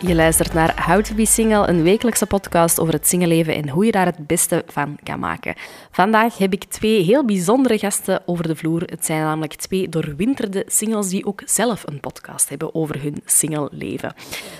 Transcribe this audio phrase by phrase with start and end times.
[0.00, 3.84] Je luistert naar How to Be Single, een wekelijkse podcast over het singleleven en hoe
[3.84, 5.54] je daar het beste van kan maken.
[5.90, 8.82] Vandaag heb ik twee heel bijzondere gasten over de vloer.
[8.82, 14.14] Het zijn namelijk twee doorwinterde singles die ook zelf een podcast hebben over hun singleleven.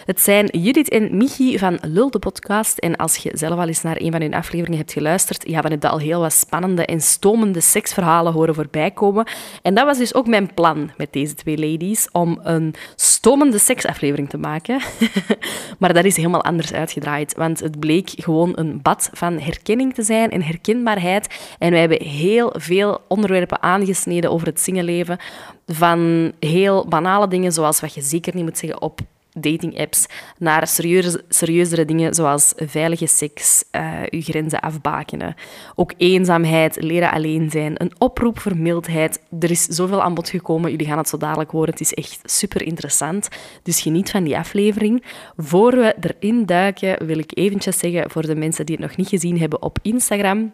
[0.05, 2.79] Het zijn Judith en Michi van Lul de Podcast.
[2.79, 5.71] En als je zelf al eens naar een van hun afleveringen hebt geluisterd, ja, dan
[5.71, 9.27] heb je al heel wat spannende en stomende seksverhalen horen voorbij komen.
[9.63, 14.29] En dat was dus ook mijn plan met deze twee ladies, om een stomende seksaflevering
[14.29, 14.81] te maken.
[15.79, 20.03] maar dat is helemaal anders uitgedraaid, want het bleek gewoon een bad van herkenning te
[20.03, 21.55] zijn en herkenbaarheid.
[21.59, 25.19] En wij hebben heel veel onderwerpen aangesneden over het singelleven.
[25.67, 29.01] Van heel banale dingen, zoals wat je zeker niet moet zeggen op
[29.41, 30.07] dating-apps
[30.39, 35.35] naar serieuze, serieuzere dingen zoals veilige seks, uh, je grenzen afbakenen.
[35.75, 39.21] Ook eenzaamheid, leren alleen zijn, een oproep voor mildheid.
[39.41, 41.71] Er is zoveel aan bod gekomen, jullie gaan het zo dadelijk horen.
[41.71, 43.29] Het is echt super interessant.
[43.63, 45.05] Dus geniet van die aflevering.
[45.37, 49.09] Voor we erin duiken, wil ik eventjes zeggen voor de mensen die het nog niet
[49.09, 50.53] gezien hebben op Instagram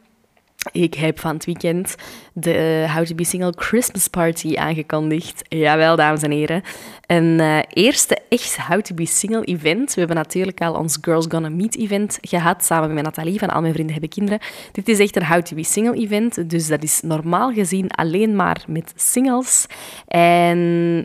[0.73, 1.95] ik heb van het weekend
[2.33, 5.43] de How to Be Single Christmas Party aangekondigd.
[5.49, 6.63] Jawel, dames en heren.
[7.07, 9.95] Een uh, eerste echt How to Be Single event.
[9.95, 13.61] We hebben natuurlijk al ons Girls Gonna Meet event gehad, samen met Nathalie van Al
[13.61, 14.41] Mijn Vrienden Hebben Kinderen.
[14.73, 18.37] Dit is echt een How to Be Single event, dus dat is normaal gezien alleen
[18.37, 19.67] maar met singles.
[20.09, 20.59] En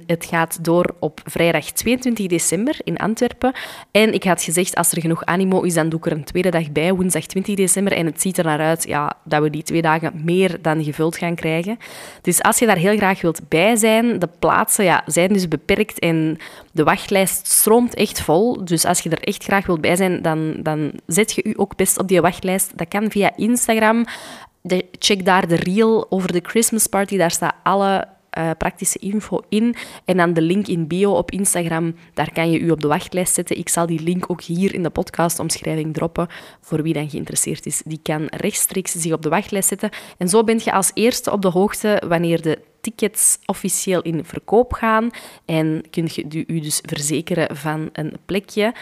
[0.05, 3.53] het gaat door op vrijdag 22 december in Antwerpen.
[3.91, 6.49] En ik had gezegd, als er genoeg animo is, dan doe ik er een tweede
[6.49, 7.93] dag bij, woensdag 20 december.
[7.93, 11.17] En het ziet er naar uit ja, dat we die twee dagen meer dan gevuld
[11.17, 11.77] gaan krijgen.
[12.21, 15.99] Dus als je daar heel graag wilt bij zijn, de plaatsen ja, zijn dus beperkt
[15.99, 16.37] en
[16.71, 18.65] de wachtlijst stroomt echt vol.
[18.65, 21.75] Dus als je er echt graag wilt bij zijn, dan, dan zet je u ook
[21.75, 22.77] best op die wachtlijst.
[22.77, 24.05] Dat kan via Instagram.
[24.99, 27.17] check daar de reel over de Christmas party.
[27.17, 29.75] Daar staan alle uh, praktische info in.
[30.05, 33.33] En dan de link in bio op Instagram, daar kan je u op de wachtlijst
[33.33, 33.57] zetten.
[33.57, 36.27] Ik zal die link ook hier in de podcastomschrijving droppen.
[36.61, 39.89] Voor wie dan geïnteresseerd is, die kan rechtstreeks zich op de wachtlijst zetten.
[40.17, 44.73] En zo bent je als eerste op de hoogte wanneer de tickets officieel in verkoop
[44.73, 45.09] gaan.
[45.45, 48.73] En kun je u dus verzekeren van een plekje.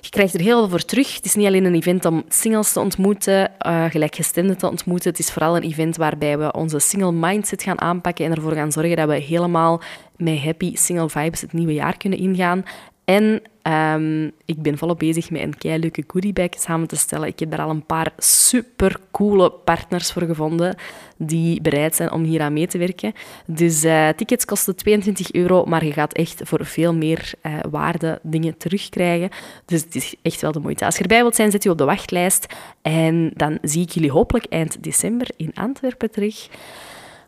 [0.00, 1.14] Je krijgt er heel veel voor terug.
[1.16, 5.10] Het is niet alleen een event om singles te ontmoeten, uh, gelijkgestemden te ontmoeten.
[5.10, 8.72] Het is vooral een event waarbij we onze single mindset gaan aanpakken en ervoor gaan
[8.72, 9.82] zorgen dat we helemaal
[10.16, 12.64] met happy single vibes het nieuwe jaar kunnen ingaan.
[13.04, 17.28] En um, ik ben volop bezig met een kei leuke goodiebag samen te stellen.
[17.28, 20.76] Ik heb daar al een paar super coole partners voor gevonden
[21.16, 23.12] die bereid zijn om hier aan mee te werken.
[23.46, 28.18] Dus uh, tickets kosten 22 euro, maar je gaat echt voor veel meer uh, waarde
[28.22, 29.30] dingen terugkrijgen.
[29.64, 30.84] Dus het is echt wel de moeite.
[30.84, 32.46] Als je erbij wilt zijn, zet je op de wachtlijst.
[32.82, 36.48] En dan zie ik jullie hopelijk eind december in Antwerpen terug.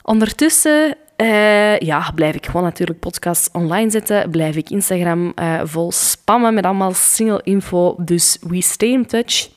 [0.03, 4.31] Ondertussen uh, ja, blijf ik gewoon natuurlijk podcasts online zetten.
[4.31, 7.97] Blijf ik Instagram uh, vol spammen met allemaal single info.
[7.99, 9.49] Dus we stay in touch.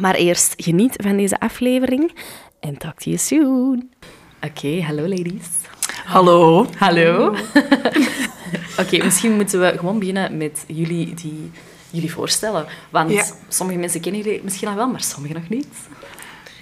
[0.00, 2.12] Maar eerst geniet van deze aflevering.
[2.60, 3.90] En talk to you soon.
[4.42, 5.48] Oké, okay, hallo ladies.
[6.04, 6.66] Hallo.
[6.78, 7.34] Hallo.
[8.80, 11.50] Oké, misschien moeten we gewoon beginnen met jullie die
[11.90, 12.66] jullie voorstellen.
[12.90, 13.24] Want ja.
[13.48, 15.68] sommige mensen kennen jullie misschien al wel, maar sommige nog niet.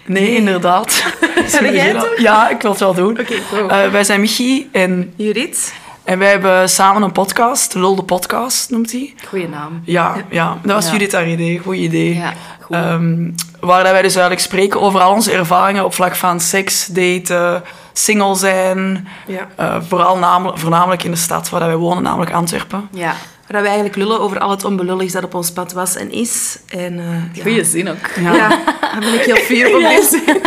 [0.07, 0.93] Nee, inderdaad.
[1.47, 2.13] Ga jij het?
[2.17, 3.19] Ja, ik wil het wel doen.
[3.21, 5.73] Okay, uh, wij zijn Michi en Judith.
[6.05, 9.15] En wij hebben samen een podcast, Lul de Podcast noemt hij.
[9.27, 9.83] Goeie naam.
[9.85, 10.59] Ja, ja.
[10.63, 10.93] dat was ja.
[10.93, 11.59] Judith haar idee.
[11.59, 12.15] Goed idee.
[12.15, 12.77] Ja, goed.
[12.77, 17.63] Um, waar wij dus eigenlijk spreken over al onze ervaringen op vlak van seks, daten,
[17.93, 19.09] single zijn.
[19.27, 19.49] Ja.
[19.61, 22.89] Uh, vooral namelijk, voornamelijk in de stad waar wij wonen, namelijk Antwerpen.
[22.93, 23.15] Ja.
[23.53, 26.59] Waar we eigenlijk lullen over al het onbelulligs dat op ons pad was en is.
[26.69, 27.43] En, uh, ja.
[27.43, 28.11] Goeie zin ook.
[28.21, 28.49] Ja, ja
[28.93, 29.81] daar ben ik heel fier op.
[29.81, 30.01] ja.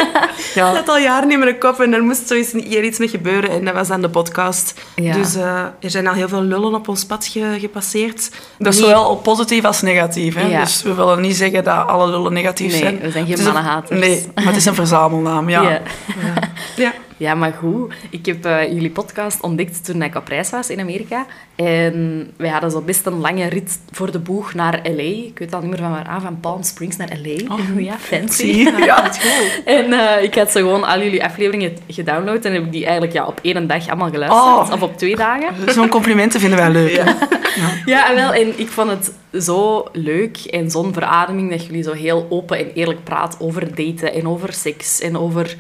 [0.56, 0.74] ja.
[0.74, 3.66] Dat al jaren in mijn kop en er moest zoiets hier iets mee gebeuren en
[3.66, 4.74] dat was dan de podcast.
[4.96, 5.14] Ja.
[5.14, 8.32] Dus uh, er zijn al heel veel lullen op ons pad ge gepasseerd.
[8.58, 10.36] Dat is zowel positief als negatief.
[10.36, 10.60] Hè?
[10.60, 13.00] Dus we willen niet zeggen dat alle lullen negatief nee, zijn.
[13.00, 14.00] we zijn geen mannenhaters.
[14.00, 15.82] Nee, maar het is een verzamelnaam, ja.
[16.76, 16.94] ja.
[17.18, 17.94] Ja, maar goed.
[18.10, 21.26] Ik heb uh, jullie podcast ontdekt toen ik op reis was in Amerika.
[21.56, 25.02] En wij hadden zo best een lange rit voor de boeg naar L.A.
[25.02, 27.54] Ik weet al niet meer van waar aan, van Palm Springs naar L.A.
[27.54, 28.46] Oh, ja, fancy.
[28.86, 29.64] Ja, het goed.
[29.66, 33.14] En uh, ik had zo gewoon al jullie afleveringen gedownload en heb ik die eigenlijk
[33.14, 34.44] ja, op één dag allemaal geluisterd.
[34.44, 34.70] Oh.
[34.72, 35.54] Of op twee dagen.
[35.74, 36.92] Zo'n complimenten vinden wij leuk.
[36.92, 37.06] Ja.
[37.56, 37.82] ja.
[37.86, 38.34] ja, wel.
[38.34, 39.12] En ik vond het
[39.44, 44.14] zo leuk en zo'n verademing dat jullie zo heel open en eerlijk praten over daten
[44.14, 45.56] en over seks en over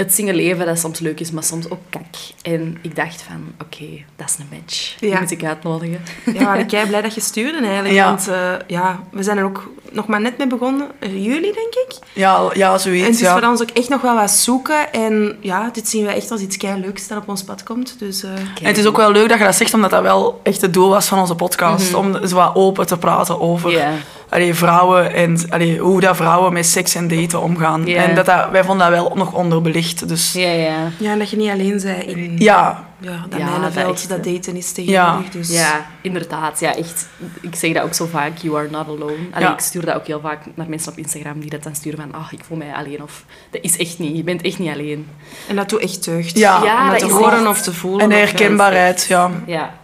[0.00, 2.04] het zingen leven dat soms leuk is, maar soms ook kak.
[2.42, 3.84] En ik dacht van, oké,
[4.16, 4.96] dat is een match.
[4.98, 5.20] Die Ja.
[5.20, 6.00] moet ik uitnodigen.
[6.34, 7.94] Ja, ik blij dat je stuurde eigenlijk.
[7.94, 8.04] Ja.
[8.06, 10.86] Want eh, ja, we zijn er ook nog maar net mee begonnen.
[10.98, 11.94] Eh, juli, denk ik.
[12.12, 13.08] Ja, ja En het zoiets.
[13.08, 13.38] is Ja.
[13.38, 14.92] voor ons ook echt nog wel wat zoeken.
[14.92, 17.98] En ja, dit zien we echt als iets kei leuks dat op ons pad komt.
[17.98, 20.40] Dus eh, En het is ook wel leuk dat je dat zegt, omdat dat wel
[20.42, 21.94] echt het doel was van onze podcast.
[21.94, 23.92] Om zo wat open te praten over Ja.
[24.30, 27.86] Allee, vrouwen en allee, hoe dat vrouwen met seks en daten omgaan.
[27.86, 28.02] Ja.
[28.04, 30.08] En dat, dat, wij vonden dat wel nog onderbelicht.
[30.08, 30.76] Dus Ja, ja.
[30.98, 33.74] ja, en dat je niet alleen bent in ja, ja, dat Ja, mijnenveld,
[34.08, 34.32] dat dat, echt, hè.
[34.32, 35.30] daten is tegenwoordig.
[35.30, 36.60] Dus Ja, inderdaad.
[36.60, 37.06] Ja, echt.
[37.40, 39.16] Ik zeg dat ook zo vaak, you are not alone.
[39.32, 39.52] Allee, Ja.
[39.52, 42.20] Ik stuur dat ook heel vaak naar mensen op Instagram die dat dan sturen van,
[42.20, 43.02] ah, ik voel mij alleen.
[43.02, 44.16] Of, dat is echt niet.
[44.16, 45.06] Je bent echt niet alleen.
[45.48, 46.38] En dat doet echt deugd.
[46.38, 46.64] Ja.
[46.64, 48.10] Ja, Om dat dat te horen echt- of te voelen.
[48.10, 49.06] en herkenbaarheid.
[49.08, 49.30] Ja.
[49.46, 49.74] Ja,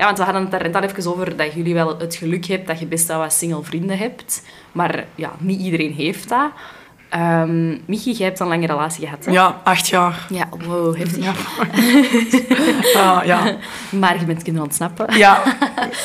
[0.00, 0.06] ja.
[0.06, 2.66] Want we hadden het daar net al even over dat jullie wel het geluk hebt
[2.66, 4.42] dat je best wel wat single vrienden hebt.
[4.72, 6.50] Maar ja, niet iedereen heeft dat.
[7.10, 9.32] Ehm Michi, jij hebt een lange relatie gehad, hè?
[9.32, 10.26] ja, acht jaar.
[10.28, 11.24] Ja, wow, heftig.
[11.24, 11.32] Ja.
[12.92, 13.56] ja, ja.
[13.90, 15.16] Maar je bent kunnen ontsnappen.
[15.18, 15.42] Ja,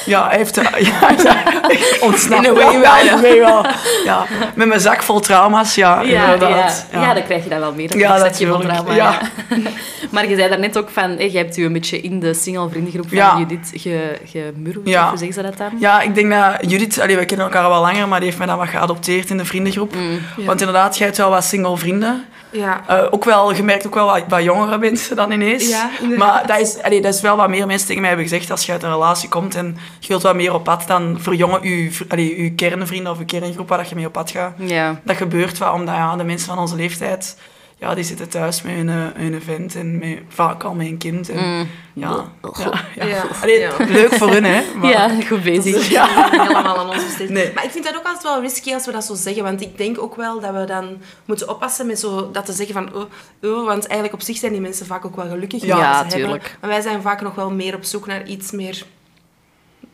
[0.06, 0.56] ja, hij heeft...
[0.56, 1.44] Ja, ja,
[2.07, 2.46] ontsnapt.
[2.48, 3.66] In way Ja, wel, in a way wel.
[4.06, 4.25] Ja,
[4.56, 6.86] met mijn zak vol trauma's, ja, Ja, inderdaad.
[6.92, 7.02] ja.
[7.02, 7.88] ja, dan krijg je dat wel mee.
[7.88, 8.86] Dat Ja, rugzakje vol natuurlijk.
[8.86, 9.19] drama, Ja.
[10.12, 12.69] maar je zei daarnet ook van, eh, je hebt u een beetje in de single
[12.69, 13.38] vriendengroep van Ja.
[13.38, 15.10] Judith ge, gemurwd, Ja.
[15.10, 15.69] hoe zeggen ze dat dan?
[15.80, 18.38] Ja, ik denk dat Judith, allee, wij kennen elkaar al wel langer, maar die heeft
[18.40, 19.96] mij dan wat geadopteerd in de vriendengroep.
[19.96, 20.19] Mm.
[20.46, 22.26] Want inderdaad, jij hebt wel wat single vrienden.
[22.50, 22.84] Ja.
[22.88, 25.70] Eh, ook wel, je merkt ook wel wat, wat jongere mensen dan ineens.
[25.70, 28.52] Ja, maar dat is, allee, dat is wel wat meer mensen tegen mij hebben gezegd.
[28.52, 31.70] Als je uit een relatie komt en je wilt wat meer op pad, dan verjongen
[31.70, 34.54] je, allee, je kernvrienden of je kerngroep waar dat je mee op pad gaat.
[34.58, 35.00] Ja.
[35.04, 37.38] Dat gebeurt wel, omdat ja, de mensen van onze leeftijd,
[37.86, 40.98] ja, die zitten thuis met hun, eh, hun vent en met, vaak al met een
[40.98, 41.30] kind.
[41.30, 41.68] En, Mm.
[41.94, 43.06] ja, ja, ja.
[43.06, 43.24] Ja.
[43.42, 43.72] Allee, Ja.
[43.88, 44.64] Leuk voor hun, hè.
[44.76, 45.90] Maar, ja, goed bezig.
[45.90, 46.30] Ja.
[46.32, 47.30] helemaal aan ons besteed.
[47.30, 47.52] Nee.
[47.54, 49.44] Maar ik vind dat ook altijd wel risky als we dat zo zeggen.
[49.44, 52.74] Want ik denk ook wel dat we dan moeten oppassen met zo dat te zeggen
[52.74, 52.96] van...
[52.96, 53.04] Oh,
[53.52, 55.86] oh, want eigenlijk op zich zijn die mensen vaak ook wel gelukkig met Ja, wat
[55.86, 56.12] ze hebben.
[56.20, 56.58] tuurlijk.
[56.62, 58.84] Maar wij zijn vaak nog wel meer op zoek naar iets meer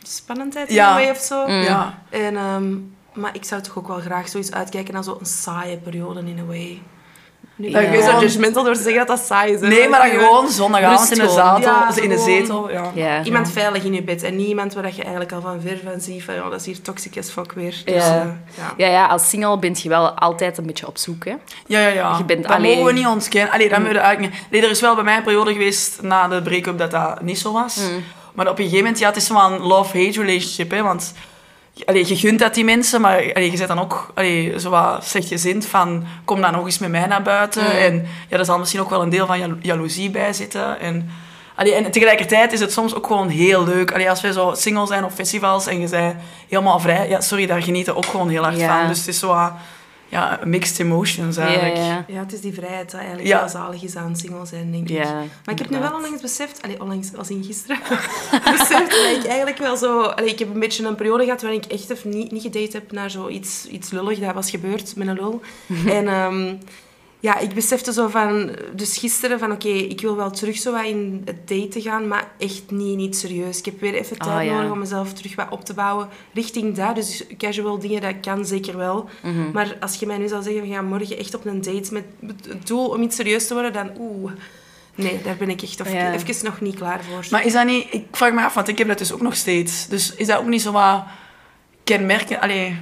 [0.04, 0.90] spannendheid in Ja.
[0.90, 1.48] een way of zo.
[1.48, 1.62] Mm.
[1.62, 2.02] ja.
[2.10, 2.74] En, ehm,
[3.14, 6.48] maar ik zou toch ook wel graag zoiets uitkijken naar zo'n saaie periode in een
[6.48, 6.82] way.
[7.56, 7.80] Ja.
[7.80, 9.62] Ik ben zo judgmental door te zeggen dat dat saai is.
[9.62, 9.68] hè.
[9.68, 11.62] Nee, maar dan gewoon zondagavond in de, Rust gewoon.
[11.62, 12.26] zatel, Ja, in gewoon.
[12.26, 12.72] zetel.
[12.72, 12.92] Ja.
[12.94, 13.24] Ja.
[13.24, 16.02] Iemand veilig in je bed en niet iemand waar je eigenlijk al van ver van
[16.02, 17.82] ziet van ja, dat is hier toxic as fuck weer.
[17.86, 18.22] Dus, Ja.
[18.22, 18.28] eh,
[18.58, 18.74] ja.
[18.78, 21.34] Ja, ja, als single ben je wel altijd een beetje op zoek, hè?
[21.66, 22.18] Ja, ja, ja.
[22.18, 22.78] Je bent dat alleen.
[22.78, 23.54] mogen we niet ontkennen.
[23.54, 24.34] Allee, dat we eigenlijk.
[24.52, 27.40] Nee, er is wel bij mij een periode geweest na de break-up dat dat niet
[27.40, 27.76] zo was.
[27.78, 28.04] Mm.
[28.34, 30.82] Maar op een gegeven moment, ja, het is zo'n love-hate relationship, hè.
[30.84, 31.14] Want
[31.86, 35.06] allee, je gunt dat die mensen, maar allee, je zet dan ook allee, zo wat
[35.06, 37.64] slechtgezind van kom dan nog eens met mij naar buiten.
[37.64, 37.70] Mm.
[37.70, 40.80] En ja, er zal misschien ook wel een deel van jalo- jaloezie bij zitten.
[40.80, 41.10] En,
[41.56, 43.92] allee, en tegelijkertijd is het soms ook gewoon heel leuk.
[43.94, 46.16] Allee, als wij zo single zijn op festivals en je bent
[46.50, 48.80] helemaal vrij, ja, sorry, daar genieten ook gewoon heel hard Ja.
[48.80, 48.88] van.
[48.88, 49.52] Dus het is zo wat,
[50.12, 51.76] ja, mixed emotions eigenlijk.
[51.78, 52.06] Ja, ja.
[52.08, 53.40] Ja, het is die vrijheid dat eigenlijk Ja.
[53.40, 54.96] wel zalig is aan single zijn, denk ik.
[54.98, 57.78] Ja, maar ik heb nu wel onlangs beseft, allee, onlangs als in gisteren,
[58.58, 60.02] beseft dat ik eigenlijk wel zo...
[60.02, 62.78] Allee, ik heb een beetje een periode gehad waarin ik echt even niet, niet gedate
[62.78, 65.42] heb naar zoiets iets lullig dat was gebeurd met een lul.
[65.98, 66.54] en ehm,
[67.22, 68.50] ja, ik besefte zo van...
[68.76, 72.32] Dus gisteren van, oké, ik wil wel terug zo wat in het daten gaan, maar
[72.38, 73.58] echt niet, niet serieus.
[73.60, 74.56] Ik heb weer even Ah, tijd ja.
[74.56, 76.96] nodig om mezelf terug wat op te bouwen richting dat.
[76.96, 79.10] Dus casual dingen, dat kan zeker wel.
[79.24, 79.52] Mhm.
[79.52, 82.04] Maar als je mij nu zou zeggen, we gaan morgen echt op een date met
[82.48, 84.32] het doel om iets serieus te worden, dan oeh.
[84.96, 86.14] Nee, daar ben ik echt of- Ja.
[86.14, 87.26] even nog niet klaar voor.
[87.32, 87.88] Maar is dat niet...
[87.94, 89.88] Ik vraag me af, want ik heb dat dus ook nog steeds.
[89.88, 91.04] Dus is dat ook niet zo wat
[91.84, 92.40] kenmerken...
[92.42, 92.76] Allee,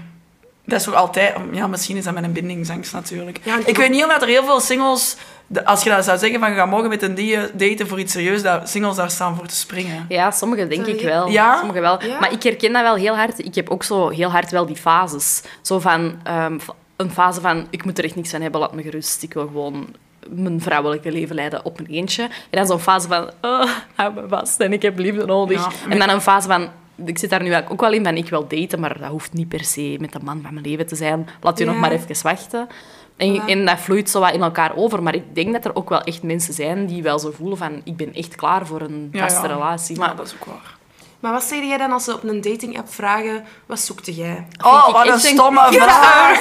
[0.70, 1.36] dat is toch altijd...
[1.52, 3.40] Ja, misschien is dat met een bindingsangst natuurlijk.
[3.44, 5.16] Ja, ik weet niet of dat er heel veel singles...
[5.48, 8.14] de- Als je dat zou zeggen van, ga morgen met een die daten voor iets
[8.14, 10.06] serieus, dat singles daar staan voor te springen.
[10.10, 11.00] Ja, sommige denk Sorry.
[11.00, 11.28] ik wel.
[11.28, 11.58] Ja?
[11.58, 12.04] Sommige wel.
[12.04, 12.20] Ja.
[12.20, 13.40] Maar ik herken dat wel heel hard.
[13.46, 15.42] Ik heb ook zo heel hard wel die fases.
[15.62, 16.60] Zo van ehm,
[16.96, 19.24] een fase van ik moet er echt niks van hebben, laat me gerust.
[19.24, 19.88] Ik wil gewoon
[20.30, 22.24] mijn vrouwelijke leven leiden op een eentje.
[22.24, 25.62] En dan zo'n fase van oh, hou me vast en ik heb liefde nodig.
[25.62, 26.70] Ja, En dan een fase van
[27.06, 29.34] ik zit daar nu eigenlijk ook wel in van ik wil daten, maar dat hoeft
[29.34, 31.27] niet per se met de man van mijn leven te zijn.
[31.41, 31.72] Laat u Ja.
[31.72, 32.68] nog maar even wachten.
[33.18, 33.48] En, Ja.
[33.48, 35.03] en dat vloeit zo wat in elkaar over.
[35.03, 37.82] Maar ik denk dat er ook wel echt mensen zijn die wel zo voelen van
[37.84, 39.53] ik ben echt klaar voor een Ja, vaste ja.
[39.53, 39.98] relatie.
[39.98, 40.77] Maar dat is ook waar.
[41.20, 44.48] Maar wat zeg jij dan als ze op een dating-app vragen, wat zoekte jij?
[44.65, 46.39] Oh, ik wat een een- stomme vraag!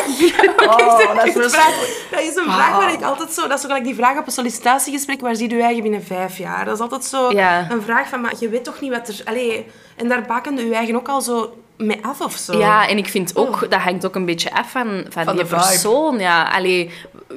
[0.67, 2.07] Oh, dat is dus- vraag.
[2.11, 3.43] Dat is een vraag waar ik altijd zo...
[3.43, 6.05] Dat is zo gelijk die vraag op een sollicitatiegesprek, waar zie je je eigen binnen
[6.05, 6.65] vijf jaar?
[6.65, 7.71] Dat is altijd zo Ja.
[7.71, 9.21] een vraag van, maar je weet toch niet wat er...
[9.25, 9.67] Allee,
[9.99, 12.59] en daar bakende je eigen ook al zo mee af of zo.
[12.59, 13.61] Ja, en ik vind ook, Oh.
[13.61, 16.19] dat hangt ook een beetje af van, van, Van die persoon.
[16.19, 16.91] Ja, allee,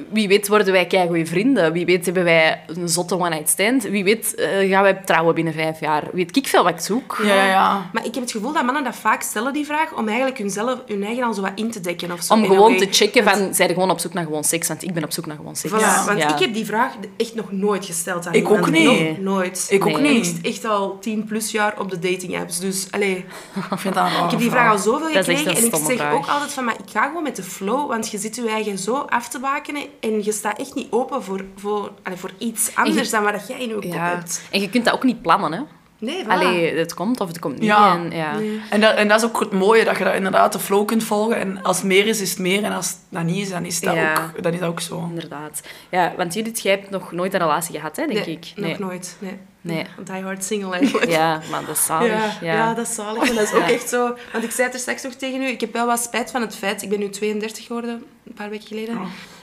[0.08, 1.72] wie weet worden wij goede vrienden.
[1.72, 3.82] Wie weet hebben wij een zotte one-night stand.
[3.82, 6.02] Wie weet eh, gaan wij trouwen binnen vijf jaar.
[6.12, 7.18] Weet ik veel wat ik zoek.
[7.22, 7.90] Ja, ja, ja.
[7.92, 10.78] Maar ik heb het gevoel dat mannen dat vaak stellen, die vraag, om eigenlijk hunzelf,
[10.86, 12.12] hun eigen al zo wat in te dekken.
[12.12, 12.32] Of zo.
[12.34, 14.68] Om gewoon te checken want- van, zijn er gewoon op zoek naar gewoon seks?
[14.68, 15.74] Want ik ben op zoek naar gewoon seks.
[15.74, 16.04] Voilà, Ja.
[16.04, 16.32] want Ja.
[16.34, 18.58] ik heb die vraag echt nog nooit gesteld aan Ik iemand.
[18.66, 19.20] ook niet.
[19.20, 19.66] Nooit.
[19.70, 20.12] Ik ook Nee.
[20.12, 20.26] Niet.
[20.26, 22.58] ik zit echt al tien plus jaar op de dating apps.
[22.60, 23.16] Dus allee,
[23.70, 25.56] Ik vind dat heb die vraag al zoveel gekregen.
[25.56, 26.12] En ik zeg vraag.
[26.14, 27.88] ook altijd van, maar ik ga gewoon met de flow.
[27.88, 29.82] Want je zit je eigen zo af te bakenen.
[30.00, 33.60] En je staat echt niet open voor, voor, allee, voor iets anders dan wat jij
[33.60, 34.08] in je kop Ja.
[34.08, 34.42] hebt.
[34.50, 35.60] En je kunt dat ook niet plannen, hè.
[36.02, 36.28] Nee, voilà.
[36.28, 37.64] Allee, het komt of het komt niet.
[37.64, 37.94] Ja.
[37.96, 38.34] En, ja.
[38.70, 41.04] En dat, en dat is ook het mooie, dat je dat inderdaad de flow kunt
[41.04, 41.36] volgen.
[41.36, 42.64] En als het meer is, is het meer.
[42.64, 44.12] En als het dat niet is, dan is dat, Ja.
[44.36, 45.06] ook, dan is dat ook zo.
[45.08, 45.60] Inderdaad.
[45.88, 48.52] Ja, want Judith, jij hebt nog nooit een relatie gehad, hè, denk Nee, ik.
[48.56, 49.16] nog nooit.
[49.18, 49.36] Nee.
[49.60, 49.86] Nee.
[50.04, 51.10] Die hard single eigenlijk.
[51.10, 52.10] Ja, maar dat is zalig.
[52.12, 52.74] Ja, Ja, ja.
[52.74, 53.28] dat is zalig.
[53.28, 54.14] En dat is ook echt zo...
[54.32, 56.40] Want ik zei het er straks nog tegen u, ik heb wel wat spijt van
[56.40, 56.82] het feit...
[56.82, 58.98] Ik ben nu 32 geworden, een paar weken geleden.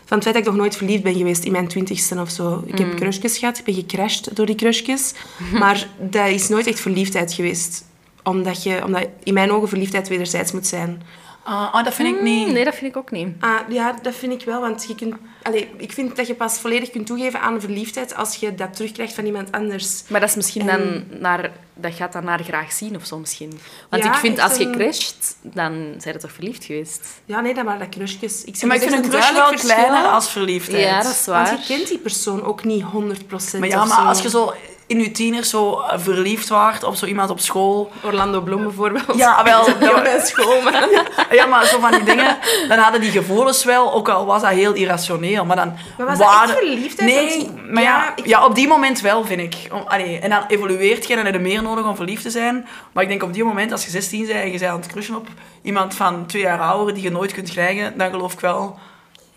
[0.09, 2.63] Van het feit dat ik nog nooit verliefd ben geweest in mijn twintigste of zo.
[2.65, 2.85] Ik Mm.
[2.85, 5.13] heb crushjes gehad, ik ben gecrashed door die crushjes.
[5.61, 7.83] Maar dat is nooit echt verliefdheid geweest.
[8.23, 11.01] Omdat, je, omdat in mijn ogen verliefdheid wederzijds moet zijn.
[11.49, 12.47] Ah, ah, dat vind ik niet.
[12.47, 13.27] Mm, Nee, dat vind ik ook niet.
[13.39, 14.61] Ah, ja, dat vind ik wel.
[14.61, 18.35] Want je kunt, allee, ik vind dat je pas volledig kunt toegeven aan verliefdheid als
[18.35, 20.03] je dat terugkrijgt van iemand anders.
[20.07, 21.51] Maar dat is misschien En- dan naar...
[21.81, 23.59] Dat gaat dan naar graag zien of zo misschien.
[23.89, 27.07] Want Ja, ik vind, als je een- crasht, dan zijn je toch verliefd geweest?
[27.25, 28.43] Ja, nee, dat waren dat crushjes.
[28.43, 30.83] Ik zie maar ik vind een crush wel kleiner als verliefdheid.
[30.83, 31.45] Ja, dat is waar.
[31.45, 34.01] Want je kent die persoon ook niet 100% Maar ja, maar zo.
[34.03, 34.53] als je zo
[34.89, 37.91] in je tieners zo eh, verliefd waart op zo iemand op school...
[38.03, 39.17] Orlando Bloem bijvoorbeeld.
[39.17, 39.61] Ja, wel.
[39.95, 40.89] Op mijn school, man.
[41.37, 44.51] Ja, maar zo van die dingen, dan hadden die gevoelens wel, ook al was dat
[44.51, 45.45] heel irrationeel.
[45.45, 47.09] Maar dan Maar was dat waren- echt verliefdheid?
[47.09, 49.55] Nee, maar ja, ja, ik- ja, op die moment wel, vind ik.
[49.87, 52.67] Allee, en dan evolueert je en heb je meer nodig om verliefd te zijn.
[52.91, 54.87] Maar ik denk op die moment, als je 16 bent en je bent aan het
[54.91, 55.27] crushen op
[55.61, 58.79] iemand van twee jaar ouder die je nooit kunt krijgen, dan geloof ik wel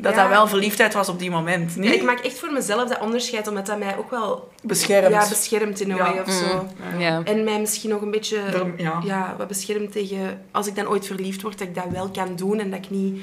[0.03, 0.21] dat Ja.
[0.21, 1.75] dat wel verliefdheid was op die moment.
[1.75, 5.13] Ja, Niet ik maak echt voor mezelf dat onderscheid, omdat dat mij ook wel beschermd.
[5.15, 6.03] ja, beschermt in een Ja.
[6.13, 6.67] way of zo.
[6.99, 7.23] Ja.
[7.25, 9.01] En mij misschien nog een beetje Er- ja.
[9.05, 10.45] ja, wat beschermt tegen...
[10.51, 12.91] Als ik dan ooit verliefd word, dat ik dat wel kan doen en dat ik
[12.91, 13.21] niet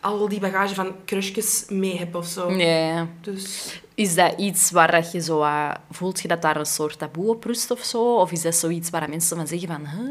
[0.00, 2.50] al die bagage van crushjes mee heb of zo.
[2.52, 3.06] Ja, ja.
[3.20, 5.40] Dus Is dat iets waar dat je zo...
[5.42, 8.14] ah, voelt je dat daar een soort taboe op rust of zo?
[8.16, 9.86] Of is dat zoiets waar mensen van zeggen van...
[9.86, 10.10] Huh?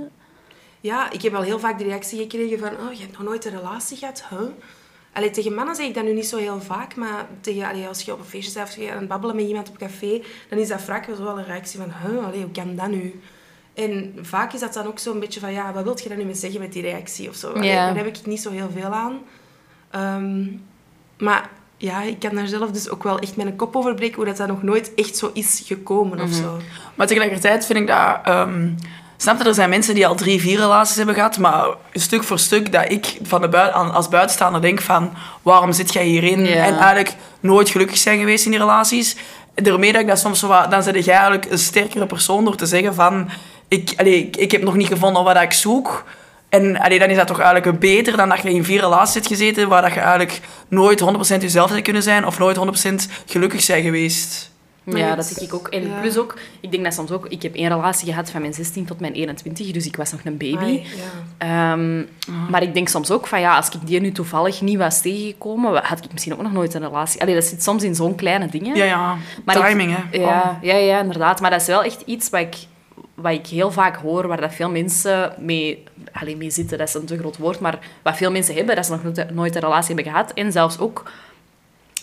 [0.82, 3.46] ja, ik heb al heel vaak de reactie gekregen van oh, je hebt nog nooit
[3.46, 4.40] een relatie gehad, huh?
[5.14, 8.02] Allee, tegen mannen zeg ik dat nu niet zo heel vaak, maar tegen, allee, als
[8.02, 10.60] je op een feestje bent of je aan het babbelen met iemand op café, dan
[10.60, 13.22] is dat vaak wel een reactie van, huh, allee, hoe kan dat nu?
[13.74, 16.24] En vaak is dat dan ook zo'n beetje van, ja, wat wil je daar nu
[16.24, 17.52] mee zeggen met die reactie of zo?
[17.52, 17.86] Allee, Ja.
[17.86, 19.20] Daar heb ik niet zo heel veel aan.
[19.92, 20.46] Ehm,
[21.18, 24.26] maar ja, ik kan daar zelf dus ook wel echt mijn kop over breken hoe
[24.26, 26.58] dat, dat nog nooit echt zo is gekomen of zo.
[26.96, 28.20] Maar tegelijkertijd vind ik dat...
[28.24, 28.70] ehm
[29.24, 32.40] snap je, er zijn mensen die al drie, vier relaties hebben gehad, maar stuk voor
[32.40, 36.46] stuk dat ik van de bui- aan- als buitenstaander denk van waarom zit jij hierin?
[36.46, 36.66] Ja.
[36.66, 39.16] En eigenlijk nooit gelukkig zijn geweest in die relaties.
[39.56, 40.72] Daarmee dat ik dat soms zo wat...
[40.72, 43.30] Dan zit jij eigenlijk een sterkere persoon door te zeggen van
[43.68, 46.04] ik, allee, ik, ik heb nog niet gevonden wat ik zoek.
[46.50, 49.28] En allee, dan is dat toch eigenlijk beter dan dat je in vier relaties hebt
[49.28, 51.06] gezeten waar dat je eigenlijk nooit 100%
[51.42, 54.52] jezelf zou kunnen zijn of nooit 100% gelukkig zijn geweest.
[54.84, 55.68] Maar ja, dat denk ik ook.
[55.68, 56.00] En ja.
[56.00, 57.26] plus ook, ik denk dat soms ook...
[57.28, 60.22] Ik heb één relatie gehad van mijn 16 tot mijn 21, dus ik was nog
[60.24, 60.82] een baby.
[61.38, 61.72] Ja.
[61.72, 62.04] Ehm,
[62.50, 65.84] Maar ik denk soms ook van ja, als ik die nu toevallig niet was tegengekomen,
[65.84, 67.22] had ik misschien ook nog nooit een relatie.
[67.22, 68.76] Allee, dat zit soms in zo'n kleine dingen.
[68.76, 69.16] Ja, ja.
[69.46, 70.18] Maar ik- Timing, hè.
[70.20, 70.48] Oh.
[70.62, 71.42] Ja, ja, inderdaad.
[71.42, 72.56] Maar dat is wel echt iets wat ik,
[73.14, 76.78] wat ik heel vaak hoor, waar dat veel mensen mee, allee, mee zitten.
[76.78, 79.34] Dat is een te groot woord, maar wat veel mensen hebben, dat ze nog nooit,
[79.34, 80.34] nooit een relatie hebben gehad.
[80.34, 81.12] En zelfs ook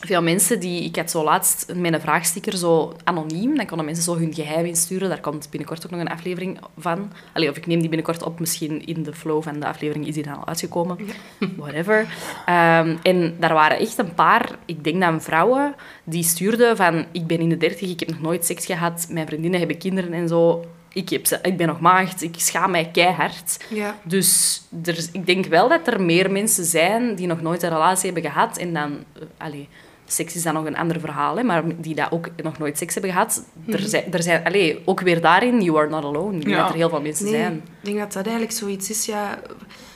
[0.00, 0.85] veel mensen die...
[0.85, 3.57] Ik had zo laatst een vraagsticker zo anoniem.
[3.57, 5.09] Dan konden mensen zo hun geheim insturen.
[5.09, 7.12] Daar komt binnenkort ook nog een aflevering van.
[7.33, 8.40] Allee, of ik neem die binnenkort op.
[8.40, 10.99] Misschien in de flow van de aflevering is die dan al uitgekomen.
[11.57, 12.07] Whatever.
[12.47, 17.04] Ehm, en daar waren echt een paar, ik denk dan vrouwen, die stuurden van...
[17.12, 19.07] Ik ben in de dertig, ik heb nog nooit seks gehad.
[19.11, 20.64] Mijn vriendinnen hebben kinderen en zo.
[20.92, 22.23] Ik, heb, ze- ik ben nog maagd.
[22.23, 23.64] Ik schaam mij keihard.
[23.69, 23.99] Ja.
[24.02, 28.12] Dus er, ik denk wel dat er meer mensen zijn die nog nooit een relatie
[28.12, 28.57] hebben gehad.
[28.59, 28.92] En dan,
[29.37, 29.69] allee,
[30.12, 32.95] seks is dan nog een ander verhaal, hè, maar die dat ook nog nooit seks
[32.95, 33.43] hebben gehad.
[33.67, 36.37] Er zijn, er zijn allee, ook weer daarin, you are not alone.
[36.37, 36.62] Ik denk Ja.
[36.62, 37.55] dat er heel veel mensen Nee, zijn.
[37.55, 39.38] ik denk dat dat eigenlijk zoiets is, ja...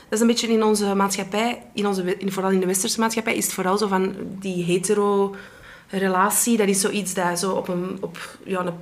[0.09, 3.35] Dat is een beetje in onze maatschappij, in onze, in, vooral in de westerse maatschappij,
[3.35, 5.35] is het vooral zo van die hetero
[5.89, 8.73] relatie, dat is zoiets dat zo op een, op, ja, een,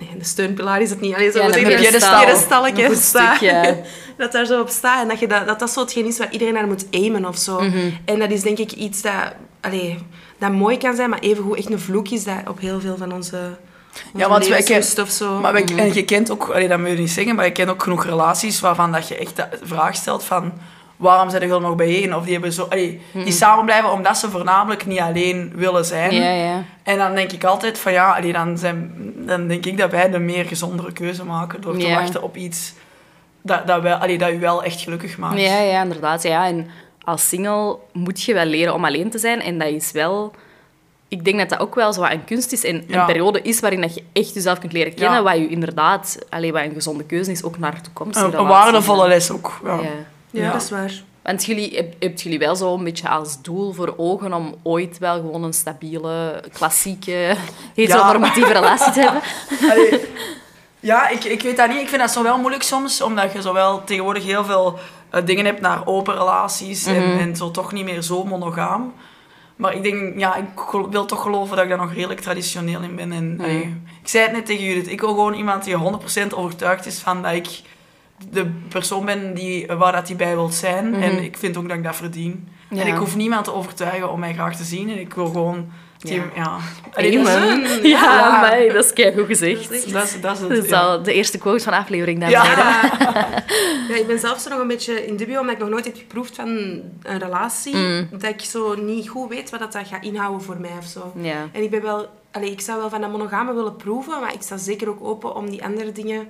[0.00, 1.14] nee, een steunpilaar is het niet.
[1.14, 1.44] Allee, zo Ja,
[2.86, 3.36] moet een staat.
[3.36, 3.82] stukje.
[4.18, 6.32] dat daar zo op staat en dat, je dat, dat dat zo hetgeen is waar
[6.32, 7.60] iedereen naar moet aimen of zo.
[7.60, 7.90] Mhm.
[8.04, 9.98] En dat is denk ik iets dat, allee,
[10.50, 13.12] dat mooi kan zijn, maar evengoed echt een vloek is dat op heel veel van
[13.12, 15.40] onze, onze Ja, want wij levensrust of zo.
[15.40, 17.70] Maar wij- en je kent ook, allee, dat moet je niet zeggen, maar je kent
[17.70, 20.52] ook genoeg relaties waarvan dat je echt de vraag stelt van
[20.96, 22.14] waarom zijn er nog bijeen?
[22.16, 26.14] Of die, hebben zo, allee, die samen blijven omdat ze voornamelijk niet alleen willen zijn.
[26.14, 26.62] Ja, ja.
[26.82, 30.10] En dan denk ik altijd van ja, allee, dan, zijn, dan denk ik dat wij
[30.10, 31.94] de meer gezondere keuze maken door te Ja.
[31.94, 32.72] wachten op iets
[33.42, 35.40] dat, dat, wel, allee, dat u wel echt gelukkig maakt.
[35.40, 36.22] Ja, ja, inderdaad.
[36.22, 36.46] Ja.
[36.46, 36.66] En
[37.04, 39.40] als single moet je wel leren om alleen te zijn.
[39.40, 40.32] En dat is wel...
[41.08, 42.64] Ik denk dat dat ook wel zo wat een kunst is.
[42.64, 43.00] En Ja.
[43.00, 45.18] een periode is waarin dat je echt jezelf kunt leren kennen.
[45.18, 45.22] Ja.
[45.22, 46.18] Wat je inderdaad...
[46.30, 48.62] Allee, wat een gezonde keuze is, ook naar toekomstige Een, een relaties.
[48.64, 49.60] waardevolle les ook.
[49.64, 49.74] Ja.
[49.74, 49.82] Ja.
[50.30, 50.52] Ja, Ja.
[50.52, 50.92] dat is waar.
[51.22, 54.98] Want jullie, heb, hebt jullie wel zo een beetje als doel voor ogen om ooit
[54.98, 57.36] wel gewoon een stabiele, klassieke,
[57.74, 59.22] heteronormatieve relatie te hebben?
[59.70, 60.00] Allee,
[60.80, 61.80] ja, ik, ik weet dat niet.
[61.80, 64.78] Ik vind dat zo wel moeilijk soms, omdat je zowel tegenwoordig heel veel
[65.14, 68.92] eh, dingen hebt naar open relaties en, en zo toch niet meer zo monogaam.
[69.56, 70.46] Maar ik denk, ja, ik
[70.90, 73.12] wil toch geloven dat ik daar nog redelijk traditioneel in ben.
[73.12, 76.86] En, allee, ik zei het net tegen Judith, ik wil gewoon iemand die 100% overtuigd
[76.86, 77.62] is van dat ik
[78.30, 80.94] de persoon ben die, waar dat hij bij wil zijn.
[80.94, 82.48] En ik vind ook dat ik dat verdien.
[82.70, 82.80] Ja.
[82.80, 84.90] En ik hoef niemand te overtuigen om mij graag te zien.
[84.90, 85.72] En ik wil gewoon...
[86.04, 86.24] Die, Ja.
[86.34, 86.58] ja.
[86.92, 87.64] Allee, dat is- Amen.
[87.70, 88.20] een- Ja, ja.
[88.36, 89.62] amai, dat is keigoed gezegd.
[89.62, 90.48] Dat is Dat is, dat is het.
[90.50, 90.80] Dat is ja.
[90.80, 92.64] al de eerste quote van de aflevering, dames en heren.
[92.64, 93.44] Ja.
[93.88, 95.96] ja, ik ben zelf zo nog een beetje in dubio, omdat ik nog nooit heb
[95.96, 96.48] geproefd van
[97.02, 97.76] een relatie.
[97.76, 98.08] Mm.
[98.10, 101.12] Dat ik zo niet goed weet wat dat dat gaat inhouden voor mij of zo.
[101.20, 101.48] Ja.
[101.52, 102.08] En ik ben wel...
[102.32, 105.34] Allee, ik zou wel van dat monogame willen proeven, maar ik sta zeker ook open
[105.34, 106.28] om die andere dingen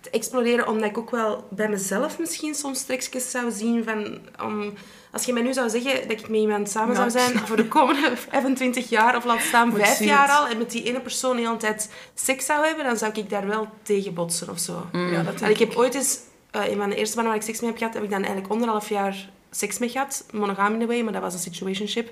[0.00, 4.18] te exploreren, omdat ik ook wel bij mezelf misschien soms trekjes zou zien van...
[4.44, 4.72] Om,
[5.14, 6.94] als je mij nu zou zeggen dat ik met iemand samen Ja.
[6.94, 10.36] zou zijn voor de komende 25 jaar, of laat staan Moet 5 zien jaar het.
[10.38, 13.30] al, en met die ene persoon de hele tijd seks zou hebben, dan zou ik
[13.30, 14.86] daar wel tegen botsen of zo.
[14.92, 16.18] Ja, dat En ik heb ooit eens,
[16.50, 18.18] eh een van de eerste mannen waar ik seks mee heb gehad, heb ik dan
[18.22, 20.24] eigenlijk anderhalf jaar seks mee gehad.
[20.32, 22.10] Monogaam in a way, maar dat was een situationship.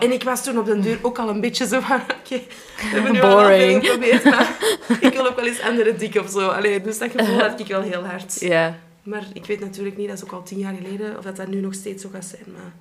[0.00, 2.36] En ik was toen op de deur ook al een beetje zo van, oké,
[2.76, 3.84] we hebben nu al wel veel Boring.
[3.86, 4.56] geprobeerd, maar
[5.00, 6.48] ik wil ook wel eens andere dik of zo.
[6.48, 8.40] Allee, dus dat gevoel had ik wel heel hard.
[8.40, 8.78] Ja.
[9.02, 11.46] Maar ik weet natuurlijk niet, dat is ook al tien jaar geleden, of dat dat
[11.48, 12.44] nu nog steeds zo gaat zijn.
[12.52, 12.72] Maar...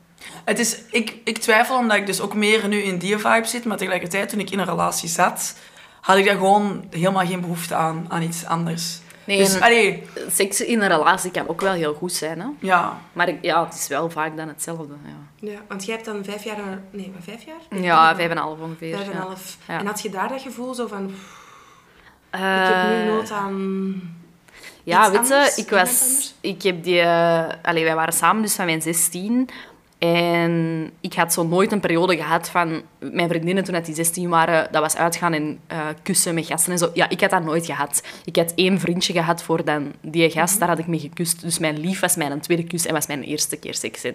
[0.45, 3.65] Het is, ik, ik twijfel omdat ik dus ook meer nu in die vibe zit,
[3.65, 5.55] maar tegelijkertijd toen ik in een relatie zat,
[6.01, 8.99] had ik daar gewoon helemaal geen behoefte aan, aan iets anders.
[9.23, 12.47] Nee, dus, allee, Seks in een relatie kan ook wel heel goed zijn, hè?
[12.59, 13.01] ja.
[13.13, 14.93] Maar ik- ja, het is wel vaak dan hetzelfde.
[15.05, 16.57] Ja, Ja, want jij hebt dan vijf jaar...
[16.91, 17.81] Nee, maar vijf jaar?
[17.81, 18.95] ja vijf en een half ongeveer.
[18.95, 19.23] Vijf en een ja.
[19.25, 19.57] half.
[19.67, 19.79] Ja.
[19.79, 21.05] En had je daar dat gevoel zo van...
[21.07, 21.37] pff,
[22.29, 24.17] Eh, ik heb nu nood aan...
[24.89, 26.33] Ja, weet je, ik was...
[26.41, 26.99] Ik heb die...
[26.99, 29.49] eh, allee, wij waren samen dus van mijn 16.
[29.97, 32.81] En ik had zo nooit een periode gehad van...
[32.99, 36.71] Mijn vriendinnen toen dat die 16 waren, dat was uitgaan en eh, kussen met gasten
[36.71, 36.89] en zo.
[36.93, 38.03] Ja, ik had dat nooit gehad.
[38.25, 40.59] Ik had één vriendje gehad voor dan die gast, Mhm.
[40.59, 41.41] daar had ik mee gekust.
[41.41, 44.03] Dus mijn lief was mijn tweede kus en was mijn eerste keer seks.
[44.03, 44.13] Ehm,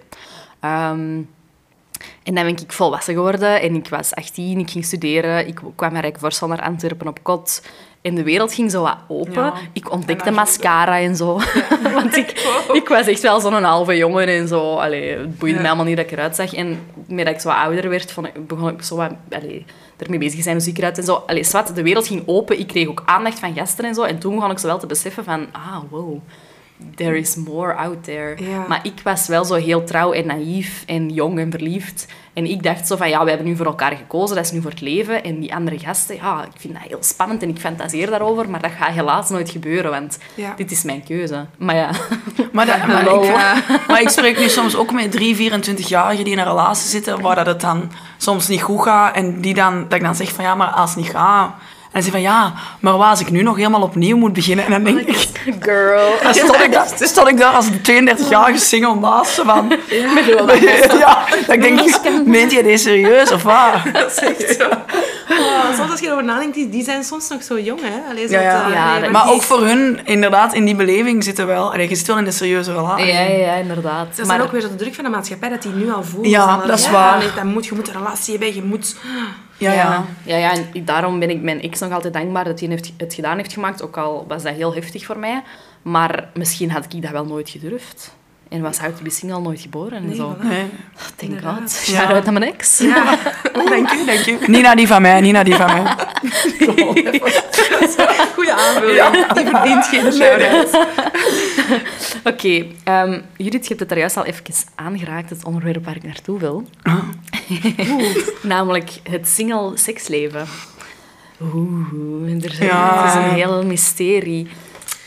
[2.22, 5.46] en dan ben ik volwassen geworden en ik was 18, ik ging studeren.
[5.46, 7.62] Ik kwam naar Rijksvoortsel naar Antwerpen op kot.
[8.04, 9.42] En de wereld ging zo wat open.
[9.42, 9.54] Ja.
[9.72, 11.40] Ik ontdekte En mascara en zo.
[11.94, 12.30] Want ik,
[12.82, 14.74] ik was echt wel zo'n halve jongen en zo.
[14.76, 15.60] Allee, het boeide Ja.
[15.62, 16.54] mij allemaal niet dat ik eruit zag.
[16.54, 19.12] En met dat ik zo wat ouder werd, vond ik, begon ik zo wat...
[19.30, 19.64] Allee,
[19.96, 21.22] ermee bezig zijn, muziek eruit en zo.
[21.26, 22.58] Allee, zwart, de wereld ging open.
[22.58, 24.02] Ik kreeg ook aandacht van gasten en zo.
[24.02, 25.46] En toen begon ik zo wel te beseffen van...
[25.52, 26.18] Ah, wow.
[26.94, 28.34] There is more out there.
[28.50, 28.64] Ja.
[28.68, 32.06] Maar ik was wel zo heel trouw en naïef en jong en verliefd.
[32.32, 34.60] En ik dacht zo van, ja, we hebben nu voor elkaar gekozen, dat is nu
[34.60, 35.24] voor het leven.
[35.24, 38.62] En die andere gasten, ja, ik vind dat heel spannend en ik fantaseer daarover, maar
[38.62, 40.52] dat gaat helaas nooit gebeuren, want Ja.
[40.56, 41.46] dit is mijn keuze.
[41.58, 41.90] Maar ja,
[42.52, 43.34] Maar, dat, maar, ik,
[43.88, 47.36] maar ik spreek nu soms ook met drie, 24-jarigen die in een relatie zitten waar
[47.36, 49.14] dat het dan soms niet goed gaat.
[49.16, 51.54] En die dan, dat ik dan zeg van ja, maar als het niet gaat...
[51.94, 54.64] En ze van ja, maar waar als ik nu nog helemaal opnieuw moet beginnen?
[54.64, 55.28] En dan denk ik...
[55.60, 56.12] girl.
[56.22, 59.72] Dan stond ik daar, stond ik daar als 32-jarige single naast ze van...
[59.88, 60.98] Ja.
[60.98, 63.90] Ja, dat ik denk, meent je dit serieus of waar?
[63.92, 64.68] Dat is echt zo.
[65.30, 68.10] Oh, soms als je erover nadenkt, die, die zijn soms nog zo jong, hè?
[68.10, 68.64] Allee, zo Ja, ja.
[68.66, 71.72] te- Ja, allee, dat- Maar ook voor hun, inderdaad, in die beleving zitten wel...
[71.72, 73.06] Allee, je zit wel in een serieuze relatie.
[73.06, 74.06] Ja, ja, ja, inderdaad.
[74.08, 75.92] Dat is maar dan ook weer zo de druk van de maatschappij, dat die nu
[75.92, 76.30] al voelen.
[76.30, 77.14] Ja, dat is waar.
[77.14, 78.96] allee, dat moet, je moet een relatie hebben, je moet...
[79.58, 80.04] Ja, ja.
[80.24, 83.36] ja, ja, en daarom ben ik mijn ex nog altijd dankbaar dat hij het gedaan
[83.36, 83.82] heeft gemaakt.
[83.82, 85.42] Ook al was dat heel heftig voor mij.
[85.82, 88.16] Maar misschien had ik dat wel nooit gedurfd.
[88.54, 90.36] En was How to be Single nooit geboren en Nee, zo.
[90.40, 90.46] voilà.
[90.46, 90.64] Nee.
[91.16, 91.60] Thank Inderdaad.
[91.60, 91.86] God.
[91.86, 91.98] Ja.
[92.00, 92.78] Shout-out naar mijn ex.
[92.78, 93.18] Ja,
[93.70, 94.38] Dank u, dank u.
[94.52, 95.82] Nina die van mij, Nina die van mij.
[98.34, 99.32] goede aanvulling.
[99.34, 100.86] Die verdient geen shout-out.
[102.24, 106.02] Oké, ehm, Judith, je hebt het er juist al even aangeraakt, het onderwerp waar ik
[106.04, 106.64] naartoe wil.
[108.42, 110.46] Namelijk het single seksleven.
[111.42, 113.02] Oeh, er zijn, Ja.
[113.04, 114.46] het is een heel mysterie.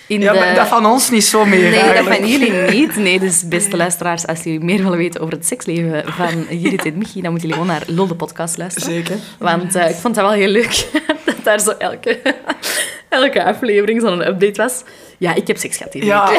[0.08, 0.40] In Ja, de...
[0.40, 2.96] maar dat van ons niet zo meer Nee, dat van jullie niet.
[2.96, 6.98] Nee, dus beste luisteraars, als jullie meer willen weten over het seksleven van Judith en
[6.98, 8.90] Michi, dan moeten jullie gewoon naar Lol de podcast luisteren.
[8.94, 9.18] Zeker.
[9.40, 10.88] Want eh, ik vond dat wel heel leuk
[11.26, 12.20] dat daar zo elke,
[13.10, 14.84] elke aflevering zo'n update was.
[15.18, 16.04] Ja, ik heb seks gehad hier.
[16.06, 16.30] Ja.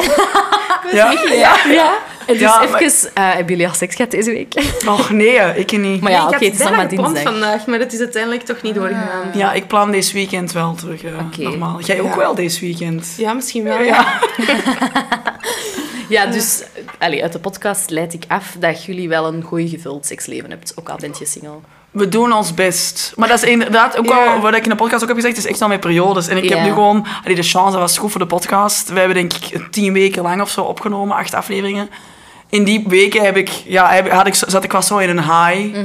[0.91, 1.11] Ja.
[1.31, 1.55] ja.
[1.71, 1.97] ja.
[2.27, 4.53] Dus Ja, maar- even, eh, hebben jullie al seks gehad deze week?
[4.87, 6.01] Och nee, ik niet.
[6.01, 6.57] Maar ja, ik oké, had het is
[6.97, 7.21] dinsdag.
[7.23, 9.31] vandaag, maar het is uiteindelijk toch niet doorgegaan.
[9.33, 11.03] Ja, ik plan deze weekend wel terug.
[11.03, 11.41] eh, Oké.
[11.41, 11.79] Normaal.
[11.79, 13.13] Jij ook wel deze weekend?
[13.17, 13.81] Ja, misschien wel.
[13.81, 14.05] Ja.
[16.09, 16.63] Ja, dus
[16.99, 20.73] allee, uit de podcast leid ik af dat jullie wel een goed gevuld seksleven hebt,
[20.75, 21.59] ook al bent je single.
[21.91, 23.13] We doen ons best.
[23.15, 25.35] Maar dat is inderdaad ook wel wat ik in de podcast ook heb gezegd.
[25.35, 26.27] Het is echt wel met periodes.
[26.27, 27.05] En ik heb nu gewoon...
[27.23, 28.89] Allee, de chance, dat was goed voor de podcast.
[28.89, 31.15] We hebben denk ik tien weken lang of zo opgenomen.
[31.17, 31.89] Acht afleveringen.
[32.49, 35.23] In die weken heb ik, ja, heb, had ik, zat ik wel zo in een
[35.23, 35.77] high.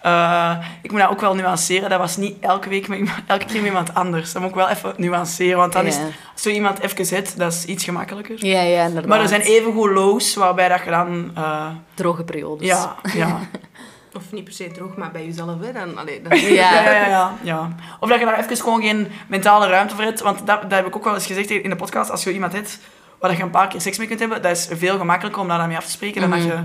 [0.00, 0.50] Eh,
[0.82, 1.90] ik moet dat ook wel nuanceren.
[1.90, 4.32] Dat was niet elke week met iemand, elke keer met iemand anders.
[4.32, 5.56] Dat moet ik wel even nuanceren.
[5.58, 5.96] Want dan is
[6.34, 8.46] zo iemand even zit, dat is iets gemakkelijker.
[8.46, 9.06] Ja, ja, inderdaad.
[9.10, 11.30] Maar er zijn evengoed lows waarbij dat je dan...
[11.34, 12.66] eh, Droge periodes.
[12.66, 13.38] ja, ja.
[14.16, 15.60] Of niet per se droog, maar bij jezelf.
[15.60, 15.72] Hè.
[15.72, 16.38] Dan, allee, dan...
[16.40, 16.84] Ja.
[16.84, 17.74] Ja, ja, ja.
[18.00, 20.20] Of dat je daar even gewoon geen mentale ruimte voor hebt.
[20.20, 22.10] Want dat, dat heb ik ook wel eens gezegd in de podcast.
[22.10, 22.78] Als je iemand hebt
[23.20, 25.66] waar je een paar keer seks mee kunt hebben, dat is veel gemakkelijker om daar
[25.68, 26.58] mee af te spreken dan dat je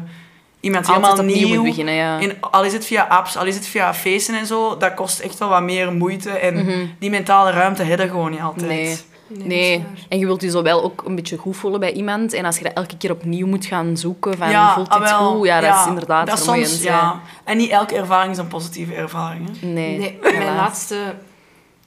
[0.60, 1.56] iemand helemaal nieuw...
[1.56, 2.18] moet beginnen, ja.
[2.18, 5.20] In, al is het via apps, al is het via feesten en zo, dat kost
[5.20, 6.30] echt wel wat meer moeite.
[6.30, 8.66] En die mentale ruimte hebben gewoon niet altijd.
[8.66, 8.74] Mhm.
[8.80, 8.98] Nee.
[9.30, 12.34] Nee, en je wilt je zo wel ook een beetje goed voelen bij iemand.
[12.34, 15.10] En als je dat elke keer opnieuw moet gaan zoeken, van Ja, voelt ah, dit
[15.10, 15.46] wel, goed?
[15.46, 16.70] Ja, dat is inderdaad dat vermoeiend.
[16.70, 17.22] soms, ja.
[17.44, 19.50] En niet elke ervaring is een positieve ervaring.
[19.60, 19.68] Hè?
[19.68, 21.16] Nee, Nee, mijn laatste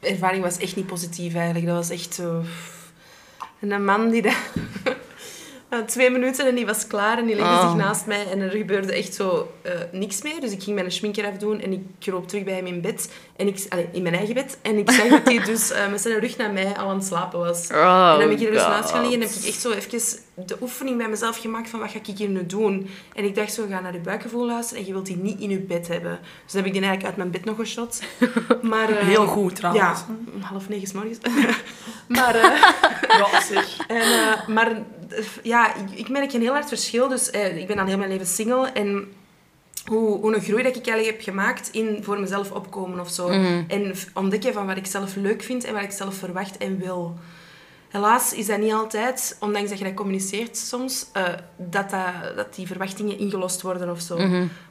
[0.01, 1.67] ervaring was echt niet positief eigenlijk.
[1.67, 2.23] Dat was echt
[3.61, 4.23] een man die...
[4.23, 4.35] Dat...
[5.73, 7.69] Na twee minuten en die was klaar en die legde Oh.
[7.71, 10.41] zich naast mij en er gebeurde echt zo eh, niks meer.
[10.41, 13.11] Dus ik ging mijn schminker afdoen en ik kroop terug bij hem in bed.
[13.37, 14.59] En ik, allee, in mijn eigen bed.
[14.63, 17.05] En ik zag dat hij dus eh, met zijn rug naar mij al aan het
[17.07, 17.69] slapen was.
[17.71, 19.71] Oh, en dan ben ik hier dus naast gaan liggen en heb ik echt zo
[19.73, 20.01] even
[20.35, 22.89] de oefening bij mezelf gemaakt van wat ga ik hier nu doen.
[23.15, 25.51] En ik dacht zo, ga naar je buikgevoel luisteren en je wilt die niet in
[25.51, 26.19] je bed hebben.
[26.45, 28.03] Dus dan heb ik die eigenlijk uit mijn bed nog geschot.
[28.63, 30.01] Maar, eh, Heel goed trouwens.
[30.01, 31.19] Ja, om half negen 's morgens.
[32.09, 32.35] maar,
[33.53, 33.77] zeg.
[33.87, 34.83] en, eh, maar
[35.43, 37.09] ja, ik, merk een heel hard verschil.
[37.09, 39.13] Dus ik ben al heel mijn leven single en
[39.85, 43.29] hoe, hoe een groei dat ik eigenlijk heb gemaakt in voor mezelf opkomen of zo.
[43.69, 46.79] En v- ontdekken van wat ik zelf leuk vind en wat ik zelf verwacht en
[46.79, 47.19] wil.
[47.93, 51.23] Helaas is dat niet altijd, ondanks dat je dat communiceert soms, eh,
[51.57, 54.19] dat, dat, dat die verwachtingen ingelost worden of zo.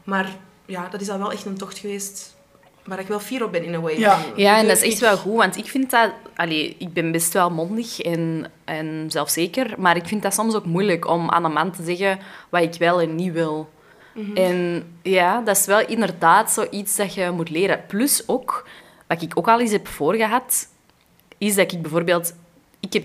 [0.03, 2.35] Maar ja, dat is al wel echt een tocht geweest
[2.83, 3.99] waar ik wel fier op ben in een way.
[3.99, 4.19] Ja.
[4.35, 6.11] Ja, en dat is echt wel goed, want ik vind dat...
[6.35, 10.65] Allee, ik ben best wel mondig en, en zelfzeker, maar ik vind dat soms ook
[10.65, 13.69] moeilijk om aan een man te zeggen wat ik wel en niet wil.
[14.35, 17.83] En ja, dat is wel inderdaad zoiets dat je moet leren.
[17.87, 18.67] Plus ook,
[19.07, 20.67] wat ik ook al eens heb voorgehad,
[21.37, 22.33] is dat ik bijvoorbeeld...
[22.81, 23.03] Ik heb,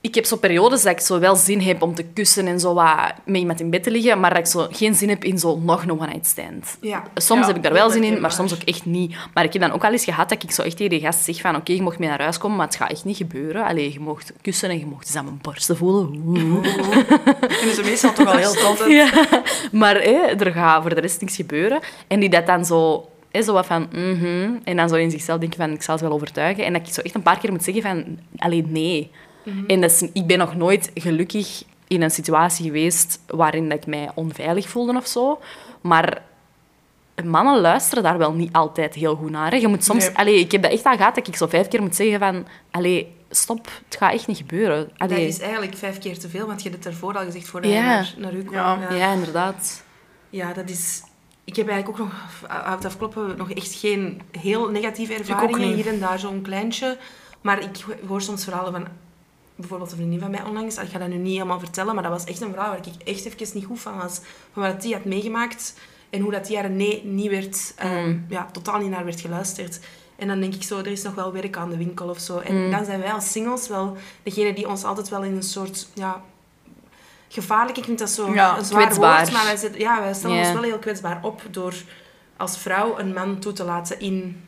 [0.00, 2.74] ik heb zo periodes dat ik zo wel zin heb om te kussen en zo
[2.74, 5.38] wat met iemand in bed te liggen, maar dat ik zo geen zin heb in
[5.38, 6.76] zo nog een one-night stand.
[6.80, 7.02] Ja.
[7.14, 9.16] Soms Ja, heb ik daar wel zin in, maar soms ook echt niet.
[9.34, 11.24] Maar ik heb dan ook al eens gehad dat ik zo echt tegen die gast
[11.24, 13.64] zeg van oké, je mocht mee naar huis komen, maar het gaat echt niet gebeuren.
[13.64, 16.22] Allee, je mocht kussen en je mocht eens aan mijn borsten voelen.
[16.26, 16.64] Oeh.
[17.40, 18.86] vinden ze meestal toch wel heel tof.
[18.98, 19.10] Ja.
[19.72, 21.80] Maar er gaat voor de rest niks gebeuren.
[22.06, 23.08] En die dat dan zo...
[23.30, 26.04] hè, zo wat van, mhm, en dan zo in zichzelf denken van, ik zal ze
[26.04, 26.64] wel overtuigen.
[26.64, 29.10] En dat ik zo echt een paar keer moet zeggen van, alleen nee.
[29.66, 33.86] En dat is, ik ben nog nooit gelukkig in een situatie geweest waarin dat ik
[33.86, 35.40] mij onveilig voelde of zo.
[35.80, 36.22] Maar
[37.24, 39.50] mannen luisteren daar wel niet altijd heel goed naar.
[39.50, 39.56] Hè.
[39.56, 40.06] Je moet soms...
[40.06, 40.16] Nee.
[40.16, 42.46] Allee, ik heb dat echt al gehad, dat ik zo vijf keer moet zeggen van...
[42.70, 44.90] Allee, stop, het gaat echt niet gebeuren.
[44.96, 47.70] Dat is eigenlijk vijf keer te veel, want je hebt het ervoor al gezegd voordat
[47.70, 47.76] Ja.
[47.78, 48.80] je naar, naar u kwam.
[48.80, 48.90] Ja.
[48.90, 48.96] Ja.
[48.96, 49.82] Ja, inderdaad.
[50.30, 51.02] Ja, dat is...
[51.48, 55.74] Ik heb eigenlijk ook nog, uit afkloppen, nog echt geen heel negatieve ervaringen.
[55.74, 56.98] Hier en daar zo'n kleintje.
[57.40, 58.86] Maar ik hoor soms verhalen van...
[59.56, 60.76] Bijvoorbeeld een vriendin van mij onlangs.
[60.76, 63.02] Ik ga dat nu niet helemaal vertellen, maar dat was echt een verhaal waar ik
[63.04, 64.20] echt even niet goed van was.
[64.52, 65.74] Van wat die had meegemaakt
[66.10, 67.74] en hoe dat die jaren nee niet werd...
[67.76, 69.80] ehm, ja, totaal niet naar werd geluisterd.
[70.16, 72.38] En dan denk ik zo, er is nog wel werk aan de winkel of zo.
[72.38, 75.88] En dan zijn wij als singles wel degene die ons altijd wel in een soort...
[75.94, 76.22] Ja,
[77.28, 79.18] gevaarlijk, ik vind dat zo Ja, een zwaar kwetsbaar.
[79.18, 81.74] woord, maar wij, zitten- ja, wij stellen ons wel heel kwetsbaar op door
[82.36, 84.42] als vrouw een man toe te laten in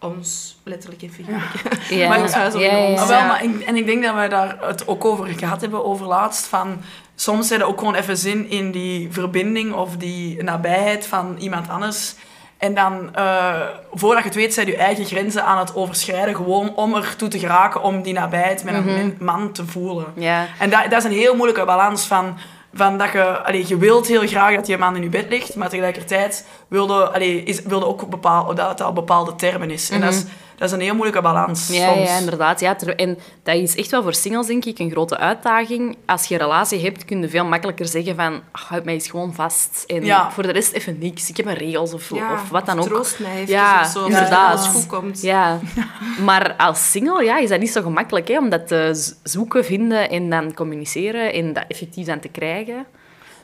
[0.00, 1.88] ons, letterlijk en figuurlijk.
[1.90, 3.18] Ja, Maar ons huis of ja, ons- Ah, ja.
[3.18, 6.06] wel, maar ik, en ik denk dat we daar het ook over gehad hebben, over
[6.06, 6.80] laatst, van
[7.14, 12.14] soms er ook gewoon even zin in die verbinding of die nabijheid van iemand anders.
[12.58, 13.54] En dan, eh,
[13.92, 17.38] voordat je het weet, zijn je eigen grenzen aan het overschrijden, gewoon om ertoe te
[17.38, 20.06] geraken, om die nabijheid met een min- man te voelen.
[20.14, 20.46] Ja.
[20.58, 22.38] En dat, dat is een heel moeilijke balans van,
[22.74, 25.54] van dat je, allee, je wilt heel graag dat je man in je bed ligt,
[25.54, 29.90] maar tegelijkertijd wilde, allee, is, wilde ook bepaal, dat het al bepaalde termen is.
[29.90, 30.24] En dat, is,
[30.56, 32.08] dat is een heel moeilijke balans Ja, soms.
[32.08, 32.60] ja, inderdaad.
[32.60, 35.96] Ja, ter- en dat is echt wel voor singles, denk ik, een grote uitdaging.
[36.06, 38.40] Als je een relatie hebt, kun je veel makkelijker zeggen van...
[38.52, 39.84] "Ach, houd mij eens gewoon vast.
[39.86, 40.30] En Ja.
[40.30, 41.28] voor de rest even niks.
[41.28, 42.86] Ik heb mijn regels of, Ja, of wat dan ook.
[42.86, 44.04] Troost mij even Ja, of zo.
[44.04, 44.52] inderdaad.
[44.56, 45.22] Als het goed komt.
[45.22, 45.58] Ja,
[46.24, 50.10] maar als single ja, is dat niet zo gemakkelijk, hè, om dat te zoeken, vinden
[50.10, 52.86] en dan communiceren en dat effectief dan te krijgen.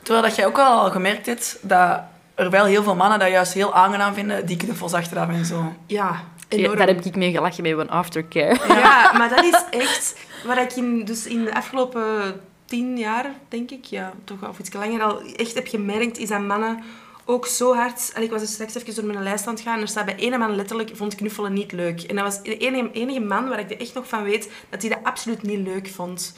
[0.01, 1.99] Terwijl dat jij ook al gemerkt hebt dat
[2.35, 5.73] er wel heel veel mannen dat juist heel aangenaam vinden, die knuffels achteraf en zo.
[5.87, 6.23] Ja,
[6.57, 6.77] enorm.
[6.77, 8.59] daar heb ik mee gelachen met mijn aftercare.
[8.67, 13.71] Ja, maar dat is echt wat ik in, dus in de afgelopen tien jaar, denk
[13.71, 16.83] ik, ja, toch of iets langer al, echt heb gemerkt, is dat mannen
[17.25, 18.11] ook zo hard...
[18.13, 20.05] Allee, ik was dus straks even door mijn lijst aan het gaan en er staat
[20.05, 22.01] bij ene man letterlijk, vond knuffelen niet leuk.
[22.01, 24.81] En dat was de enige, enige man waar ik er echt nog van weet, dat
[24.81, 26.35] hij dat absoluut niet leuk vond.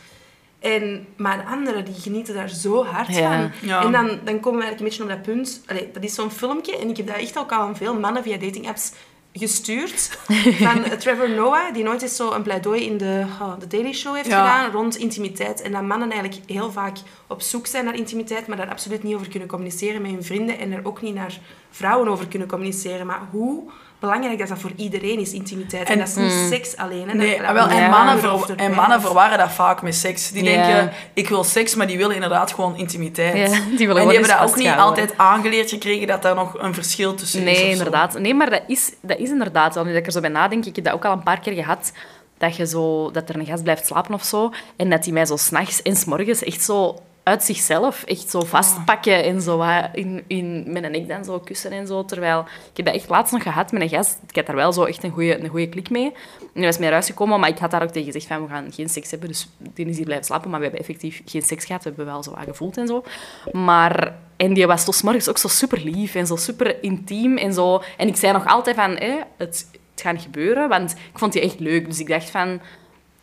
[0.60, 3.39] En, maar de anderen, die genieten daar zo hard Ja.
[3.39, 3.69] van.
[3.69, 3.84] Ja.
[3.84, 5.62] En dan, dan komen we eigenlijk een beetje op dat punt.
[5.67, 8.23] Allee, dat is zo'n filmpje en ik heb dat echt ook al aan veel mannen
[8.23, 8.91] via datingapps
[9.39, 10.17] gestuurd.
[10.65, 14.15] Van Trevor Noah, die nooit eens zo een pleidooi in de, oh, de Daily Show
[14.15, 14.39] heeft Ja.
[14.54, 15.62] gedaan rond intimiteit.
[15.62, 19.15] En dat mannen eigenlijk heel vaak op zoek zijn naar intimiteit, maar daar absoluut niet
[19.15, 23.06] over kunnen communiceren met hun vrienden en er ook niet naar vrouwen over kunnen communiceren.
[23.06, 23.63] Maar hoe
[23.99, 25.88] belangrijk dat dat voor iedereen is, intimiteit.
[25.88, 27.08] En, En- dat is niet seks alleen.
[27.10, 27.13] Hè.
[27.15, 27.89] Nee, Dat- ah, wel, en, Ja.
[27.89, 30.31] mannen ver- en mannen verwarren dat vaak met seks.
[30.31, 33.34] Die denken, ik wil seks, maar die willen inderdaad gewoon intimiteit.
[33.77, 36.73] Die willen en die hebben dat ook niet altijd aangeleerd gekregen dat daar nog een
[36.73, 37.45] verschil tussen is.
[37.45, 37.71] Nee, of zo.
[37.71, 38.19] inderdaad.
[38.19, 39.84] Nee, maar dat is, dat is inderdaad wel.
[39.84, 41.53] Nu dat ik er zo bij nadenk, ik heb dat ook al een paar keer
[41.53, 41.91] gehad,
[42.38, 45.25] dat, je zo, dat er een gast blijft slapen of zo, en dat hij mij
[45.25, 50.71] zo s'nachts en s'morgens echt zo uit zichzelf echt zo vastpakken en zo in, in
[50.71, 52.05] mijn nek dan zo kussen en zo.
[52.05, 54.19] Terwijl, ik heb dat echt laatst nog gehad met een gast.
[54.27, 56.05] Ik had daar wel zo echt een goede een klik mee.
[56.39, 58.49] En die was mee huis gekomen, maar ik had daar ook tegen gezegd van, we
[58.49, 59.29] gaan geen seks hebben.
[59.29, 61.83] Dus die is hier blijven slapen, maar we hebben effectief geen seks gehad.
[61.83, 63.03] We hebben wel zo wat gevoeld en zo.
[63.51, 64.23] Maar...
[64.38, 67.81] En die was tot morgens ook zo super lief en zo super intiem en zo.
[67.97, 71.41] En ik zei nog altijd van, hé, het, het gaat gebeuren, want ik vond die
[71.41, 71.85] echt leuk.
[71.85, 72.61] Dus ik dacht van,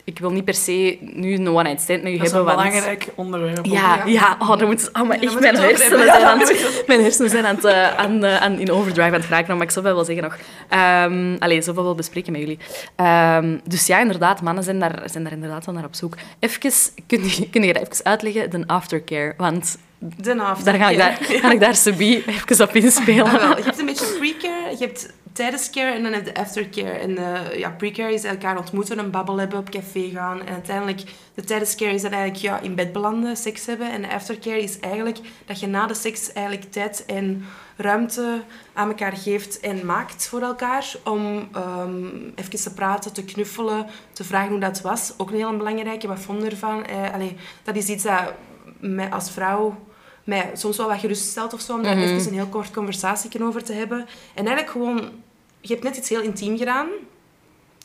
[0.05, 2.57] ik wil niet per se nu een one-night stand met je Dat is een hebben,
[2.57, 2.71] want...
[2.73, 3.67] belangrijk onderwerp.
[3.67, 4.07] Ja, Ja.
[4.07, 4.37] ja.
[4.39, 6.15] Oh, dan moet, oh, maar Ja, echt, mijn hersenen, hebben.
[6.15, 9.25] zijn aan het, mijn hersenen zijn aan het, eh, aan, aan, in overdrive aan het
[9.25, 10.37] geraken, maar ik zoveel wil zeggen nog.
[10.69, 12.59] Ehm allee, zoveel wil bespreken met jullie.
[12.97, 16.15] Ehm, dus ja, inderdaad, mannen zijn daar, zijn daar inderdaad wel naar op zoek.
[16.39, 16.61] Even,
[17.07, 19.35] kun je, kun je dat even uitleggen, de aftercare?
[19.37, 20.35] Want De
[20.65, 23.25] daar ga ik daar, ga ik daar subi even op inspelen.
[23.25, 23.57] Ah, wel.
[23.57, 26.91] Je hebt een beetje pre-care, je hebt tijdens care en dan heb je de aftercare.
[26.91, 30.41] En eh, ja, pre-care is elkaar ontmoeten, een babbel hebben, op café gaan.
[30.41, 31.03] En uiteindelijk,
[31.35, 33.91] de tijdens care is dan eigenlijk ja, in bed belanden, seks hebben.
[33.91, 37.45] En de aftercare is eigenlijk dat je na de seks eigenlijk tijd en
[37.77, 40.95] ruimte aan elkaar geeft en maakt voor elkaar.
[41.05, 45.15] Om ehm, even te praten, te knuffelen, te vragen hoe dat was.
[45.17, 46.87] Ook een heel belangrijke, wat vond je ervan?
[46.87, 48.33] Eh, allee, dat is iets dat
[48.81, 49.91] mij als vrouw
[50.25, 52.05] mij soms wel wat geruststelt of zo, om daar Mhm.
[52.05, 53.99] even een heel kort conversatie over te hebben.
[54.35, 55.11] En eigenlijk gewoon,
[55.61, 56.87] je hebt net iets heel intiem gedaan.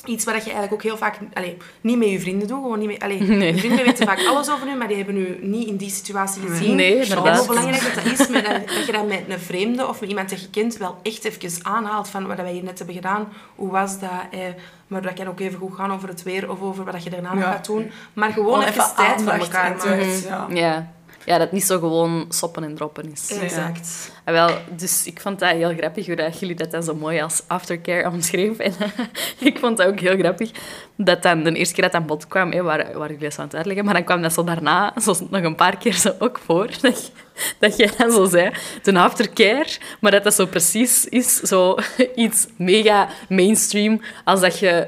[0.06, 2.58] Iets waar je eigenlijk ook heel vaak allee, niet met je vrienden doet.
[2.62, 3.54] Gewoon niet met, allee, Nee.
[3.54, 6.42] Je vrienden weten vaak alles over u, maar die hebben u niet in die situatie
[6.42, 6.76] gezien.
[6.76, 7.38] Nee, En inderdaad.
[7.38, 10.30] hoe belangrijk dat, dat is, met dat, je dat met een vreemde of met iemand
[10.30, 13.34] dat je kent wel echt even aanhaalt van wat wij hier net hebben gedaan.
[13.56, 14.10] Hoe was dat?
[14.32, 14.40] Eh,
[14.88, 17.34] maar dat kan ook even goed gaan over het weer of over wat je daarna
[17.34, 17.42] Ja.
[17.52, 17.92] gaat doen.
[18.14, 20.22] Maar gewoon, even, tijd voor elkaar en maken.
[20.22, 20.48] ja.
[20.50, 20.92] Ja.
[21.28, 23.30] Ja, dat het niet zo gewoon soppen en droppen is.
[23.30, 23.42] Ja.
[23.42, 24.12] Exact.
[24.24, 27.22] Ah, wel, dus ik vond dat heel grappig hoe dat jullie dat dan zo mooi
[27.22, 28.66] als aftercare omschreven.
[28.66, 28.74] En
[29.50, 30.52] ik vond dat ook heel grappig
[30.96, 33.48] dat dan de eerste keer dat aan bod kwam, hè, waar, waar jullie zo aan
[33.48, 36.40] het uitleggen, maar dan kwam dat zo daarna zo nog een paar keer zo ook
[36.46, 36.68] voor.
[36.82, 37.12] Dat, je-
[37.60, 38.52] dat jij dan zo zei,
[38.84, 39.68] de aftercare,
[40.00, 41.76] maar dat dat zo precies is, zo
[42.16, 44.88] iets mega mainstream, als dat je...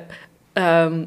[0.53, 1.05] ehm,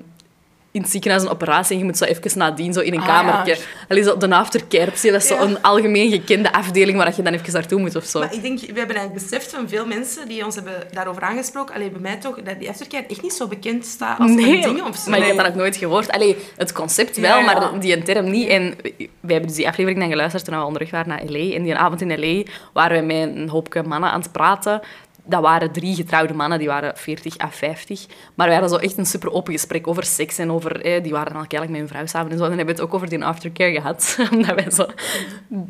[0.72, 3.06] in het ziekenhuis een operatie en je moet zo even nadien zo in een Ah,
[3.06, 3.54] kamertje.
[3.54, 3.61] ja.
[3.88, 5.40] Allee, zo de aftercare, dat is zo Ja.
[5.40, 8.18] een algemeen gekende afdeling waar je dan even naartoe moet of zo.
[8.20, 11.74] Maar ik denk, we hebben eigenlijk beseft van veel mensen die ons hebben daarover aangesproken,
[11.74, 14.82] alleen bij mij toch, dat die aftercare echt niet zo bekend staat als een ding
[14.82, 15.11] of zo.
[15.11, 15.35] maar ik Nee.
[15.35, 16.11] had dat ook nooit gehoord.
[16.11, 18.48] Allee, het concept wel, Ja, maar die term niet.
[18.48, 21.54] En wij hebben dus die aflevering dan geluisterd toen we onderweg waren naar L.A.
[21.54, 22.50] En die avond in L.A.
[22.72, 24.80] waren we met een hoopje mannen aan het praten.
[25.24, 28.06] Dat waren drie getrouwde mannen, die waren 40 à 50.
[28.35, 30.80] Maar we hadden zo echt een super open gesprek over seks en over...
[30.85, 32.42] Eh, die waren dan eigenlijk met hun vrouw samen en zo.
[32.42, 34.16] En dan hebben we het ook over die aftercare gehad.
[34.32, 34.87] Omdat wij zo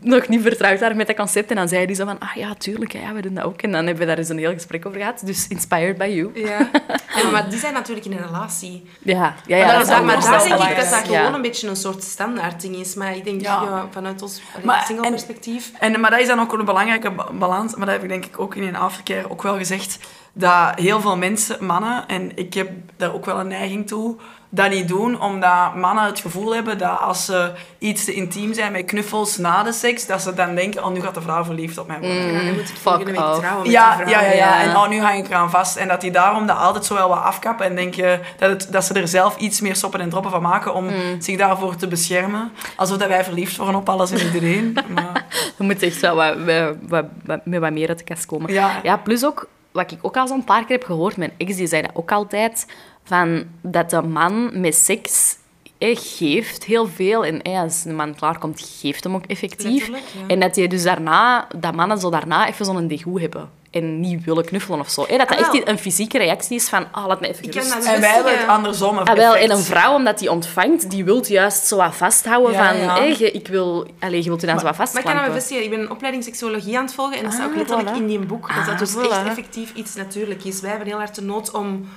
[0.00, 1.50] nog niet vertrouwd waren met dat concept.
[1.50, 3.62] En dan zei die zo van, ah ja, tuurlijk, ja, we doen dat ook.
[3.62, 5.22] En dan hebben we daar eens een heel gesprek over gehad.
[5.24, 6.30] Dus inspired by you.
[6.46, 6.68] Ja.
[7.22, 8.82] Ja, maar die zijn natuurlijk in een relatie.
[9.02, 11.20] Ja, ja, ja maar dat dat, is maar anders daar denk ik dat dat gewoon
[11.20, 11.34] Ja.
[11.34, 12.94] een beetje een soort standaard ding is.
[12.94, 13.62] Maar ik denk, Ja.
[13.62, 13.86] ja.
[13.90, 14.42] vanuit ons
[14.86, 15.70] single perspectief...
[15.78, 17.74] En, maar dat is dan ook een belangrijke ba- balans.
[17.76, 19.98] Maar dat heb ik denk ik ook in een aftercare ook wel gezegd.
[20.32, 24.16] Dat heel veel mensen, mannen, en ik heb daar ook wel een neiging toe,
[24.54, 25.20] dat niet doen.
[25.20, 29.62] Omdat mannen het gevoel hebben dat als ze iets te intiem zijn met knuffels na
[29.62, 32.32] de seks, dat ze dan denken, oh, nu gaat de vrouw verliefd op mij worden.
[32.32, 34.08] Ja, dan moet ik volgende week trouwen met Ja, ja, vrouw.
[34.08, 34.32] ja, ja.
[34.32, 34.60] Ja.
[34.62, 35.76] En oh, nu hang ik eraan vast.
[35.76, 37.66] En dat die daarom dat altijd zo wel wat afkappen.
[37.66, 40.74] En denken dat, het, dat ze er zelf iets meer soppen en droppen van maken
[40.74, 40.86] om
[41.18, 42.52] zich daarvoor te beschermen.
[42.76, 44.76] Alsof dat wij verliefd worden op alles en iedereen.
[44.94, 45.24] Maar,
[45.58, 48.52] Je moet echt wel wat, wat, wat, wat- met wat meer uit de kast komen.
[48.52, 48.80] Ja.
[48.82, 51.66] ja, plus ook, wat ik ook al zo'n paar keer heb gehoord, mijn ex die
[51.66, 52.66] zei dat ook altijd,
[53.04, 55.36] van dat de man met seks
[55.78, 57.24] eh, geeft heel veel.
[57.24, 59.86] En eh, als een man klaarkomt, geeft hem ook effectief.
[59.86, 59.94] Ja.
[60.26, 63.50] En dat je dus daarna, dat mannen zo daarna even zo'n degoe hebben.
[63.70, 65.04] En niet willen knuffelen of zo.
[65.04, 67.50] Eh, dat dat Ah, echt een fysieke reactie is van, ah, laat me even Ik
[67.50, 67.74] ken rust.
[67.74, 68.98] dat En wij hebben het andersom.
[68.98, 72.68] Ah, wel, en een vrouw, omdat die ontvangt, die wil juist zo wat vasthouden Ja,
[72.68, 72.76] van...
[72.76, 72.98] ja.
[73.32, 73.86] ik wil...
[73.98, 75.32] Allez, je wilt je dan zo wat Maar ik kan dat vastklampen.
[75.32, 75.64] bevestigen.
[75.64, 77.96] Ik ben een opleiding seksuologie aan het volgen en dat staat ook Ah, letterlijk voilà.
[78.00, 78.48] in die boek.
[78.54, 79.10] Dat dat Ah, dus voilà.
[79.10, 80.60] echt effectief iets natuurlijk is.
[80.60, 81.88] Wij hebben heel hard de nood om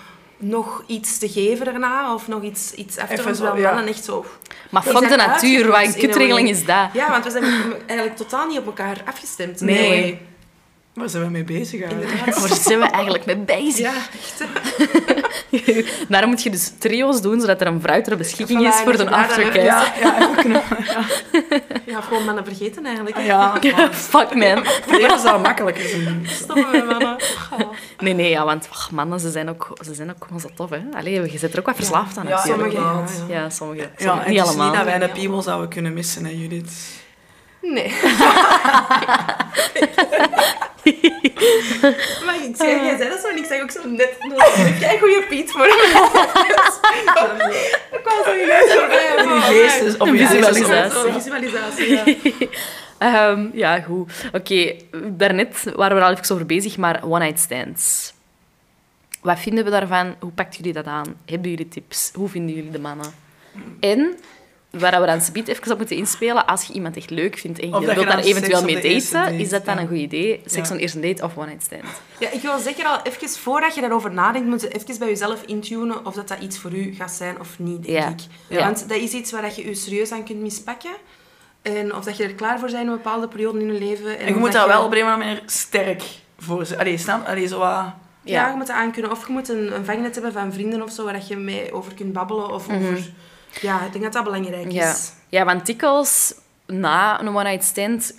[0.47, 3.35] nog iets te geven daarna of nog iets, iets af te Even doen.
[3.35, 3.73] zo, Terwijl ja.
[3.73, 4.25] mannen echt zo...
[4.69, 6.89] Maar fuck de natuur, wat een kutregeling is dat.
[6.93, 7.43] Ja, want we zijn
[7.85, 9.61] eigenlijk totaal niet op elkaar afgestemd.
[9.61, 10.19] Nee.
[10.93, 12.11] Waar zijn we mee bezig eigenlijk?
[12.39, 13.79] Waar zijn we eigenlijk mee bezig?
[13.79, 14.43] Ja, echt.
[16.09, 19.07] Daarom moet je dus trio's doen, zodat er een vrouw ter beschikking is voor dat
[19.07, 19.63] de aftercare.
[19.63, 20.83] Ja, ja, even knuffelen.
[21.85, 23.17] Ja, gewoon mannen vergeten eigenlijk.
[23.17, 23.93] Ja, ja.
[23.93, 24.65] Fuck, man.
[24.87, 26.27] Leren zou makkelijker zijn.
[26.27, 27.17] Stoppen we, mannen.
[27.59, 27.69] Oh.
[27.99, 30.69] Nee, nee, ja, want ach, mannen, ze zijn ook, ze zijn ook gewoon zo tof,
[30.69, 30.79] hè.
[30.93, 32.71] Allee, je zit er ook wat verslaafd aan, Ja, natuurlijk.
[32.71, 33.41] Sommige, ja, ja.
[33.41, 33.89] Ja, sommige.
[33.97, 34.67] Ja, niet het is allemaal.
[34.67, 36.71] niet dat wij de piemel zouden kunnen missen, hè, Judith.
[37.61, 37.93] Nee.
[42.25, 44.99] maar ik zeg, jij zei dat zo en ik zeg ook zo net een kei
[44.99, 45.73] goede Piet voor me.
[47.91, 49.79] Ik was zo voorbij.
[49.79, 51.11] In is op Een je visualisatie.
[51.11, 52.03] Visualisatie, ja.
[52.97, 54.11] Ehm, ja, goed.
[54.33, 54.75] Oké,
[55.07, 58.13] daarnet waren we al even over bezig, maar one-night stands.
[59.21, 60.15] Wat vinden we daarvan?
[60.19, 61.15] Hoe pakt jullie dat aan?
[61.25, 62.11] Hebben jullie tips?
[62.13, 63.13] Hoe vinden jullie de mannen?
[63.79, 64.17] En,
[64.79, 67.65] waar we dan subiet even op moeten inspelen, als je iemand echt leuk vindt en
[67.67, 69.81] je wilt je daar dan eventueel mee daten, date, is dat dan ja.
[69.81, 70.41] een goed idee?
[70.45, 70.73] Seks Ja.
[70.75, 71.83] on eerste date of one-night stand?
[72.19, 75.41] Ja, ik wil zeker al even, voordat je daarover nadenkt, moet je even bij jezelf
[75.45, 78.07] intunen of dat, dat iets voor u gaat zijn of niet, denk Ja.
[78.09, 78.19] ik.
[78.47, 78.59] Ja.
[78.65, 80.91] Want dat is iets waar dat je je serieus aan kunt mispakken.
[81.61, 84.19] En of dat je er klaar voor bent in een bepaalde periode in je leven.
[84.19, 86.03] En je moet daar wel op een of andere manier sterk
[86.37, 86.79] voor zijn.
[86.79, 87.27] Allee, snap?
[87.27, 87.67] Allee, zo wat...
[87.67, 88.49] Ja, Ja.
[88.49, 89.11] je moet dat aankunnen.
[89.11, 91.73] Of je moet een, een vangnet hebben van vrienden of zo, waar dat je mee
[91.73, 92.49] over kunt babbelen.
[92.51, 93.09] Of over...
[93.61, 94.71] Ja, ik denk dat dat belangrijk.
[94.71, 94.91] Ja.
[94.91, 95.11] is.
[95.29, 96.33] ja, want dikwijls
[96.67, 98.13] na een one-night stand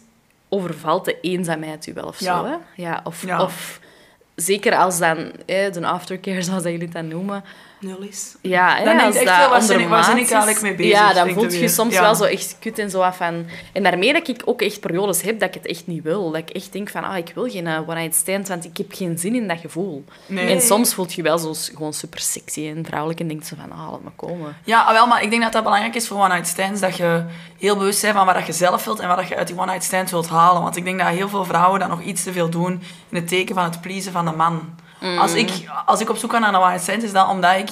[0.49, 2.38] overvalt de eenzaamheid u wel of Ja.
[2.38, 2.44] zo.
[2.44, 2.57] Hè?
[2.83, 3.42] Ja, of, Ja.
[3.42, 3.81] of
[4.35, 7.44] zeker als dan eh, de aftercare, zoals dat jullie dan noemen,
[7.81, 8.35] Nul is.
[8.41, 10.31] Ja, Dan denk als je echt dat wel, waar ik is.
[10.31, 12.01] eigenlijk mee bezig, Ja, dan voelt je je soms Ja.
[12.01, 13.47] wel zo echt kut en zo af van...
[13.73, 16.31] En daarmee dat ik ook echt periodes heb dat ik het echt niet wil.
[16.31, 18.87] Dat ik echt denk van, ah, ik wil geen eh, one-night stand, want ik heb
[18.93, 20.05] geen zin in dat gevoel.
[20.27, 20.55] Nee.
[20.55, 23.73] En soms voelt je wel zo gewoon super sexy en vrouwelijk en denkt zo van,
[23.73, 24.57] ah, laat me komen.
[24.65, 26.81] Ja, ah, wel, maar ik denk dat dat belangrijk is voor one-night stands.
[26.81, 27.25] Dat je
[27.59, 29.57] heel bewust bent van wat dat je zelf wilt en wat dat je uit die
[29.59, 30.62] one-night stands wilt halen.
[30.62, 33.29] Want ik denk dat heel veel vrouwen dat nog iets te veel doen in het
[33.29, 34.75] teken van het pleasen van de man.
[35.19, 35.51] Als, ik,
[35.87, 37.71] als ik op zoek ga naar een one-night stand, is dat omdat ik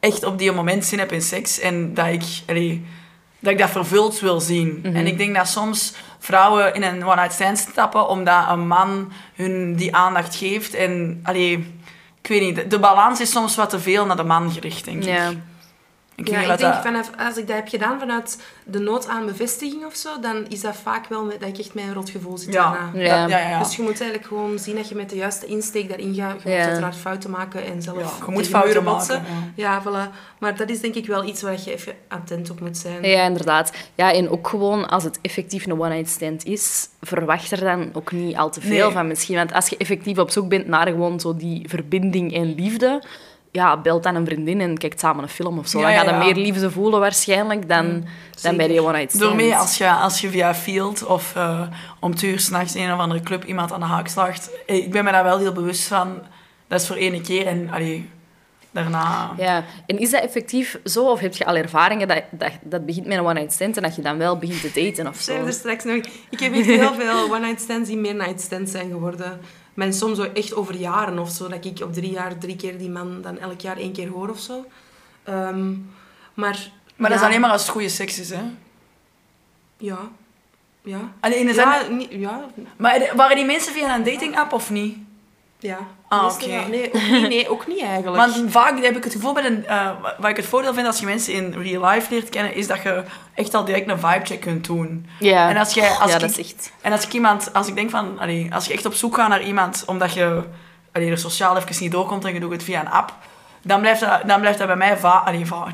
[0.00, 1.58] echt op die moment zin heb in seks.
[1.58, 2.86] En dat ik, allee,
[3.38, 4.80] dat, ik dat vervuld wil zien.
[4.82, 9.74] En ik denk dat soms vrouwen in een one-night stand stappen omdat een man hun
[9.76, 10.74] die aandacht geeft.
[10.74, 11.74] En allee,
[12.22, 14.84] ik weet niet, de, de balans is soms wat te veel naar de man gericht,
[14.84, 15.08] denk ik.
[16.16, 19.08] Ik Ja, ik niet denk dat- vanaf, als ik dat heb gedaan vanuit de nood
[19.08, 21.92] aan bevestiging of zo, dan is dat vaak wel met, dat ik echt met een
[21.94, 22.72] rot gevoel zit Ja.
[22.72, 22.90] daarna.
[23.00, 23.20] Ja.
[23.20, 23.58] Dat- ja, ja, ja.
[23.58, 26.42] Dus je moet eigenlijk gewoon zien dat je met de juiste insteek daarin gaat.
[26.42, 26.56] Je Ja.
[26.56, 29.14] moet uiteraard fouten maken en zelf Ja, je moet fouten muren botsen.
[29.22, 29.82] maken, ja.
[29.82, 30.14] Ja, voilà.
[30.38, 33.02] Maar dat is denk ik wel iets waar je even attent op moet zijn.
[33.08, 33.72] Ja, inderdaad.
[33.94, 38.12] Ja, en ook gewoon als het effectief een one-night stand is, verwacht er dan ook
[38.12, 38.94] niet al te veel Nee.
[38.94, 39.36] van misschien.
[39.36, 43.02] Want als je effectief op zoek bent naar gewoon zo die verbinding en liefde,
[43.54, 45.78] ja, belt dan een vriendin en kijkt samen een film of zo.
[45.78, 46.16] Ja, dan ga je ja.
[46.16, 48.04] Mm, meer liefde voelen waarschijnlijk dan,
[48.42, 49.24] dan bij die one-night stand.
[49.24, 51.60] Door mee, als je, als je via Field of eh,
[52.00, 54.50] om twee uur s'nachts in een of andere club iemand aan de haak slacht.
[54.66, 56.22] eh, Ik ben me daar wel heel bewust van.
[56.68, 58.10] Dat is voor ene keer en allee,
[58.70, 59.30] daarna...
[59.36, 61.10] Ja, en is dat effectief zo?
[61.10, 63.96] Of heb je al ervaringen dat, dat, dat begint met een one-night stand en dat
[63.96, 65.44] je dan wel begint te daten of zo?
[65.44, 65.96] er straks nog...
[66.30, 69.40] Ik heb echt heel veel one-night stands die meer night stands zijn geworden.
[69.74, 71.48] Maar soms ook echt over jaren of zo.
[71.48, 74.28] Dat ik op drie jaar drie keer die man dan elk jaar één keer hoor
[74.28, 74.64] of zo.
[75.22, 75.72] Ehm,
[76.34, 76.70] maar...
[76.96, 78.42] Maar dat is alleen maar als het goede seks is, hè?
[79.76, 79.98] Ja.
[80.82, 81.12] Ja.
[81.20, 82.48] Allee, in de Ja.
[82.76, 84.96] Maar waren die mensen via een dating-app of niet?
[85.58, 85.78] Ja.
[86.18, 86.68] Ah, oké.
[86.68, 88.16] Nee, ook niet, nee, ook niet eigenlijk.
[88.16, 89.66] Want vaak heb ik het gevoel bij een...
[89.66, 92.66] eh, wat ik het voordeel vind als je mensen in real life leert kennen, is
[92.66, 93.02] dat je
[93.34, 95.06] echt al direct een vibe-check kunt doen.
[95.18, 95.88] Ja, En als jij...
[95.88, 96.72] Als ja ik- dat is echt...
[96.80, 99.28] En als ik iemand, als ik denk van, allee, als je echt op zoek gaat
[99.28, 100.42] naar iemand omdat je
[100.92, 103.12] allee, er sociaal even niet doorkomt en je doet het via een app,
[103.62, 105.66] dan blijft dat, dan blijft dat bij mij va allee, va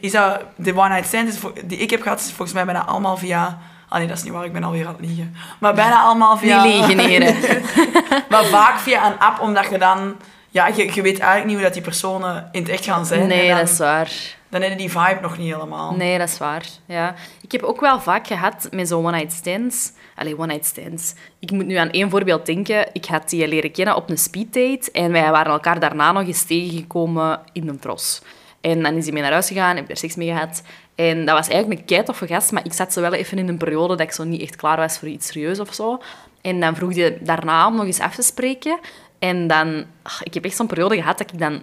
[0.00, 2.84] Is dat de one night stand is die ik heb gehad, is volgens mij bijna
[2.84, 3.58] allemaal via.
[3.88, 5.36] Ah nee, dat is niet waar, ik ben alweer aan het liegen.
[5.60, 6.64] Maar bijna allemaal via.
[6.64, 7.62] Niet legeneren.
[8.30, 10.16] maar vaak via een app, omdat je dan.
[10.50, 13.26] Ja, je, je weet eigenlijk niet hoe dat die personen in het echt gaan zijn.
[13.26, 14.10] Nee, dan, dat is waar.
[14.48, 15.94] dan heb je die vibe nog niet helemaal.
[15.94, 16.64] Nee, dat is waar.
[16.86, 17.14] Ja.
[17.40, 19.92] Ik heb ook wel vaak gehad met zo'n one-night stands.
[20.16, 21.14] Allee, one-night stands.
[21.38, 22.88] Ik moet nu aan één voorbeeld denken.
[22.92, 26.44] Ik had die leren kennen op een speeddate en wij waren elkaar daarna nog eens
[26.44, 28.22] tegengekomen in een tros.
[28.60, 30.62] En dan is hij mee naar huis gegaan, heb ik er seks mee gehad.
[30.94, 33.56] En dat was eigenlijk een keitoffe gast, maar ik zat zo wel even in een
[33.56, 36.00] periode dat ik zo niet echt klaar was voor iets serieus of zo.
[36.40, 38.78] En dan vroeg hij daarna om nog eens af te spreken.
[39.18, 39.84] En dan...
[40.02, 41.62] ach, ik heb echt zo'n periode gehad dat ik dan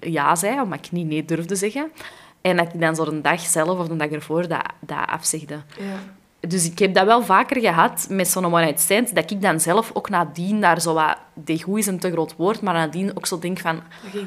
[0.00, 1.92] ja zei, omdat ik niet nee durfde zeggen.
[2.40, 5.54] En dat ik dan zo een dag zelf of een dag ervoor dat, dat afzegde.
[5.78, 5.98] Ja.
[6.48, 9.90] Dus ik heb dat wel vaker gehad met zo'n one-night stand, dat ik dan zelf
[9.92, 11.16] ook nadien daar zo wat...
[11.34, 13.82] Degoe is een te groot woord, maar nadien ook zo denk van...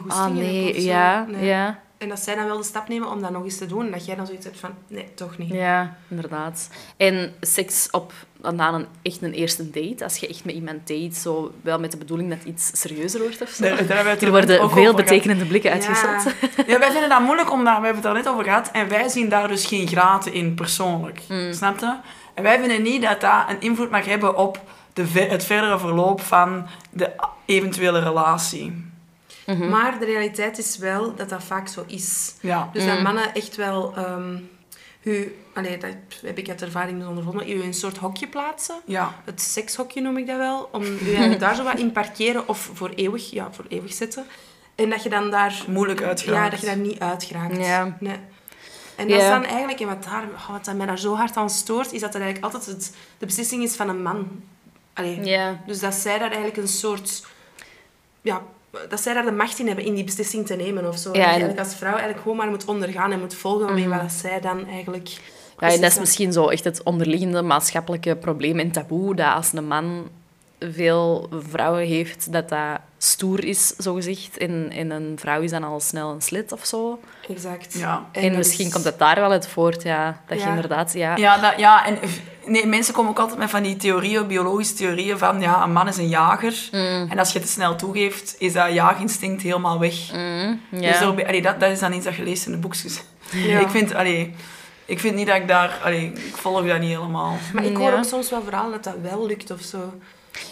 [0.07, 1.45] Ah, nee, ja, Nee.
[1.45, 1.83] ja.
[1.97, 3.85] En dat zij dan wel de stap nemen om dat nog eens te doen.
[3.85, 5.49] En dat jij dan zoiets hebt van, nee, toch niet.
[5.53, 6.69] Ja, inderdaad.
[6.97, 8.13] En seks op,
[8.53, 11.91] na een, echt een eerste date, als je echt met iemand date, zo wel met
[11.91, 13.63] de bedoeling dat iets serieuzer wordt of zo.
[13.63, 15.75] Daar- daar hebben we het er er worden ook veel betekenende blikken Ja.
[15.75, 16.35] uitgewisseld.
[16.71, 18.69] Ja, wij vinden dat moeilijk, omdat we hebben het er net over gehad.
[18.71, 21.19] En wij zien daar dus geen graten in persoonlijk.
[21.29, 21.53] Mm.
[21.53, 21.95] Snap je?
[22.33, 24.59] En wij vinden niet dat dat een invloed mag hebben op
[24.93, 27.11] de, ve- het verdere verloop van de
[27.45, 28.93] eventuele relatie.
[29.45, 29.69] Mhm.
[29.69, 32.33] Maar de realiteit is wel dat dat vaak zo is.
[32.41, 32.69] Ja.
[32.73, 32.89] Dus Mm.
[32.89, 33.93] dat mannen echt wel...
[35.03, 37.49] u, allee, dat heb ik uit ervaring dus ondervonden.
[37.49, 38.75] U in een soort hokje plaatsen.
[38.85, 39.13] Ja.
[39.25, 40.69] Het sekshokje noem ik dat wel.
[40.71, 44.25] Om u daar zo wat in parkeren of voor eeuwig, ja, voor eeuwig zetten.
[44.75, 45.63] En dat je dan daar...
[45.67, 46.43] Moeilijk uitgeraakt.
[46.43, 47.57] Ja, dat je daar niet uitgeraakt.
[47.57, 47.97] Ja.
[47.99, 48.19] Nee.
[48.95, 49.23] En dat Ja.
[49.23, 51.91] is dan eigenlijk, en wat, daar, oh, wat dat mij daar zo hard aan stoort,
[51.93, 54.27] is dat het eigenlijk altijd het, de beslissing is van een man.
[54.93, 55.61] Allee, Ja.
[55.65, 57.25] Dus dat zij daar eigenlijk een soort...
[58.21, 58.41] Ja,
[58.89, 61.13] dat zij daar de macht in hebben in die beslissing te nemen of zo.
[61.13, 64.11] Ja, en eigenlijk als vrouw eigenlijk gewoon maar moet ondergaan en moet volgen met wat
[64.11, 65.09] zij dan eigenlijk...
[65.59, 69.53] Ja, en dat is misschien zo echt het onderliggende maatschappelijke probleem en taboe, dat als
[69.53, 70.09] een man
[70.73, 74.37] veel vrouwen heeft, dat dat stoer is, zogezegd.
[74.37, 76.99] En, en een vrouw is dan al snel een slit of zo.
[77.29, 77.73] Exact.
[77.73, 78.05] Ja.
[78.11, 80.21] En, dat misschien is- komt het daar wel uit voort, ja.
[80.27, 80.93] Dat je inderdaad...
[80.93, 81.97] Ja, Ja, dat, ja en
[82.45, 85.87] nee, mensen komen ook altijd met van die theorieën, biologische theorieën van ja, een man
[85.87, 86.69] is een jager.
[86.71, 87.07] Mm.
[87.09, 90.13] En als je te snel toegeeft, is dat jaaginstinct helemaal weg.
[90.13, 93.03] Mm, Dus er- allee, dat, dat is dan iets dat je leest in de boekjes.
[93.31, 93.59] Ja.
[93.65, 94.33] Ik, vind, allee,
[94.85, 95.79] ik vind niet dat ik daar...
[95.83, 97.37] Allee, ik volg dat niet helemaal.
[97.53, 97.97] Maar ik hoor Ja.
[97.97, 99.93] ook soms wel verhalen dat dat wel lukt of zo.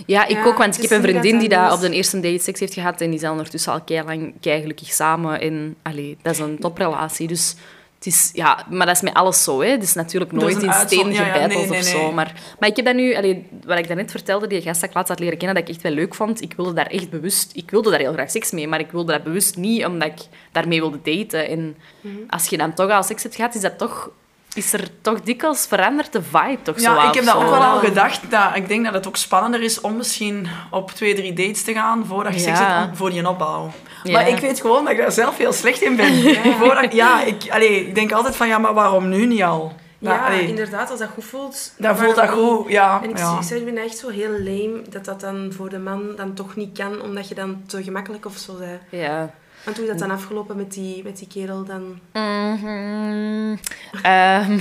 [0.05, 1.83] Ja, ik Ja, ook, want ik is heb een vriendin die dat daar niet op
[1.83, 1.89] is.
[1.89, 5.41] de eerste date seks heeft gehad en die zijn ondertussen al keilang gelukkig samen.
[5.41, 7.55] En allee, dat is een toprelatie, dus...
[8.03, 9.61] Het is, ja, maar dat is met alles zo.
[9.61, 9.69] Hè.
[9.69, 12.01] Het is natuurlijk is nooit een in steen ja, ja, gebeiteld nee, nee, of nee.
[12.01, 12.11] zo.
[12.11, 13.15] Maar, maar ik heb dat nu...
[13.15, 15.73] Allee, wat ik daarnet vertelde, die gast dat ik laatst had leren kennen, dat ik
[15.75, 16.41] echt wel leuk vond.
[16.41, 17.51] Ik wilde daar echt bewust...
[17.55, 20.19] Ik wilde daar heel graag seks mee, maar ik wilde dat bewust niet omdat ik
[20.51, 21.47] daarmee wilde daten.
[21.47, 22.15] En Mhm.
[22.29, 24.09] als je dan toch al seks hebt gehad, is dat toch...
[24.55, 27.63] Is er toch dikwijls veranderd de vibe toch zo Ja, ik heb dat ook wel
[27.63, 28.31] al gedacht.
[28.31, 31.73] Dat, ik denk dat het ook spannender is om misschien op twee, drie dates te
[31.73, 32.77] gaan voordat je seks Ja.
[32.79, 33.71] hebt, om- voor die opbouw.
[34.03, 34.11] Ja.
[34.11, 36.35] Maar ik weet gewoon dat ik daar zelf heel slecht in ben.
[36.59, 39.73] Voordat, ja, ik, allee, ik denk altijd van, ja, maar waarom nu niet al?
[39.99, 41.73] Nou, Ja, allee, inderdaad, als dat goed voelt.
[41.77, 42.99] Dan voelt dat goed, ja.
[43.03, 43.35] En ik, ja.
[43.35, 47.01] dat echt zo heel lame dat dat dan voor de man dan toch niet kan,
[47.01, 48.81] omdat je dan te gemakkelijk of zo bent.
[48.89, 49.29] Ja.
[49.63, 51.99] Want hoe is dat dan afgelopen met die, met die kerel dan?
[52.13, 53.55] Mhm.
[54.01, 54.59] Ehm,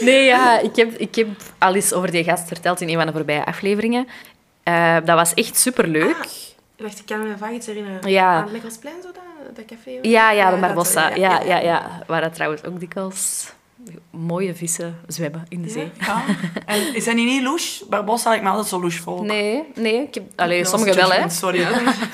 [0.08, 1.28] nee, ja, ik heb, ik heb
[1.58, 4.08] al eens over die gast verteld in een van de voorbije afleveringen.
[4.62, 6.16] Eh, dat was echt superleuk.
[6.16, 6.26] Ah,
[6.76, 8.10] wacht, ik kan me vaak iets herinneren.
[8.10, 8.34] Ja.
[8.34, 9.98] Aan Lekkersplein, zo dat, dat café?
[10.02, 11.14] Ja, ja, de Barbossa.
[11.14, 12.02] Ja, ja, ja.
[12.06, 13.52] Waar dat trouwens ook dikwijls
[14.10, 15.90] mooie vissen zwemmen in de zee.
[16.00, 16.24] Ja.
[16.66, 17.84] En is dat niet louche?
[17.88, 19.24] Barbossa lijkt me altijd zo louche volk.
[19.24, 20.02] Nee, nee.
[20.02, 21.28] Ik heb, allee, sommige wel, hè.
[21.28, 21.66] Sorry.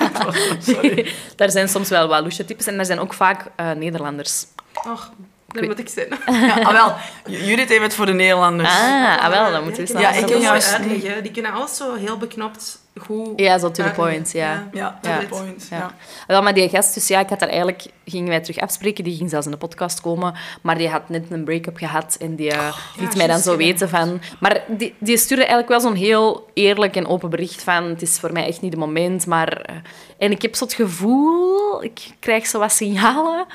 [0.71, 1.13] sorry.
[1.35, 4.45] Daar zijn soms wel wat loesje types en daar zijn ook vaak eh, Nederlanders.
[4.73, 5.11] Och,
[5.47, 6.07] dat moet ik zijn.
[6.47, 6.93] Ja, ah, wel.
[7.37, 8.69] Judith heeft het voor de Nederlanders.
[8.69, 11.23] Ah, ah, wel, dan moeten we Ja, snel ik ik kan uitleggen.
[11.23, 14.67] Die kunnen alles zo heel beknopt, goed Ja, zo to the point, ja.
[14.71, 15.19] Ja, to Ja.
[15.19, 15.67] the point.
[15.69, 15.77] Ja.
[15.77, 15.91] Ja.
[16.27, 19.15] Wel, maar die gast, dus ja, ik had daar eigenlijk, gingen wij terug afspreken, die
[19.17, 22.51] ging zelfs in de podcast komen, maar die had net een break-up gehad en die
[22.51, 24.21] eh, liet mij dan zo weten van...
[24.39, 28.19] Maar die, die stuurde eigenlijk wel zo'n heel eerlijk en open bericht van, het is
[28.19, 29.51] voor mij echt niet het moment, maar...
[29.61, 29.75] eh,
[30.17, 33.45] en ik heb zo het gevoel, ik krijg zo wat signalen...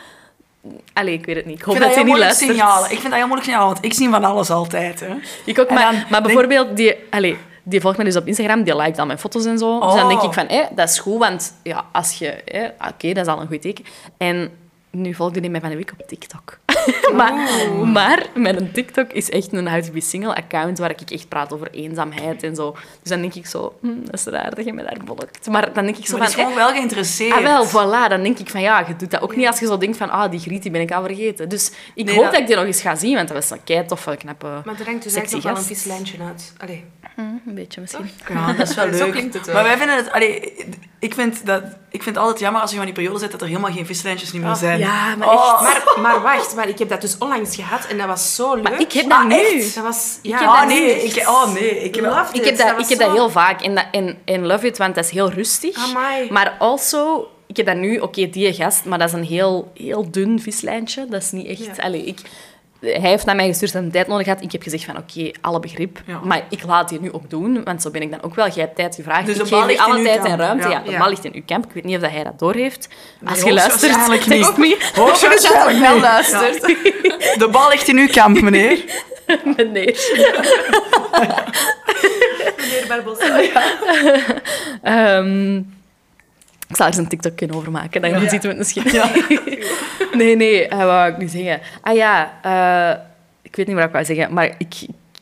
[0.93, 1.59] Allee, ik weet het niet.
[1.59, 2.51] Ik hoop Ik dat dat hij heel niet luistert.
[2.51, 2.85] signalen.
[2.91, 5.01] Ik vind dat heel moeilijk signalen, want ik zie van alles altijd.
[5.01, 5.15] Hè.
[5.45, 7.37] Ik ook, maar, dan maar denk- bijvoorbeeld, die, allee,
[7.69, 9.81] die volgt me dus op Instagram, die liked al mijn foto's en zo.
[9.81, 10.09] Dus dan Oh.
[10.09, 12.43] denk ik van, hé, dat is goed, want ja, als je...
[12.45, 13.85] hé, Oké, dat is al een goed teken.
[14.17, 14.51] En
[14.91, 16.59] nu volgde die mij van de week op TikTok.
[17.17, 17.51] maar,
[17.85, 21.53] maar mijn TikTok is echt een How to Be Single account waar ik echt praat
[21.53, 22.73] over eenzaamheid en zo.
[23.03, 25.47] Dus dan denk ik zo, hm, dat is raar dat je me daar volgt.
[25.51, 26.39] Maar dan denk ik zo Maar van...
[26.39, 27.35] is gewoon wel geïnteresseerd.
[27.35, 28.09] Ah, wel, voilà.
[28.09, 30.11] Dan denk ik van, ja, je doet dat ook niet als je zo denkt van,
[30.11, 31.49] ah, die griet, die ben ik al vergeten.
[31.49, 32.41] Dus ik Nee, hoop dat- dat...
[32.41, 34.87] ik die nog eens ga zien, want dat was een kei toffe, knappe, Maar er
[34.87, 36.53] hangt dus eigenlijk nog wel een vies lijntje uit.
[36.59, 36.85] Allee.
[37.15, 38.11] Hm, een beetje misschien.
[38.29, 39.47] Ja, dat is wel leuk.
[39.53, 40.13] Maar wij vinden het...
[40.13, 40.55] Allee,
[40.99, 43.41] ik, vind dat, ik vind het altijd jammer als je van die periode zit dat
[43.41, 44.79] er helemaal geen vislijntjes niet meer Oh, zijn.
[44.79, 45.63] Ja, maar Oh.
[45.63, 48.63] Maar, maar wacht, maar ik heb dat dus onlangs gehad en dat was zo leuk.
[48.63, 49.35] Maar ik heb dat Ah, nu.
[49.59, 49.75] echt?
[49.75, 50.19] Dat was...
[50.23, 51.17] Ja, heb Oh dat nee, echt.
[51.17, 52.45] ik, oh nee, ik heb Love Ik it.
[52.45, 53.63] heb dat, ik heb dat heel vaak.
[53.63, 55.77] En, dat, en, en love it, want dat is heel rustig.
[55.77, 56.31] Amai.
[56.31, 60.11] Maar also, ik heb daar nu, oké, die gast, maar dat is een heel, heel
[60.11, 61.07] dun vislijntje.
[61.09, 61.77] Dat is niet echt...
[61.77, 61.83] Ja.
[61.83, 62.19] Allee, ik,
[62.81, 64.43] hij heeft naar mij gestuurd dat hij tijd nodig had.
[64.43, 65.99] Ik heb gezegd van, oké, alle begrip.
[66.07, 66.21] Ja.
[66.25, 68.47] Maar ik laat die nu ook doen, want zo ben ik dan ook wel.
[68.49, 69.27] Jij hebt tijd gevraagd.
[69.27, 70.69] Dus ik geef je alle tijd en ruimte.
[70.69, 70.81] Ja, Ja.
[70.85, 70.99] de Ja.
[70.99, 71.65] bal ligt in uw kamp.
[71.67, 72.89] Ik weet niet of hij dat doorheeft.
[73.25, 74.57] Als je luistert, text niet.
[74.57, 74.77] me.
[74.95, 76.61] Hoogstwaarschijnlijk wel luistert.
[77.39, 78.79] De bal ligt in uw kamp, meneer.
[79.57, 79.97] Meneer.
[82.57, 83.41] Meneer Barbosa.
[84.83, 85.61] Ehm,
[86.69, 88.29] ik zal er eens een TikTok kunnen over maken, dan Ja.
[88.29, 88.85] ziet u het misschien.
[90.13, 91.61] nee, nee, eh, wat wou ik nu zeggen?
[91.83, 93.01] Ah ja, eh,
[93.43, 94.75] ik weet niet wat ik wou zeggen, maar ik,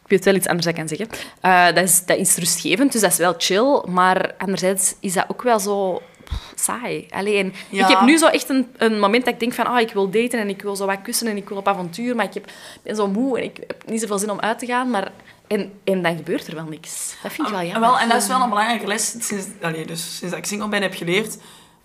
[0.05, 1.09] ik weet wel iets anders dat ik kan zeggen.
[1.41, 5.25] Eh, dat, is, dat is rustgevend, dus dat is wel chill, maar anderzijds is dat
[5.29, 7.07] ook wel zo pff, saai.
[7.11, 7.89] Alleen, Ja.
[7.89, 10.11] ik heb nu zo echt een, een moment dat ik denk van, ah, ik wil
[10.11, 12.45] daten en ik wil zo wat kussen en ik wil op avontuur, maar ik heb,
[12.83, 15.11] ben zo moe en ik heb niet zoveel zin om uit te gaan, maar...
[15.47, 17.15] En, en dan gebeurt er wel niks.
[17.23, 17.89] Dat vind ik wel Ah, jammer.
[17.91, 20.69] wel, en dat is wel een belangrijke les sinds, allee, dus sinds dat ik single
[20.69, 21.37] ben heb geleerd.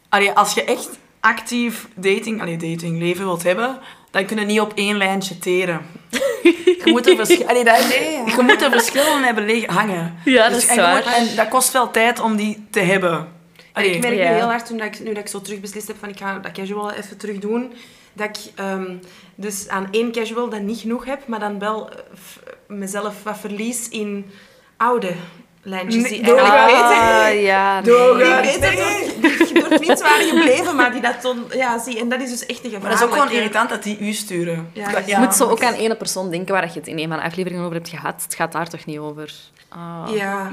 [0.10, 0.90] Allee, als je echt
[1.20, 3.80] actief dating, allee, dating leven wilt hebben,
[4.12, 5.86] dan kun je niet op één lijntje teren.
[6.42, 7.78] Je moet er, allee, dat,
[8.36, 10.16] je moet er verschillen hebben liggen- hangen.
[10.26, 10.96] Ja, dat Dus- is en waar.
[10.96, 13.28] moet- en dat kost wel tijd om die te hebben.
[13.74, 14.30] Allee, ik merk Ja.
[14.30, 16.18] nu heel hard, toen dat ik, nu dat ik zo terug beslist heb van ik
[16.18, 17.74] ga dat casual even terug doen,
[18.14, 18.94] dat ik ehm,
[19.36, 23.38] dus aan één casual dat niet genoeg heb, maar dan wel eh, f- mezelf wat
[23.38, 24.32] verlies in
[24.78, 25.12] oude
[25.64, 26.02] lijntjes.
[26.10, 28.26] Nee, Die eigenlijk Ah, weten- ja, Door- die
[28.60, 28.60] nee.
[29.54, 31.44] door, niet waren gebleven, maar die dat toen...
[31.52, 32.82] Ja, zie, en dat is dus echt een gevaar.
[32.82, 34.70] maar dat is ook gewoon irritant dat die u sturen.
[34.74, 37.00] Ja, Dat- je Je moet zo ook aan ene persoon denken waar je het in
[37.00, 38.22] een van de afleveringen over hebt gehad.
[38.24, 39.34] Het gaat daar toch niet over?
[39.70, 40.50] Ah, Ja.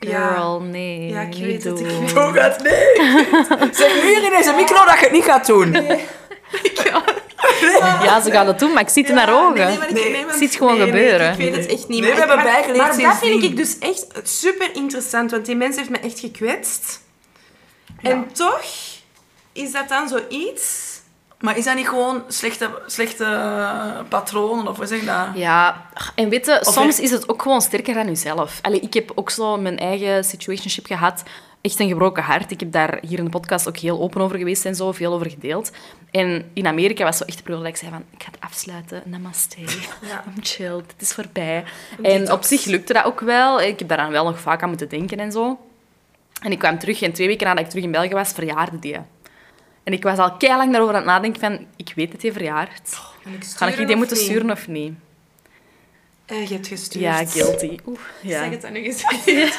[0.00, 0.28] Ja.
[0.34, 1.08] girl, nee.
[1.08, 3.76] Ja, ik weet het, ik weet Doe het niet!
[3.76, 5.76] Zeg nu hier in deze micro dat je het niet gaat doen.
[8.02, 9.66] Ja, ze gaan dat doen, maar ik zie het in haar ogen.
[9.66, 11.32] Nee, maar ik, Nee, zie het gewoon nee, nee, gebeuren.
[11.32, 12.00] ik weet het echt niet.
[12.00, 15.46] Nee, we maar, hebben maar- bijgeleerd Maar dat vind ik dus echt super interessant, want
[15.46, 17.00] die mens heeft me echt gekwetst.
[18.02, 18.62] En toch
[19.52, 20.88] is dat dan zoiets...
[21.40, 23.24] Maar is dat niet gewoon slechte, slechte
[24.08, 25.26] patronen, of hoe zeg je dat?
[25.34, 28.58] Ja, en weet je, soms is het ook gewoon sterker dan jezelf.
[28.62, 31.22] Allee, ik heb ook zo mijn eigen situationship gehad.
[31.60, 32.50] Echt een gebroken hart.
[32.50, 35.12] Ik heb daar hier in de podcast ook heel open over geweest en zo, veel
[35.12, 35.70] over gedeeld.
[36.10, 38.40] En in Amerika was zo echt de periode dat ik zei van, ik ga het
[38.40, 40.24] afsluiten, namaste, Ja.
[40.36, 41.64] I'm chill, het is voorbij.
[42.02, 43.60] En op zich lukte dat ook wel.
[43.60, 45.58] Ik heb daaraan wel nog vaak aan moeten denken en zo.
[46.42, 48.96] En ik kwam terug en twee weken nadat ik terug in België was, verjaarde die.
[49.82, 52.98] En ik was al lang daarover aan het nadenken van, ik weet het, hij verjaard.
[53.22, 54.26] Kan ik Ga ik die moeten niet?
[54.26, 54.92] sturen of niet?
[56.26, 57.04] Eh, je hebt gestuurd.
[57.04, 57.78] Ja, guilty.
[57.86, 58.42] Oeh, ja.
[58.42, 59.02] Zeg het dan nu eens.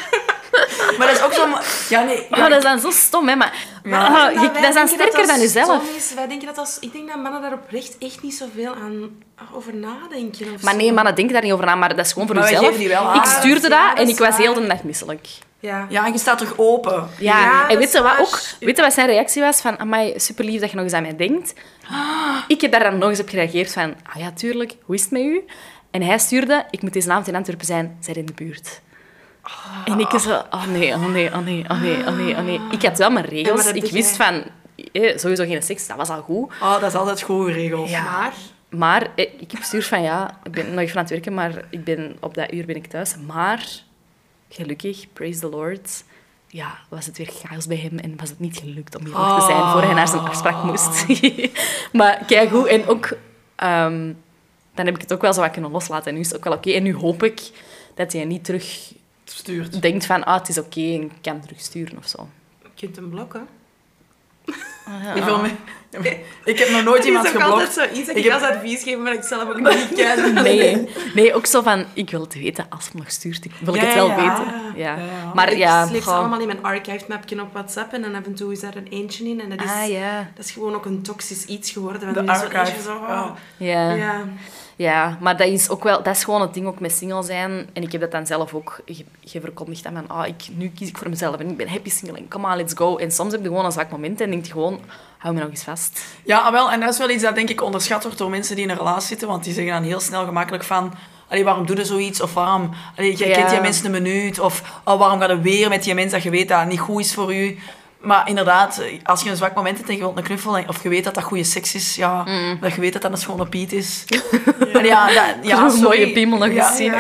[0.98, 1.48] Maar dat is ook zo...
[1.90, 2.28] Ja, nee.
[2.32, 3.36] Oh, dat is dan zo stom, hè.
[3.36, 4.04] Maar, Ja.
[4.06, 5.96] ah, Maar je- dat is dan sterker dat dan jezelf.
[5.98, 6.14] is.
[6.14, 9.10] Wij denken dat als, ik denk dat mannen daar oprecht echt niet zoveel aan
[9.54, 10.54] over nadenken.
[10.54, 10.80] Of Maar zo.
[10.80, 12.66] nee, mannen denken daar niet over na, maar dat is gewoon voor Maar jezelf.
[12.66, 13.16] geven die wel aan.
[13.18, 15.28] Ik stuurde Ja, dat dat en ik was heel de dag misselijk.
[15.60, 15.86] Ja.
[15.90, 17.08] Ja, en je staat toch open.
[17.20, 18.40] Ja, Ja, en dat weet je wat ook?
[18.60, 19.62] Weet je wat zijn reactie was?
[19.62, 21.54] Van, amai, super lief dat je nog eens aan mij denkt.
[22.48, 25.12] Ik heb daar dan nog eens op gereageerd van, ah ja, tuurlijk, hoe is het
[25.12, 25.44] met u?
[25.92, 28.82] En hij stuurde, ik moet deze avond in Antwerpen zijn, zij in de buurt.
[29.86, 32.60] En ik zo, oh nee, oh nee, oh nee, oh nee, oh nee, oh nee.
[32.72, 33.66] Ik had wel mijn regels.
[33.66, 33.92] Ik jij?
[33.92, 34.44] wist van,
[34.92, 36.54] eh, sowieso geen seks, dat was al goed.
[36.62, 37.90] Oh, dat is altijd goed geregeld.
[37.90, 38.04] Ja.
[38.04, 38.34] Maar...
[38.70, 41.66] Maar eh, ik heb gestuurd van ja, ik ben nog even aan het werken, maar
[41.70, 43.16] ik ben, op dat uur ben ik thuis.
[43.28, 43.66] Maar
[44.50, 46.04] gelukkig, praise the Lord,
[46.48, 49.40] ja, was het weer chaos bij hem en was het niet gelukt om hier nog
[49.40, 51.06] te zijn voor hij naar zijn afspraak moest.
[52.00, 53.18] maar kijk goed, en ook,
[53.56, 54.14] ehm,
[54.74, 56.08] dan heb ik het ook wel zo wat kunnen loslaten.
[56.08, 56.72] En nu is het ook wel oké.
[56.72, 57.52] En nu hoop ik
[57.96, 58.94] dat hij niet terug
[59.36, 59.82] Stuurt.
[59.82, 62.30] denkt van ah, het is oké en ik kan terugsturen of zo.
[62.64, 63.48] Je kunt hem blokken.
[65.16, 65.56] Ik, wil me...
[66.52, 67.54] ik heb nog nooit iemand Het geblokt.
[67.62, 70.34] altijd zoiets dat Ik heb- als advies geef, maar ik zelf ook niet ken.
[70.44, 73.46] Nee, nee, ook zo van, ik wil het weten als hij nog stuurt.
[73.46, 74.16] Ik wil ik Ja, het wel ja.
[74.16, 74.54] weten.
[74.76, 74.96] Ja.
[74.96, 75.32] Ja.
[75.34, 78.26] Maar ja, ik sleep ze allemaal in mijn archived mapje op WhatsApp en dan af
[78.26, 79.42] en toe is daar een eentje in.
[79.42, 80.30] En dat is, Ah ja.
[80.36, 82.14] dat is gewoon ook een toxisch iets geworden.
[82.14, 82.82] De archive.
[82.82, 83.26] Zo, oh,
[83.58, 83.90] Ja.
[83.90, 83.94] Ja.
[83.94, 84.24] ja.
[84.76, 87.70] Ja, maar dat is ook wel, dat is gewoon het ding ook met single zijn.
[87.74, 88.80] En ik heb dat dan zelf ook.
[89.26, 92.18] Verkondigt dan van, ah, ik, nu kies ik voor mezelf en ik ben happy single
[92.18, 92.98] en come on, let's go.
[92.98, 94.80] En soms heb je gewoon een zwak moment en denk je gewoon,
[95.22, 96.02] hou me nog eens vast.
[96.26, 98.56] Ja, ah, wel, en dat is wel iets dat denk ik onderschat wordt door mensen
[98.56, 100.94] die in een relatie zitten, want die zeggen dan heel snel gemakkelijk van
[101.30, 102.22] Allee, waarom doe je zoiets?
[102.22, 102.70] Of waarom...
[102.98, 103.36] Allee, je Ja.
[103.36, 104.40] kent die mensen een minuut.
[104.40, 106.80] Of oh, waarom ga je weer met die mensen dat je weet dat het niet
[106.80, 107.58] goed is voor u?
[108.02, 110.90] Maar inderdaad, als je een zwak moment hebt en je wilt een knuffel, of je
[110.90, 112.24] weet dat dat goede seks is, ja,
[112.62, 114.04] dat je weet dat dat een schone Piet is.
[114.74, 115.84] ja, ja, dat, ja Zo'n sorry.
[115.84, 116.94] mooie piemel nog eens zien.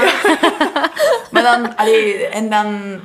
[1.32, 3.00] Maar dan, allee, en dan...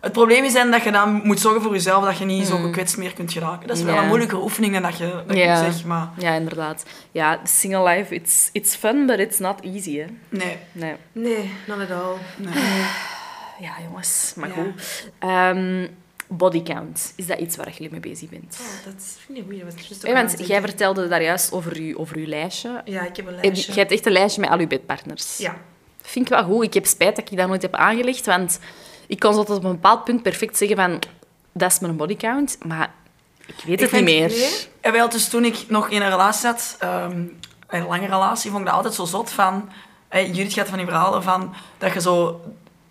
[0.00, 2.56] Het probleem is dan dat je dan moet zorgen voor jezelf dat je niet zo
[2.56, 3.68] gekwetst meer kunt geraken.
[3.68, 4.00] Dat is wel Ja.
[4.02, 5.52] een moeilijke oefening dan dat je, dat Ja.
[5.64, 6.84] je zegt, maar Ja, inderdaad.
[7.10, 10.04] Ja, single life, it's, it's fun, but it's not easy, hè.
[10.28, 10.56] nee.
[10.72, 10.94] Nee.
[11.12, 12.14] Nee, not at all.
[13.60, 14.54] Ja, jongens, maar Ja.
[14.54, 15.08] goed.
[15.18, 15.86] Ehm,
[16.28, 17.12] bodycount.
[17.16, 18.58] Is dat iets waar je mee bezig bent?
[18.60, 19.44] Oh, dat vind ik
[20.02, 22.82] Hey, aan want jij vertelde daar juist over je, over uw lijstje.
[22.84, 23.72] Ja, ik heb een je- lijstje.
[23.72, 25.36] Jij hebt echt een lijstje met al je bedpartners.
[25.38, 25.56] Ja.
[26.02, 26.64] Vind ik wel goed.
[26.64, 28.58] Ik heb spijt dat ik dat nooit heb aangelegd, want
[29.08, 30.98] ik kon zo tot op een bepaald punt perfect zeggen van
[31.52, 32.90] dat is mijn bodycount, maar
[33.46, 34.28] ik weet het niet meer.
[34.82, 34.92] nee.
[34.92, 37.22] Wel, dus toen ik nog in een relatie zat, ehm,
[37.68, 39.68] een lange relatie, vond ik dat altijd zo zot van...
[40.08, 42.40] eh, Judith gaat van die verhalen van dat je zo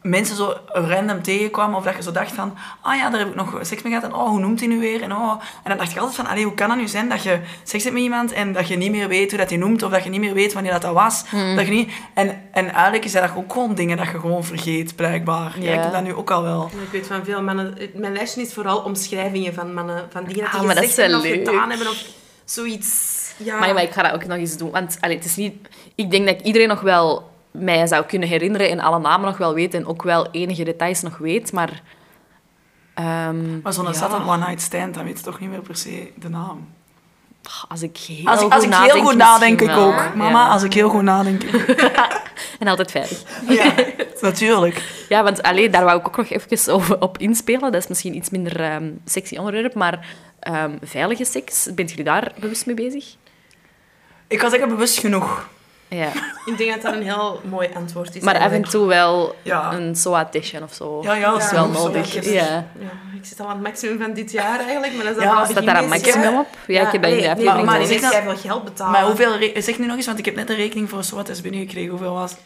[0.09, 3.35] mensen zo random tegenkwam of dat je zo dacht van ah ja, daar heb ik
[3.35, 5.01] nog seks mee gehad en oh, hoe noemt hij nu weer?
[5.01, 5.31] En, oh.
[5.63, 7.83] en dan dacht ik altijd van, allee, hoe kan dat nu zijn dat je seks
[7.83, 10.03] hebt met iemand en dat je niet meer weet hoe dat hij noemt of dat
[10.03, 11.23] je niet meer weet wanneer dat, dat was.
[11.55, 14.95] Dat je niet, en, en eigenlijk is dat ook gewoon dingen dat je gewoon vergeet,
[14.95, 15.55] blijkbaar.
[15.59, 15.65] Ja.
[15.69, 15.73] Ja.
[15.73, 16.69] ik heb dat nu ook al wel.
[16.83, 17.77] Ik weet van veel mannen...
[17.93, 20.07] Mijn lijstje is vooral omschrijvingen van mannen.
[20.11, 21.47] Van dingen dat Ah, die maar dat gezegd is wel hebben of leuk.
[21.55, 22.03] gedaan hebben of
[22.45, 23.15] zoiets.
[23.37, 23.59] Ja.
[23.59, 24.71] Maar, maar ik ga dat ook nog eens doen.
[24.71, 25.53] Want allee, het is niet...
[25.95, 29.37] Ik denk dat ik iedereen nog wel mij zou kunnen herinneren en alle namen nog
[29.37, 31.81] wel weet en ook wel enige details nog weet, maar...
[32.93, 35.75] ehm, Maar zo'n ja, zat een one-night stand, dan weet je toch niet meer per
[35.75, 36.67] se de naam.
[37.67, 40.15] Als ik heel Als ik, goed als ik heel nadenk, goed nadenk, ik ook.
[40.15, 41.43] Mama, als ik heel goed nadenk.
[42.59, 43.23] En altijd veilig.
[43.47, 43.73] Ja,
[44.21, 45.05] natuurlijk.
[45.09, 47.71] Ja, want allee, daar wou ik ook nog even over, op inspelen.
[47.71, 50.07] Dat is misschien iets minder ehm, sexy onderwerp, maar
[50.39, 53.15] ehm, veilige seks, bent jullie daar bewust mee bezig?
[54.27, 55.49] Ik kan zeggen bewust genoeg.
[55.89, 56.07] Ja.
[56.51, 58.21] Ik denk dat dat een heel mooi antwoord is.
[58.21, 58.71] Maar af en eigenlijk.
[58.71, 59.73] toe wel Ja.
[59.73, 60.99] een SOA-testje of zo.
[61.03, 62.23] Ja, ja, dat is ja, wel nodig.
[62.25, 62.31] Ja.
[62.33, 62.63] Ja,
[63.19, 65.65] ik zit al aan het maximum van dit jaar eigenlijk, maar dat is Ja, Staat
[65.65, 66.47] daar een maximum op?
[66.67, 68.91] Ja, ik heb de nee, nee, maar maar ik wel geld betalen.
[68.91, 69.37] Maar hoeveel...
[69.37, 71.89] re- Zeg nu nog eens, want ik heb net een rekening voor SWAT binnengekregen.
[71.89, 72.39] Hoeveel was het?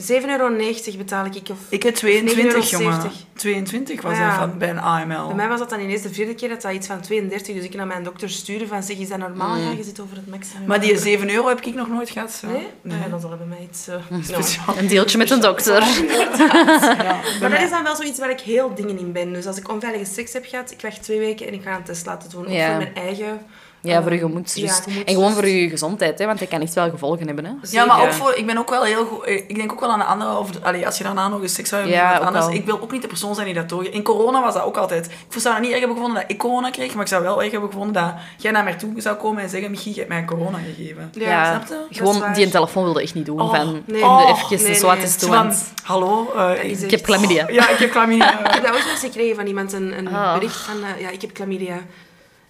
[0.00, 0.48] 7,90 euro
[0.96, 1.48] betaal ik.
[1.50, 1.58] Of...
[1.68, 3.10] Ik heb 22, 9,70 jongen.
[3.34, 4.28] 22 was Ja.
[4.28, 5.26] dat van, bij een AML.
[5.26, 7.64] Bij mij was dat dan ineens de vierde keer dat dat iets van 32, dus
[7.64, 9.56] ik naar mijn dokter sturen van zeg, is dat normaal?
[9.56, 10.66] Ja, je zit over het maximum.
[10.66, 12.32] Maar die 7 euro heb ik nog nooit gehad.
[12.32, 12.46] zo.
[12.46, 12.66] Nee?
[12.82, 12.98] Nee.
[12.98, 13.86] Ja, dan zal het bij mij iets...
[14.32, 14.78] Speciaal.
[14.78, 15.82] Een deeltje met een dokter.
[16.08, 19.32] Ja, Maar dat is dan wel zoiets waar ik heel dingen in ben.
[19.32, 21.82] Dus als ik onveilige seks heb gehad, ik wacht twee weken en ik ga een
[21.84, 22.46] test laten doen.
[22.46, 22.66] Ook Ja.
[22.68, 23.40] voor mijn eigen...
[23.82, 24.84] Ja, voor je eh, gemoedsrust.
[24.86, 27.44] ja, En gewoon voor je gezondheid, hè, want dat kan echt wel gevolgen hebben.
[27.44, 27.50] Hè.
[27.70, 29.26] Ja, maar ook voor, ik ben ook wel heel goed.
[29.26, 30.38] Ik denk ook wel aan de andere.
[30.38, 32.46] Of, allee, als je daarna nog eens seks zou hebben Ja, met anders.
[32.46, 32.54] wel.
[32.54, 33.94] Ik wil ook niet de persoon zijn die dat doorgeeft.
[33.94, 35.06] In corona was dat ook altijd.
[35.06, 37.42] Ik zou het niet erg hebben gevonden dat ik corona kreeg, maar ik zou wel
[37.42, 40.08] erg hebben gevonden dat jij naar mij toe zou komen en zeggen: Michi, je hebt
[40.08, 41.10] mij corona gegeven.
[41.12, 41.86] Ja, snap je?
[41.98, 43.40] Dat Gewoon, die een telefoon wilde echt niet doen.
[43.40, 44.02] Oh, van, nee.
[44.02, 45.16] om Oh, de even nee, de nee.
[45.16, 45.28] toe.
[45.28, 47.48] van, want hallo, eh, ik, echt- Ik heb chlamydia.
[47.50, 48.38] ja, ik heb chlamydia.
[48.48, 50.34] Ik heb dat ooit eens gekregen van iemand, een, een Ah.
[50.34, 50.74] bericht van...
[50.84, 51.78] eh, ja, ik heb chlamydia.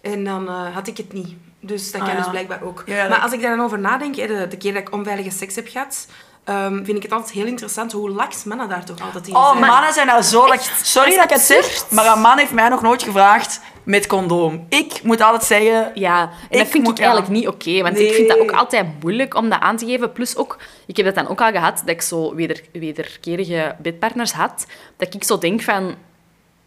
[0.01, 1.35] En dan eh, had ik het niet.
[1.61, 2.23] Dus dat Ah, kan ja.
[2.23, 2.83] dus blijkbaar ook.
[2.87, 4.93] Ja, ja, maar dat- als ik daar dan over nadenk, de, de keer dat ik
[4.95, 6.07] onveilige seks heb gehad...
[6.45, 9.49] ehm, vind ik het altijd heel interessant hoe laks mannen daar toch altijd in Oh,
[9.57, 9.67] zijn.
[9.71, 10.45] mannen zijn nou zo...
[10.45, 14.07] like, sorry dat ik het zeg, maar een man heeft mij nog nooit gevraagd met
[14.07, 14.67] condoom.
[14.69, 15.91] Ik moet altijd zeggen...
[15.95, 17.39] Ja, en Ik dat vind moet- ik eigenlijk ja.
[17.39, 17.83] niet oké.
[17.83, 20.13] want ik vind dat ook altijd moeilijk om dat aan te geven.
[20.13, 24.33] Plus ook, ik heb dat dan ook al gehad, dat ik zo weder, wederkerige bedpartners
[24.33, 24.67] had.
[24.97, 25.95] Dat ik zo denk van...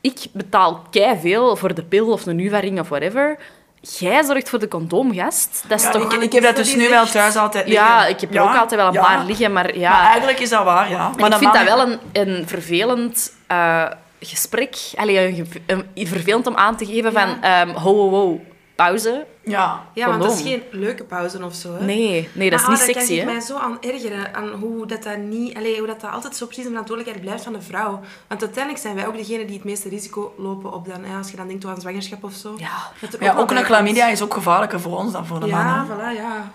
[0.03, 3.37] Ik betaal kei veel voor de pil of een Nuvaring of whatever.
[3.81, 5.63] Jij zorgt voor de condoomgast.
[5.67, 6.13] Dat is Ja, toch...
[6.13, 7.85] ik, ik heb dat dus nu wel thuis altijd liggen.
[7.85, 9.01] Ja, ik heb er ook altijd wel een ja.
[9.01, 9.89] paar liggen, maar ja...
[9.89, 11.05] Maar eigenlijk is dat waar, ja.
[11.05, 13.85] En Maar ik de vind dat wel een, een vervelend eh,
[14.19, 14.77] gesprek.
[14.95, 17.43] Allee, een, vervelend om aan te geven van...
[17.73, 18.41] ho, ho, ho,
[18.75, 19.25] pauze.
[19.43, 19.85] Ja.
[19.93, 21.73] Ja, want dat is geen leuke pauze of zo.
[21.73, 21.85] Hè?
[21.85, 23.25] Nee, nee dat is Maar, niet ah, sexy, Daar hè.
[23.25, 26.11] kan ik mij zo aan ergeren, aan hoe dat, dat, niet, allee, hoe dat, dat
[26.11, 27.99] altijd zo precies de verantwoordelijkheid blijft van de vrouw.
[28.27, 31.37] Want uiteindelijk zijn wij ook degene die het meeste risico lopen op dan, als je
[31.37, 32.53] dan denkt aan zwangerschap of zo.
[32.57, 32.91] Ja.
[32.99, 35.97] Dat Ja, ook een chlamydia is ook gevaarlijker voor ons dan voor de Ja, mannen.
[35.97, 36.51] voilà, ja.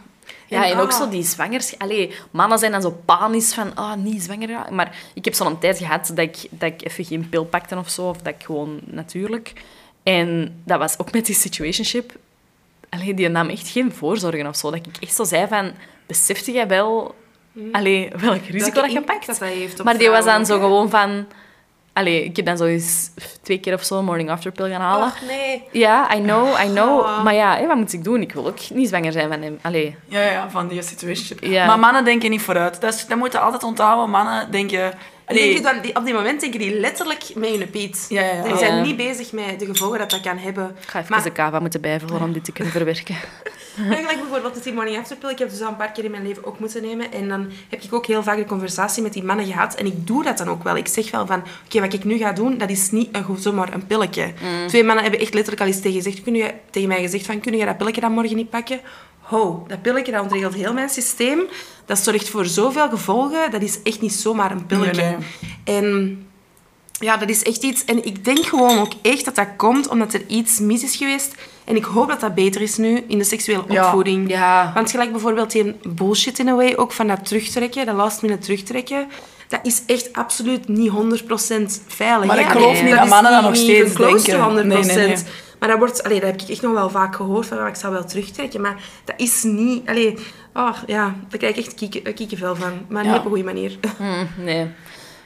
[0.46, 1.80] Ja, en ook ah, zo die zwangerschap.
[1.80, 4.72] Allee, mannen zijn dan zo panisch van, ah, niet zwanger.
[4.72, 7.88] Maar ik heb zo'n tijd gehad dat ik, dat ik even geen pil pakte of
[7.88, 9.52] zo, of dat ik gewoon natuurlijk.
[10.02, 12.12] En dat was ook met die situationship.
[12.88, 14.70] Allee, die nam echt geen voorzorgen of zo.
[14.70, 15.72] Dat ik echt zo zei van,
[16.06, 17.14] besefte jij wel
[17.72, 19.26] allee, welk risico dat je pakt?
[19.26, 21.26] dat heeft op maar die was dan zo gewoon van...
[21.92, 23.10] Allee, ik heb dan zo eens
[23.42, 25.06] twee keer of zo een morning after pill gaan halen.
[25.06, 25.62] Och, nee.
[25.72, 26.98] Ja, I know, I know.
[26.98, 27.22] Oh.
[27.22, 28.20] Maar ja, hé, wat moet ik doen?
[28.20, 29.58] Ik wil ook niet zwanger zijn van hem.
[29.62, 31.44] Allee, Ja, ja, van die situationship.
[31.44, 31.66] Ja.
[31.66, 32.80] Maar mannen denken niet vooruit.
[32.80, 34.10] Dat, is, dat moet je altijd onthouden.
[34.10, 34.92] Mannen denken...
[35.28, 38.06] Denk Nee, je dan, die, op die moment denken die letterlijk met hun piet.
[38.08, 38.42] Ja, ja, ja.
[38.42, 40.76] Die zijn niet bezig met de gevolgen dat dat kan hebben.
[40.82, 43.16] ik ga even Maar- de kava moeten bijvullen om dit te kunnen verwerken.
[43.96, 45.30] Eigenlijk bijvoorbeeld die morning after pill.
[45.30, 47.12] Ik heb dus al een paar keer in mijn leven ook moeten nemen.
[47.12, 49.74] En dan heb ik ook heel vaak de conversatie met die mannen gehad.
[49.74, 50.76] En ik doe dat dan ook wel.
[50.76, 53.72] Ik zeg wel van, oké, wat ik nu ga doen, dat is niet een, zomaar
[53.72, 54.32] een pilletje.
[54.66, 57.40] Twee mannen hebben echt letterlijk al eens tegen, gezegd, kun je, tegen mij gezegd van,
[57.40, 58.80] kun je dat pilletje dan morgen niet pakken?
[59.20, 61.40] Ho, dat pilletje dat ontregelt heel mijn systeem.
[61.86, 63.50] Dat zorgt voor zoveel gevolgen.
[63.50, 65.02] Dat is echt niet zomaar een pilletje.
[65.02, 66.27] Nee, En
[66.98, 67.84] ja, dat is echt iets...
[67.84, 71.34] En ik denk gewoon ook echt dat dat komt omdat er iets mis is geweest.
[71.64, 74.30] En ik hoop dat dat beter is nu in de seksuele opvoeding.
[74.30, 74.70] Ja.
[74.74, 78.40] Want gelijk bijvoorbeeld die bullshit in a way, ook van dat terugtrekken, dat last minute
[78.40, 79.08] terugtrekken,
[79.48, 80.94] dat is echt absoluut niet 100%
[81.86, 82.26] veilig.
[82.26, 82.42] Maar hè.
[82.42, 84.62] ik geloof niet dat mannen dat nog steeds denken.
[84.62, 84.66] 100%.
[84.66, 85.16] Nee, nee.
[85.58, 87.74] Maar dat, wordt, allee, dat heb ik echt nog wel vaak gehoord, van, ah, ik
[87.74, 88.60] zou wel terugtrekken.
[88.60, 89.88] Maar dat is niet...
[89.88, 90.18] Allee,
[90.54, 92.72] oh, ja, daar krijg ik echt kieken, kiekenvel van.
[92.88, 93.78] Maar niet op een goede manier.
[93.98, 94.70] Mm, nee.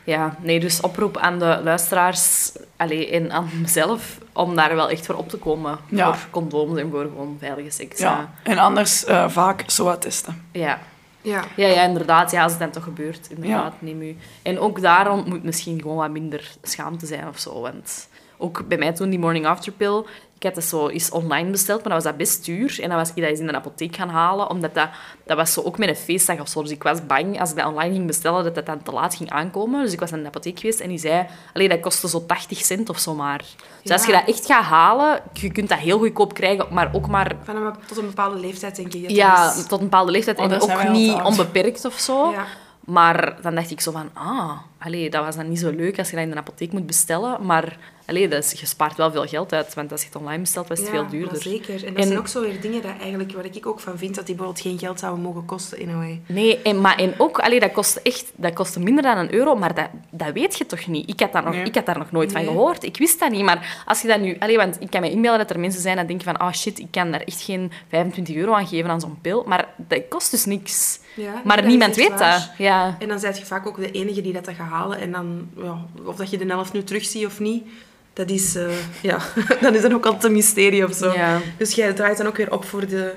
[0.04, 5.06] Ja, nee, dus oproep aan de luisteraars allee, en aan mezelf om daar wel echt
[5.06, 5.78] voor op te komen.
[5.88, 6.14] Ja.
[6.14, 8.00] Voor condooms en voor gewoon veilige seks.
[8.00, 8.30] Ja.
[8.42, 10.44] En anders eh, vaak SOA testen.
[10.52, 10.78] Ja.
[11.22, 11.44] Ja.
[11.56, 12.30] Ja, ja, inderdaad.
[12.30, 14.16] Ja, als het dan toch gebeurt, inderdaad, neem u.
[14.42, 17.60] En ook daarom moet misschien gewoon wat minder schaamte zijn of zo.
[17.60, 20.04] Want ook bij mij toen, die morning after pill,
[20.42, 22.78] ik had dat zo eens online besteld, maar dat was dat best duur.
[22.82, 24.88] En dan was ik dat eens in de apotheek gaan halen, omdat dat,
[25.24, 26.62] dat was zo ook met een feestdag of zo.
[26.62, 29.14] Dus ik was bang, als ik dat online ging bestellen, dat dat dan te laat
[29.14, 29.82] ging aankomen.
[29.82, 32.58] Dus ik was naar de apotheek geweest en die zei, allee, dat kostte zo 80
[32.58, 33.44] cent of zo maar.
[33.82, 37.08] Dus als je dat echt gaat halen, je kunt dat heel goedkoop krijgen, maar ook
[37.08, 39.10] maar Van een, tot een bepaalde leeftijd, denk ik.
[39.10, 39.62] ja, is.
[39.62, 42.30] tot een bepaalde leeftijd Oh, en ook niet onbeperkt of zo.
[42.30, 42.44] Ja.
[42.84, 46.10] Maar dan dacht ik zo van, ah, allee, dat was dan niet zo leuk als
[46.10, 47.46] je dat in de apotheek moet bestellen.
[47.46, 50.40] Maar allee, dat is, je spaart wel veel geld uit, want als je het online
[50.40, 51.42] bestelt, was het Ja, veel duurder.
[51.42, 51.74] zeker.
[51.84, 54.14] En dat En- zijn ook zo weer dingen dat eigenlijk, waar ik ook van vind,
[54.14, 56.20] dat die bijvoorbeeld geen geld zouden mogen kosten, in a way.
[56.26, 59.54] Nee, en, maar, en ook, allee, dat kostte echt dat kostte minder dan een euro,
[59.54, 61.08] maar dat, dat weet je toch niet?
[61.10, 61.64] Ik had daar nog, Nee.
[61.64, 62.44] ik had daar nog nooit Nee.
[62.44, 62.82] van gehoord.
[62.84, 63.44] Ik wist dat niet.
[63.44, 64.36] Maar als je dat nu...
[64.38, 66.78] Allee, want ik kan me inbeelden dat er mensen zijn die denken van ah shit,
[66.78, 69.44] ik kan daar echt geen 25 euro aan geven aan zo'n pil.
[69.46, 71.00] Maar dat kost dus niks.
[71.16, 72.18] Ja, Maar dat niemand weet waar.
[72.32, 72.50] dat.
[72.58, 72.96] Ja.
[72.98, 76.16] En dan ben je vaak ook de enige die dat gaat En dan, ja, of
[76.16, 77.64] dat je de helft nu terugziet of niet,
[78.12, 78.64] dat is, eh,
[79.00, 79.18] ja,
[79.60, 81.12] dan is dat ook altijd een mysterie of zo.
[81.12, 81.40] Ja.
[81.56, 83.12] Dus jij draait dan ook weer op voor de,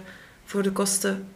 [0.46, 1.28] voor de kosten,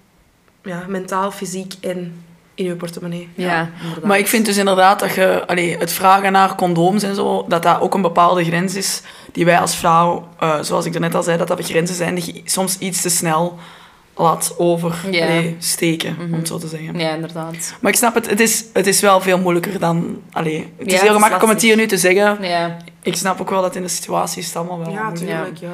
[0.63, 2.23] ja, mentaal, fysiek en
[2.55, 3.29] in je portemonnee.
[3.35, 3.69] Ja.
[4.03, 7.63] Maar ik vind dus inderdaad dat je allee, het vragen naar condooms en zo, dat
[7.63, 9.01] dat ook een bepaalde grens is
[9.31, 12.15] die wij als vrouw, eh, zoals ik er net al zei, dat dat grenzen zijn
[12.15, 13.59] die je soms iets te snel
[14.19, 16.99] laat oversteken, om het zo te zeggen.
[16.99, 17.75] Ja, inderdaad.
[17.81, 20.21] Maar ik snap het, het is, het is wel veel moeilijker dan...
[20.31, 22.37] Allee, het is het heel is gemakkelijk om het hier nu te zeggen.
[22.41, 22.77] Ja.
[23.01, 25.29] Ik snap ook wel dat in de situatie is het allemaal wel Ja, moeilijk.
[25.29, 25.73] tuurlijk, ja.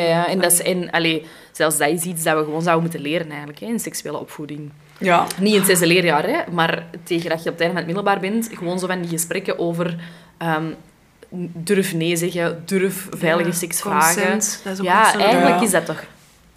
[0.00, 2.82] Ja, ja, en, dat is, en allee, zelfs dat is iets dat we gewoon zouden
[2.82, 4.70] moeten leren eigenlijk, hè, in seksuele opvoeding.
[4.98, 5.26] Ja.
[5.40, 7.86] Niet in het zesde leerjaar, hè, maar tegen dat je op het einde van het
[7.86, 9.96] middelbaar bent, gewoon zo van die gesprekken over
[10.38, 10.64] ehm,
[11.52, 14.30] durf nee zeggen, durf veilige Ja, seks vragen.
[14.64, 15.62] dat is ook ja, eigenlijk Ja.
[15.62, 16.02] is dat toch...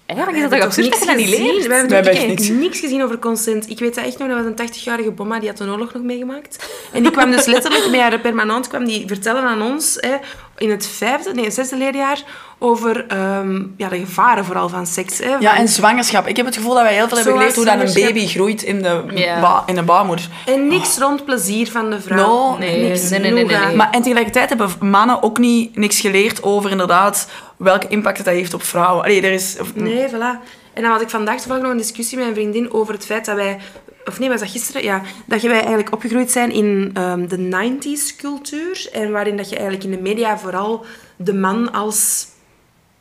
[0.06, 1.54] Eigenlijk is We dat toch hebben absurd dat je dat niet gezien.
[1.54, 1.88] leert?
[1.88, 2.48] We hebben We niks.
[2.50, 3.70] niks gezien over consent.
[3.70, 6.04] Ik weet dat echt nog, dat was een 80-jarige bomma, die had de oorlog nog
[6.04, 6.70] meegemaakt.
[6.92, 10.16] En die kwam dus letterlijk met haar permanent kwam die vertellen aan ons, hè,
[10.58, 12.24] in het vijfde, nee, zesde leerjaar,
[12.60, 15.18] over ehm, ja, de gevaren vooral van seks.
[15.18, 16.28] Hè, ja, van- en zwangerschap.
[16.28, 18.64] Ik heb het gevoel dat wij heel veel hebben geleerd hoe dat een baby groeit
[18.64, 19.40] in de, Ja.
[19.42, 20.28] ba- in de baarmoeder.
[20.46, 22.18] En niks rond plezier van de vrouw.
[22.18, 23.10] No, Nee, niks.
[23.10, 23.76] nee, nee, nee, nee.
[23.76, 27.28] Maar en tegelijkertijd hebben mannen ook niet niks geleerd over inderdaad
[27.58, 29.04] welke impact dat heeft op vrouwen.
[29.04, 29.58] Allee, er is...
[29.62, 30.40] of- Nee, voilà.
[30.74, 33.26] En dan had ik vandaag toevallig nog een discussie met een vriendin over het feit
[33.26, 33.58] dat wij...
[34.06, 34.84] Of nee, was dat gisteren?
[34.84, 35.02] Ja.
[35.26, 38.90] Dat wij eigenlijk opgegroeid zijn in ehm, de 90s cultuur.
[38.92, 40.86] En waarin dat je eigenlijk in de media vooral
[41.16, 42.28] de man als...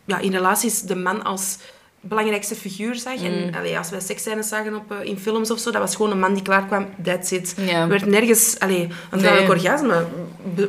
[0.04, 1.58] Ja, in relaties de man als
[2.00, 3.16] belangrijkste figuur zag.
[3.16, 3.24] Mm.
[3.26, 6.10] En allee, als wij seksscènes zagen op, eh, in films of zo, dat was gewoon
[6.10, 7.54] een man die klaarkwam, that's it.
[7.68, 8.56] Er werd nergens...
[8.58, 9.64] Allee, een vrouwelijk Nee.
[9.64, 10.06] orgasme,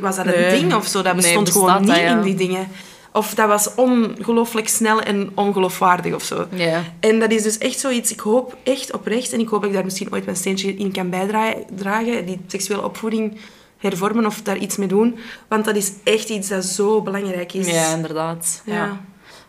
[0.00, 0.60] was dat een Nee.
[0.60, 1.02] ding of zo?
[1.02, 2.10] Dat Nee, bestond bestaat gewoon niet ja.
[2.16, 2.68] in die dingen.
[3.16, 6.46] Of dat was ongelooflijk snel en ongeloofwaardig of zo.
[6.50, 6.82] Ja.
[7.00, 9.74] En dat is dus echt zoiets, ik hoop echt oprecht, en ik hoop dat ik
[9.74, 13.36] daar misschien ooit mijn steentje in kan bijdragen, die seksuele opvoeding
[13.78, 15.18] hervormen of daar iets mee doen.
[15.48, 17.70] Want dat is echt iets dat zo belangrijk is.
[17.70, 18.62] ja, inderdaad.
[18.64, 18.74] Ja.
[18.74, 19.00] Ja.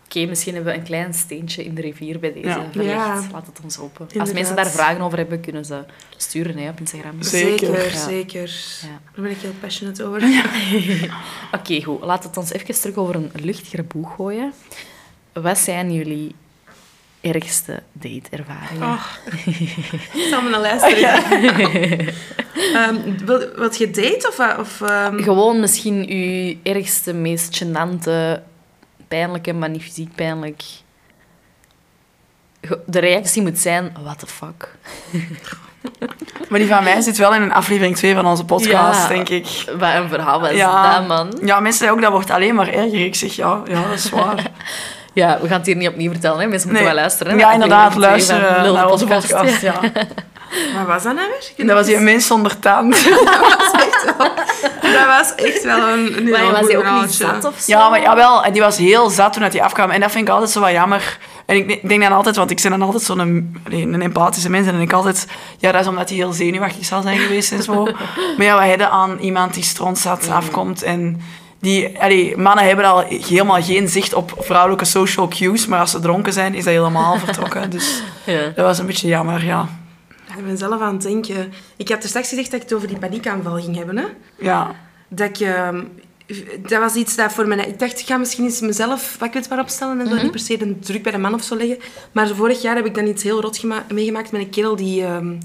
[0.09, 3.23] Oké, misschien hebben we een klein steentje in de rivier bij deze Ja.
[3.31, 4.07] Laat het ons hopen.
[4.19, 5.83] Als mensen daar vragen over hebben, kunnen ze
[6.17, 7.23] sturen hè, op Instagram.
[7.23, 7.57] Zeker.
[7.67, 7.99] Zeker, Ja.
[8.07, 8.55] zeker.
[8.81, 8.87] Ja.
[9.13, 10.21] Daar ben ik heel passionate over.
[11.59, 12.01] Oké, goed.
[12.01, 14.53] Laten we het ons even terug over een luchtigere boeg gooien.
[15.33, 16.35] Wat zijn jullie
[17.21, 18.87] ergste date-ervaringen?
[18.87, 19.03] Oh.
[20.13, 21.23] Ik zal me naar luisteren.
[22.73, 24.37] Ehm, wil, wilt je date of...
[24.37, 24.57] wat?
[24.59, 28.41] of ehm, Gewoon misschien uw ergste, meest gênante,
[29.07, 30.63] pijnlijke, maar niet fysiek pijnlijk.
[32.85, 34.69] De reactie moet zijn, what the fuck.
[36.49, 39.07] Maar die van mij zit wel in een aflevering 2 van onze podcast, Ja.
[39.07, 39.47] denk ik.
[39.79, 40.97] Wat een verhaal was Ja.
[40.97, 41.39] dat, man.
[41.43, 43.05] Ja, mensen zeggen ook dat wordt alleen maar erger.
[43.05, 44.43] Ik zeg ja, ja dat is waar.
[45.13, 46.47] Ja, we gaan het hier niet opnieuw vertellen, hè.
[46.47, 46.93] mensen moeten Nee.
[46.95, 47.33] wel luisteren.
[47.33, 49.61] hè, Ja, inderdaad, luisteren naar onze podcast.
[49.61, 49.79] Ja.
[50.77, 51.27] Wat was dat nou
[51.57, 51.65] weer?
[51.67, 53.03] Dat was die mens zonder tand.
[53.03, 54.27] Dat was echt wel
[55.93, 57.71] een, een Maar heel was hij ook niet zat of zo?
[57.71, 58.43] Ja, maar jawel.
[58.43, 59.89] En die was heel zat toen hij afkwam.
[59.89, 61.17] En dat vind ik altijd zo wat jammer.
[61.45, 63.19] En ik, denk dan altijd, want ik ben dan altijd zo'n
[63.65, 64.65] allee, een empathische mens.
[64.65, 65.27] En dan denk ik altijd,
[65.57, 67.83] ja, dat is omdat hij heel zenuwachtig zal zijn geweest en zo.
[68.37, 71.21] maar ja, we hebben aan iemand die stront zat, afkomt en...
[71.59, 75.99] Die, allee, mannen hebben al helemaal geen zicht op vrouwelijke social cues, maar als ze
[75.99, 77.69] dronken zijn, is dat helemaal vertrokken.
[77.69, 78.41] Dus Ja.
[78.55, 79.67] dat was een beetje jammer, ja.
[80.37, 81.53] Ik ben zelf aan het denken.
[81.77, 83.97] Ik had er straks gezegd dat ik het over die paniekaanval ging hebben.
[83.97, 84.05] Hè?
[84.39, 84.75] Ja,
[85.07, 85.39] Dat ik...
[85.39, 85.83] ehm,
[86.67, 87.57] dat was iets dat voor mij...
[87.67, 90.15] Ik dacht, ik ga misschien eens mezelf wat kwetsbaar opstellen en zo.
[90.21, 91.77] Niet per se een druk bij de man of zo leggen.
[92.11, 95.03] Maar vorig jaar heb ik dan iets heel rot gema- meegemaakt met een kerel die...
[95.03, 95.35] ehm,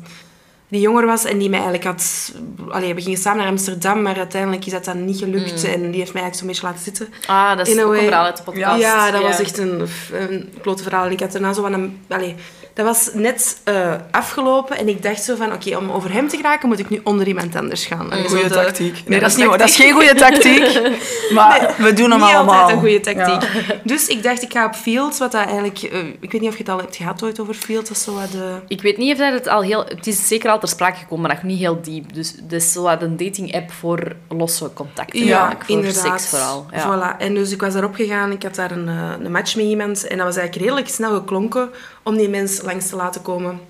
[0.68, 2.32] die jonger was en die mij eigenlijk had...
[2.68, 5.64] Allee, we gingen samen naar Amsterdam, maar uiteindelijk is dat dan niet gelukt.
[5.64, 7.08] En die heeft mij eigenlijk zo'n beetje laten zitten.
[7.26, 8.80] Ah, dat is In ook een verhaal uit de podcast.
[8.80, 11.04] Ja, dat was echt een, een klote verhaal.
[11.06, 11.98] En ik had daarna zo van een...
[12.08, 12.34] Allee,
[12.74, 15.52] dat was net eh, afgelopen en ik dacht zo van...
[15.52, 18.12] Oké, om over hem te geraken moet ik nu onder iemand anders gaan.
[18.12, 19.02] Goede de- tactiek.
[19.06, 20.80] Nee, dat is, niet, dat is geen goede tactiek.
[21.34, 22.54] Maar we doen hem Niet allemaal.
[22.54, 23.50] altijd een goede tactiek.
[23.84, 25.78] Dus ik dacht, ik ga op Fields, wat dat eigenlijk...
[25.82, 27.90] eh, ik weet niet of je het al hebt gehad ooit over Fields.
[27.90, 28.54] Is zo wat de...
[28.68, 29.84] Ik weet niet of dat het al heel...
[29.84, 32.14] Het is zeker al ter sprake gekomen, maar nog niet heel diep.
[32.14, 35.24] Dus het is zo wat een dating-app voor losse contacten.
[35.24, 36.02] Ja, voor inderdaad.
[36.20, 36.66] seks vooral.
[36.72, 37.14] Ja.
[37.14, 37.16] Voilà.
[37.18, 38.30] En dus ik was daarop gegaan.
[38.32, 40.06] Ik had daar een, eh, een match met iemand.
[40.06, 41.70] En dat was eigenlijk redelijk snel geklonken
[42.02, 43.60] om die mens langs te laten komen.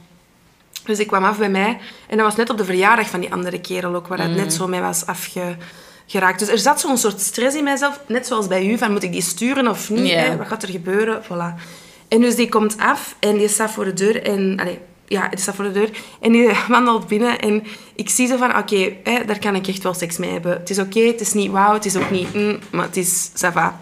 [0.84, 1.78] Dus ik kwam af bij mij.
[2.08, 4.52] En dat was net op de verjaardag van die andere kerel ook, waar het net
[4.52, 6.38] zo mee was afgeraakt.
[6.38, 9.12] Dus er zat zo'n soort stress in mijzelf, net zoals bij u, van moet ik
[9.12, 10.12] die sturen of niet?
[10.12, 10.36] Hè?
[10.36, 11.22] Wat gaat er gebeuren?
[11.22, 11.62] Voilà.
[12.08, 14.56] En dus die komt af en die staat voor de deur en...
[14.60, 17.64] Allee, ja, die staat voor de deur en die wandelt binnen en
[17.94, 20.52] ik zie zo van, oké, hè, daar kan ik echt wel seks mee hebben.
[20.52, 23.28] Het is oké, het is niet wauw, het is ook niet mm, maar het is
[23.28, 23.78] ça va.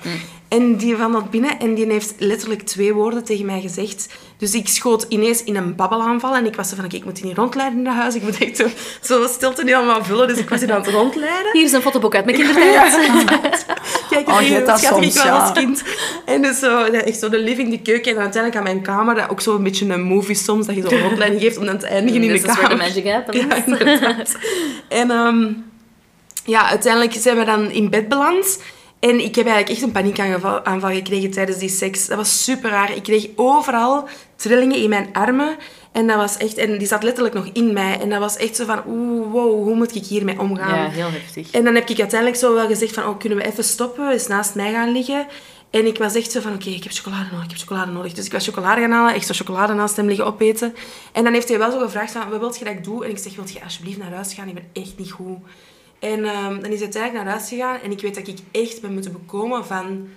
[0.51, 4.09] En die wandelt binnen en die heeft letterlijk twee woorden tegen mij gezegd.
[4.39, 7.17] Dus ik schoot ineens in een babbelaanval en ik was zo van, oké, ik moet
[7.17, 8.15] die niet rondleiden naar huis.
[8.15, 8.67] Ik moet echt zo,
[9.03, 11.53] zo stilte niet allemaal vullen, dus ik was die aan het rondleiden.
[11.53, 12.95] Hier is een fotoboek uit mijn kindertijd.
[14.11, 15.41] Kijk, Oh, je hebt dat schattig ik soms, wel ja.
[15.41, 15.83] als kind.
[16.25, 19.15] En dus zo, ja, echt zo de living, de keuken en uiteindelijk aan mijn kamer.
[19.15, 21.79] Dat ook zo een beetje een movie soms, dat je zo'n rondleiding geeft om dan
[21.79, 22.87] te eindigen in This de is where the kamer.
[22.95, 23.37] magic happens.
[23.37, 24.37] Ja, inderdaad.
[24.89, 25.47] en ehm,
[26.45, 28.59] ja, uiteindelijk zijn we dan in bed beland.
[29.01, 32.07] En ik heb eigenlijk echt een paniekaanval aanval gekregen tijdens die seks.
[32.07, 32.97] Dat was super raar.
[32.97, 35.57] Ik kreeg overal trillingen in mijn armen.
[35.93, 36.57] En dat was echt...
[36.57, 38.01] En die zat letterlijk nog in mij.
[38.01, 38.83] En dat was echt zo van...
[38.87, 40.83] Oeh, wow, hoe moet ik hiermee omgaan?
[40.83, 41.51] Ja, heel heftig.
[41.51, 44.27] En dan heb ik uiteindelijk zo wel gezegd van, oh, kunnen we even stoppen, eens
[44.27, 45.27] naast mij gaan liggen.
[45.71, 48.13] En ik was echt zo van, oké, ik heb chocolade nodig, ik heb chocolade nodig.
[48.13, 50.75] Dus ik was chocolade gaan halen, echt zo chocolade naast hem liggen opeten.
[51.13, 53.05] En dan heeft hij wel zo gevraagd van, wat wil je dat ik doe?
[53.05, 54.49] En ik zeg, wil je alsjeblieft naar huis gaan?
[54.49, 55.39] Ik ben echt niet goed.
[56.01, 57.81] En ehm, dan is hij uiteindelijk naar huis gegaan.
[57.81, 60.09] En ik weet dat ik echt ben moeten bekomen van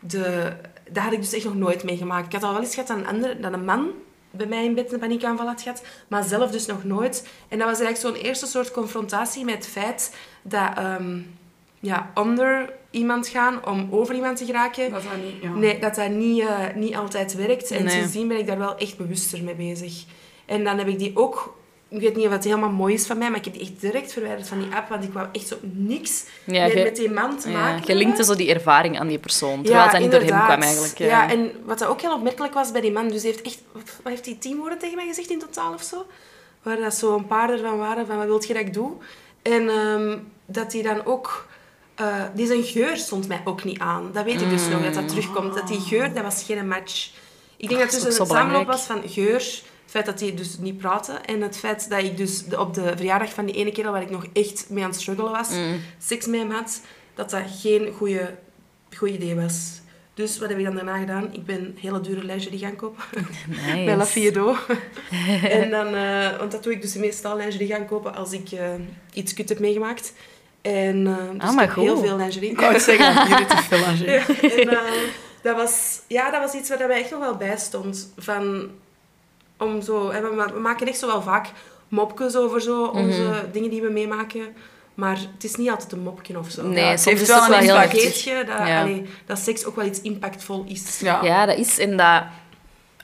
[0.00, 0.52] de...
[0.90, 2.26] Dat had ik dus echt nog nooit meegemaakt.
[2.26, 3.90] Ik had al wel eens gehad dat een, andere, dat een man
[4.30, 7.28] bij mij in bed een paniekaanval had gehad, maar zelf dus nog nooit.
[7.48, 11.18] En dat was eigenlijk zo'n eerste soort confrontatie met het feit dat ehm,
[11.80, 14.90] ja, onder iemand gaan om over iemand te geraken.
[14.90, 15.50] Dat dat niet, ja.
[15.50, 17.70] Nee, dat dat niet, eh, niet altijd werkt.
[17.70, 17.92] En Nee.
[17.92, 20.04] sindsdien ben ik daar wel echt bewuster mee bezig.
[20.46, 21.56] En dan heb ik die ook...
[21.88, 23.80] Ik weet niet of het helemaal mooi is van mij, maar ik heb die echt
[23.80, 27.38] direct verwijderd van die app, want ik wou echt zo niks Ja, met, die man
[27.38, 27.86] te Ja, maken.
[27.86, 30.98] je linkte zo die ervaring aan die persoon, terwijl het niet door hem kwam eigenlijk.
[30.98, 33.42] Ja, Ja, en wat dat ook heel opmerkelijk was bij die man, dus hij heeft
[33.42, 36.06] echt, wat heeft hij, tien woorden tegen mij gezegd in totaal of zo?
[36.62, 38.92] Waar dat zo een paar ervan waren, van wat wil je dat ik doe?
[39.42, 41.46] En ehm, dat hij dan ook,
[42.34, 44.10] die zijn geur stond mij ook niet aan.
[44.12, 45.54] Dat weet ik dus nog, dat dat terugkomt.
[45.54, 47.10] Dat die geur, dat was geen match.
[47.56, 49.62] Ik denk Ach, dat dat het dus een samenloop was van geur,
[49.94, 53.32] feit dat hij dus niet praatte en het feit dat ik dus op de verjaardag
[53.32, 55.80] van die ene kerel waar ik nog echt mee aan het struggelen was, Mm.
[55.98, 56.80] seks met hem had,
[57.14, 58.34] dat dat geen goede
[58.96, 59.82] goed idee was.
[60.14, 61.28] Dus wat heb ik dan daarna gedaan?
[61.32, 63.04] Ik ben hele dure lingerie gaan kopen.
[63.48, 63.84] Nice.
[63.84, 64.56] Bij La Fiedo.
[65.42, 68.68] en dan, eh, want dat doe ik dus meestal lingerie gaan kopen als ik eh,
[69.12, 70.12] iets kut heb meegemaakt.
[70.62, 72.50] En eh, dus Ah, ik heb heel veel lingerie.
[72.50, 74.92] Ik wou zeggen, jullie te veel aan Ja, en, eh,
[75.42, 78.12] dat, was, ja, dat was iets waar mij echt nog wel bij stond.
[78.16, 78.70] Van,
[79.58, 81.46] om zo, we, ma- we maken echt zo wel vaak
[81.88, 83.50] mopjes over zo, onze Mhm.
[83.52, 84.54] dingen die we meemaken.
[84.94, 86.66] Maar het is niet altijd een mopje of zo.
[86.66, 87.88] Nee, Ja, het heeft is wel het een wel heel.
[87.90, 88.80] Vergeet je dat, Ja.
[88.80, 91.00] allee, dat seks ook wel iets impactvol is.
[91.00, 91.22] Ja.
[91.24, 92.22] Ja, dat is en dat...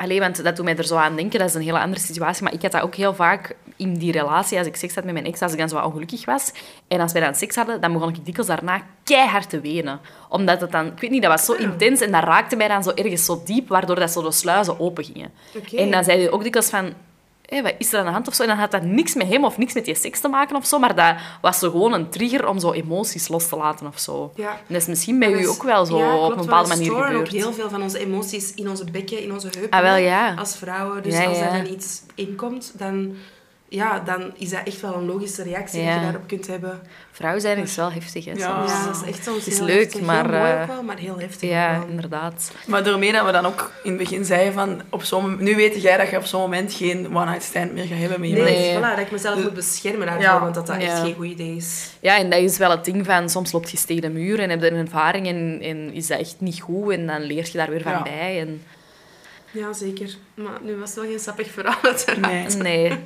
[0.02, 1.38] Allee, want dat doet mij er zo aan denken.
[1.38, 2.42] Dat is een hele andere situatie.
[2.42, 5.12] Maar ik had dat ook heel vaak in die relatie, als ik seks had met
[5.12, 6.52] mijn ex, als ik dan zo wat ongelukkig was.
[6.88, 10.00] En als wij dan seks hadden, dan begon ik dikwijls daarna keihard te wenen.
[10.28, 10.86] Omdat het dan...
[10.86, 11.58] Ik weet niet, dat was zo Ja.
[11.58, 14.80] intens en dat raakte mij dan zo ergens zo diep, waardoor dat zo de sluizen
[14.80, 15.30] open gingen.
[15.76, 16.92] En dan zei hij ook dikwijls van...
[17.50, 18.42] Hé, wat is er aan de hand of zo?
[18.42, 20.66] En dan had dat niks met hem of niks met die seks te maken of
[20.66, 23.98] zo, maar dat was zo gewoon een trigger om zo emoties los te laten of
[23.98, 24.32] zo.
[24.34, 24.50] Ja.
[24.50, 26.90] En dat is misschien bij u ook wel zo ja, op een bepaalde we manier
[26.90, 27.26] storen gebeurd.
[27.26, 29.78] ook heel veel van onze emoties in onze bekken, in onze heupen.
[29.78, 30.34] Ah, wel, ja.
[30.34, 31.02] Als vrouwen.
[31.02, 33.16] Dus als er dan iets inkomt, dan
[33.72, 35.86] ja, dan is dat echt wel een logische reactie Ja.
[35.86, 36.80] dat je daarop kunt hebben.
[37.12, 38.36] Vrouw zijn is wel heftig, hè, Ja.
[38.66, 38.72] soms.
[38.72, 40.00] Ja, dat is echt soms Het is heel leuk, heftig.
[40.00, 41.88] maar, Heel mooi eh, ook wel, maar heel heftig Ja, wel.
[41.88, 42.52] inderdaad.
[42.66, 44.82] Maar daarmee dat we dan ook in het begin zeiden van...
[44.90, 47.98] Op zo'n, nu weet jij dat je op zo'n moment geen one-night stand meer gaat
[47.98, 48.56] hebben met Nee, iemand.
[48.56, 48.76] Nee.
[48.76, 50.40] Voilà, dat ik mezelf moet beschermen daarvoor, Ja.
[50.40, 51.90] want dat dat echt geen goed idee is.
[52.00, 54.50] Ja, en dat is wel het ding van soms loopt je tegen de muur en
[54.50, 57.58] heb je een ervaring en, en is dat echt niet goed en dan leer je
[57.58, 58.02] daar weer van Ja.
[58.02, 58.40] bij.
[58.40, 58.62] En,
[59.52, 60.16] Ja, zeker.
[60.34, 62.58] Maar nu was het wel geen sappig verhaal, uiteraard.
[62.58, 62.88] Nee.
[62.88, 62.98] nee.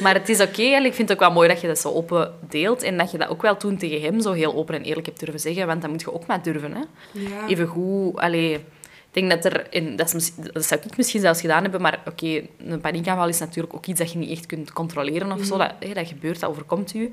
[0.00, 1.88] Maar het is oké en ik vind het ook wel mooi dat je dat zo
[1.88, 4.82] open deelt en dat je dat ook wel toen tegen hem zo heel open en
[4.82, 6.74] eerlijk hebt durven zeggen, want dat moet je ook maar durven.
[6.74, 6.82] Hè?
[7.12, 7.48] Ja.
[7.48, 8.62] Even goed, allee, ik
[9.10, 12.42] denk dat er, en dat, is, dat zou ik misschien zelfs gedaan hebben, maar oké,
[12.58, 15.58] een paniekaanval is natuurlijk ook iets dat je niet echt kunt controleren of zo.
[15.58, 17.10] Dat, hé, dat gebeurt, dat overkomt u.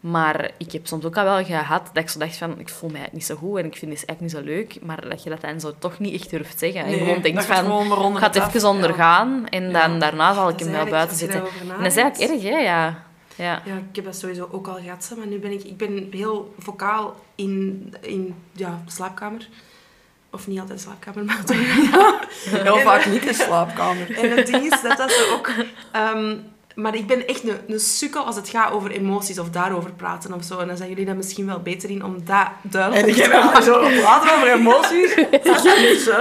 [0.00, 2.90] Maar ik heb soms ook al wel gehad dat ik zo dacht van, ik voel
[2.90, 5.30] mij niet zo goed en ik vind het eigenlijk niet zo leuk, maar dat je
[5.30, 6.80] dat dan zo toch niet echt durft zeggen.
[6.80, 9.48] en Nee, gewoon denkt je van, gewoon maar onder ik ga het af, even ondergaan
[9.48, 9.98] en dan Ja.
[9.98, 12.58] daarna zal ik hem wel buiten je daarover En dat is eigenlijk erg, hè?
[12.58, 13.06] Ja.
[13.34, 13.62] Ja.
[13.64, 16.54] Ja, ik heb dat sowieso ook al gehad, maar nu ben ik, ik ben heel
[16.58, 19.48] vocaal in, in ja, de slaapkamer.
[20.30, 21.56] Of niet altijd de slaapkamer, maar toch.
[22.62, 24.10] Heel vaak niet in de slaapkamer.
[24.22, 25.50] En het ding is dat dat zo ook...
[25.92, 26.36] ehm,
[26.78, 30.32] maar ik ben echt een, een sukkel als het gaat over emoties of daarover praten
[30.32, 30.58] of zo.
[30.58, 33.22] En dan zijn jullie daar misschien wel beter in om dat duidelijk En ik te
[33.22, 33.56] heb maken.
[33.56, 35.14] er zo praten over emoties.
[35.42, 36.16] Dat is niet zo.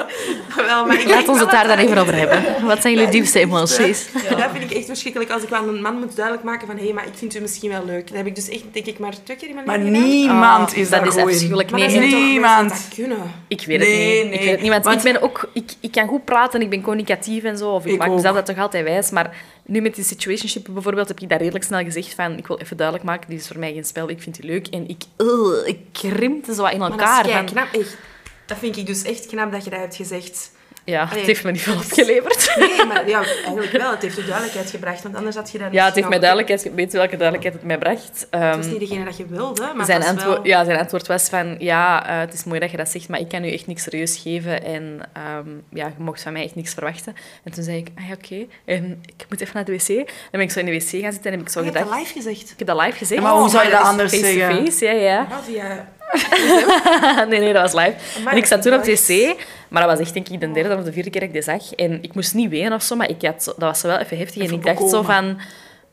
[0.66, 2.66] Wel, maar ik Laat ons het daar dan even over hebben.
[2.66, 4.08] Wat zijn jullie diepste emoties?
[4.30, 4.36] Ja.
[4.36, 6.94] Dat vind ik echt verschrikkelijk als ik aan een man moet duidelijk maken van hé,
[6.94, 8.08] maar ik vind u misschien wel leuk.
[8.08, 10.10] Dat heb ik dus echt, denk ik, maar twee keer in mijn Maar leven gedaan.
[10.10, 11.72] niemand Oh, is dat is afschuwelijk.
[11.72, 12.70] Maar Nee, niemand.
[12.70, 13.18] dat kunnen.
[13.48, 14.30] Ik weet het Nee, niet.
[14.30, 14.34] nee.
[14.34, 15.50] Ik weet het niet, want, Want- ik ben ook...
[15.54, 17.70] Ik, ik kan goed praten, ik ben communicatief en zo.
[17.70, 18.16] Of ik, Ik maak ook.
[18.16, 19.10] mezelf dat toch altijd wijs.
[19.12, 19.36] Maar
[19.68, 22.38] nu met die situationship bijvoorbeeld heb ik daar redelijk snel gezegd van...
[22.38, 24.68] Ik wil even duidelijk maken, dit is voor mij geen spel, ik vind die leuk.
[24.68, 25.04] En ik...
[25.18, 27.26] ugh, ik krimpte zo wat in Maar dat elkaar.
[27.26, 27.98] is van, knap, echt.
[28.46, 30.52] Dat vind ik dus echt knap dat je dat hebt gezegd.
[30.90, 32.56] Ja, het heeft me niet veel opgeleverd.
[32.60, 33.92] Nee, maar ja, eigenlijk wel.
[33.92, 36.74] Het heeft je duidelijkheid gebracht, want anders had je dat Ja, het heeft mij duidelijkheid...
[36.76, 38.28] Weet je welke duidelijkheid het mij bracht?
[38.30, 40.46] Ehm, Het was niet degene dat je wilde, maar zijn, het was antwoord, wel...
[40.46, 41.56] ja, zijn antwoord was van...
[41.60, 43.84] Ja, eh, het is mooi dat je dat zegt, maar ik kan u echt niks
[43.84, 44.64] serieus geven.
[44.64, 47.16] En ehm, ja, je mocht van mij echt niks verwachten.
[47.44, 48.46] En toen zei ik, ah ja, oké.
[48.66, 49.88] En ik moet even naar de wc.
[49.88, 51.78] Dan ben ik zo in de wc gaan zitten en heb ik zo Je hebt
[51.78, 51.96] gedacht...
[51.96, 52.52] dat live gezegd.
[52.52, 53.22] Ik heb dat live gezegd.
[53.22, 54.32] Ja, maar hoe zou je dat anders zeggen?
[54.32, 55.28] Face-to-face, ja, ja.
[55.30, 55.96] Ja, via...
[57.30, 57.96] nee, nee, dat was live.
[58.18, 59.36] Amai, en ik zat toen op wc,
[59.68, 61.44] maar dat was echt denk ik de derde of de vierde keer dat ik dit
[61.44, 61.74] zag.
[61.74, 64.18] En ik moest niet wenen of zo, maar ik had zo, dat was wel even
[64.18, 64.42] heftig.
[64.42, 65.40] Even en ik dacht zo van...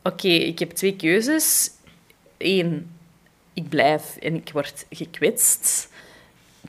[0.03, 1.69] Oké, ik heb twee keuzes.
[2.37, 2.89] Eén,
[3.53, 5.89] ik blijf en ik word gekwetst.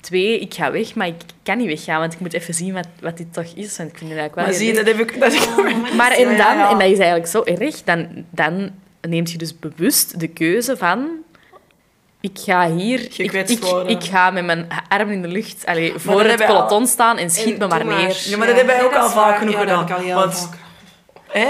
[0.01, 2.89] Twee, ik ga weg, maar ik kan niet weggaan, want ik moet even zien wat,
[3.01, 3.77] wat dit toch is.
[3.77, 5.21] Want ik vind het eigenlijk wel Maar zie je, dat heb ik...
[5.21, 6.71] Dat Oh, Maar en dan, ja, ja.
[6.71, 8.71] en dat is eigenlijk zo erg, dan, dan
[9.01, 11.09] neemt je dus bewust de keuze van...
[12.33, 13.01] Ik ga hier...
[13.01, 13.89] Ik, Gekwetst ik, worden.
[13.89, 17.31] ik ga met mijn arm in de lucht allee, voor het al- peloton staan en
[17.31, 18.23] schiet En me maar neer.
[18.25, 19.89] Ja, maar dat hebben wij ook al vaak genoeg gedaan.
[20.05, 20.51] ik Want-.
[21.27, 21.47] Hè?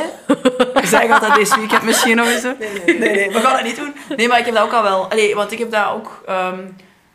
[0.82, 2.42] Zeg dat deze weekend misschien nog eens.
[2.42, 2.52] hè?
[2.86, 3.94] Nee, nee, we gaan dat niet doen.
[4.16, 5.10] Nee, maar ik heb dat ook al wel.
[5.10, 6.22] Allee, want ik heb dat ook...
[6.26, 6.58] ehm,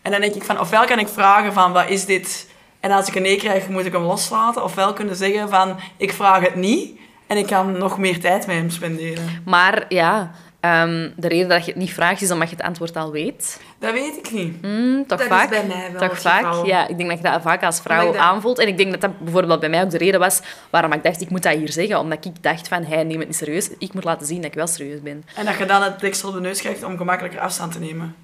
[0.01, 2.47] en dan denk ik van, ofwel kan ik vragen van, wat is dit?
[2.79, 4.63] En als ik een nee krijg, moet ik hem loslaten.
[4.63, 6.99] Ofwel kunnen zeggen van, ik vraag het niet.
[7.27, 9.41] En ik kan nog meer tijd met hem spenderen.
[9.45, 10.31] Maar ja,
[10.61, 13.61] ehm, de reden dat je het niet vraagt, is omdat je het antwoord al weet.
[13.79, 14.55] Dat weet ik niet.
[14.61, 15.49] Hm, toch Dat is vaak?
[15.49, 16.45] bij mij wel toch vaak?
[16.45, 16.65] geval.
[16.65, 18.59] Ja, ik denk dat je dat vaak als vrouw aanvoelt.
[18.59, 21.21] En ik denk dat dat bijvoorbeeld bij mij ook de reden was waarom ik dacht,
[21.21, 21.99] ik moet dat hier zeggen.
[21.99, 23.69] Omdat ik dacht van, hij neemt het niet serieus.
[23.77, 25.23] Ik moet laten zien dat ik wel serieus ben.
[25.35, 28.15] En dat je dan het deksel op de neus krijgt om gemakkelijker afstand te nemen.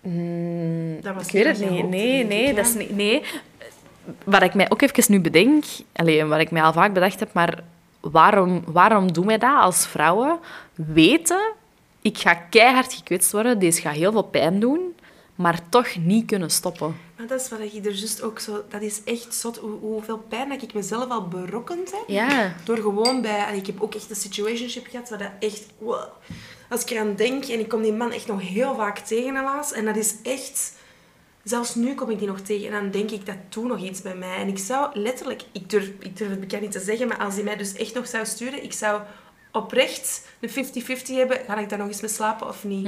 [0.00, 1.88] Mm, Dat was ik weet het niet.
[1.88, 2.70] Nee, nee, ik, dat ja.
[2.70, 2.96] is niet...
[2.96, 3.22] Nee.
[4.24, 7.32] Wat ik mij ook even nu bedenk, alleen wat ik mij al vaak bedacht heb,
[7.32, 7.58] maar
[8.00, 10.38] waarom, waarom doen wij dat als vrouwen?
[10.74, 11.52] Weten,
[12.06, 14.94] ik ga keihard gekwetst worden, deze gaat heel veel pijn doen,
[15.34, 16.96] maar toch niet kunnen stoppen.
[17.16, 18.64] Maar dat is wat ik er juist ook zo...
[18.68, 22.04] Dat is echt zot hoe, hoeveel pijn dat ik mezelf al berokkend heb.
[22.06, 22.54] Ja.
[22.64, 23.56] Door gewoon bij...
[23.56, 25.66] Ik heb ook echt een situationship gehad waar dat echt...
[25.78, 26.04] wow.
[26.68, 29.72] Als ik eraan denk, en ik kom die man echt nog heel vaak tegen helaas,
[29.72, 30.74] en dat is echt...
[31.42, 34.02] Zelfs nu kom ik die nog tegen en dan denk ik, dat doet nog iets
[34.02, 34.36] bij mij.
[34.36, 35.42] En ik zou letterlijk...
[35.52, 37.94] Ik durf, ik durf het bekend niet te zeggen, maar als hij mij dus echt
[37.94, 39.02] nog zou sturen, ik zou
[39.52, 40.52] oprecht een 50-50
[41.06, 42.86] hebben, ga ik daar nog eens mee slapen of niet?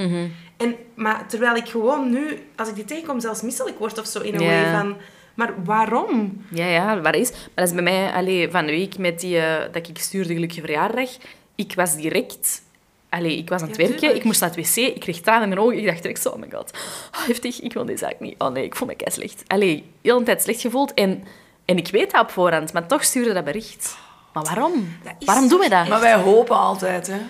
[0.56, 4.20] En, maar terwijl ik gewoon nu, als ik die tegenkom, zelfs misselijk word of zo
[4.20, 4.48] in een Ja.
[4.62, 4.96] way van...
[5.34, 6.44] Maar waarom?
[6.50, 7.30] Ja, ja, waar is?
[7.30, 10.32] Maar dat is bij mij allee, van de week met die, eh, dat ik stuurde
[10.34, 11.10] gelukkige verjaardag.
[11.54, 12.62] Ik was direct...
[13.08, 14.18] Allee, ik was aan het Ja, werken, tuurlijk.
[14.20, 15.78] ik moest naar het wc, ik kreeg tranen in mijn ogen.
[15.78, 16.70] Ik dacht direct zo, oh my god,
[17.14, 18.34] oh, heftig, ik wil deze zaak niet.
[18.38, 19.42] Oh nee, ik voel me kei slecht.
[19.46, 20.94] Allee, heel de tijd slecht gevoeld.
[20.94, 21.24] En,
[21.64, 23.96] en ik weet dat op voorhand, maar toch stuurde dat bericht.
[24.44, 24.98] Maar waarom?
[25.02, 25.88] Dat Waarom doen we dat?
[25.88, 27.20] Maar wij hopen altijd, hè.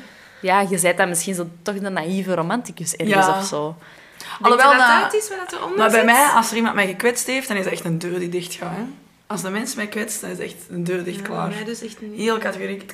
[0.40, 3.38] Ja, je bent dan misschien zo, toch de naïeve romanticus ergens Ja.
[3.38, 3.76] of zo.
[4.40, 6.86] Alhoewel dat dat- dat is wat dat eronder Maar bij mij, als er iemand mij
[6.86, 8.70] gekwetst heeft, dan is het echt een deur die dicht gaat.
[8.72, 8.82] Hè.
[9.26, 11.46] Als de mens mij kwetst, dan is het echt een deur dicht Ja, klaar.
[11.48, 12.20] bij mij dus echt niet.
[12.20, 12.92] Heel categoriek.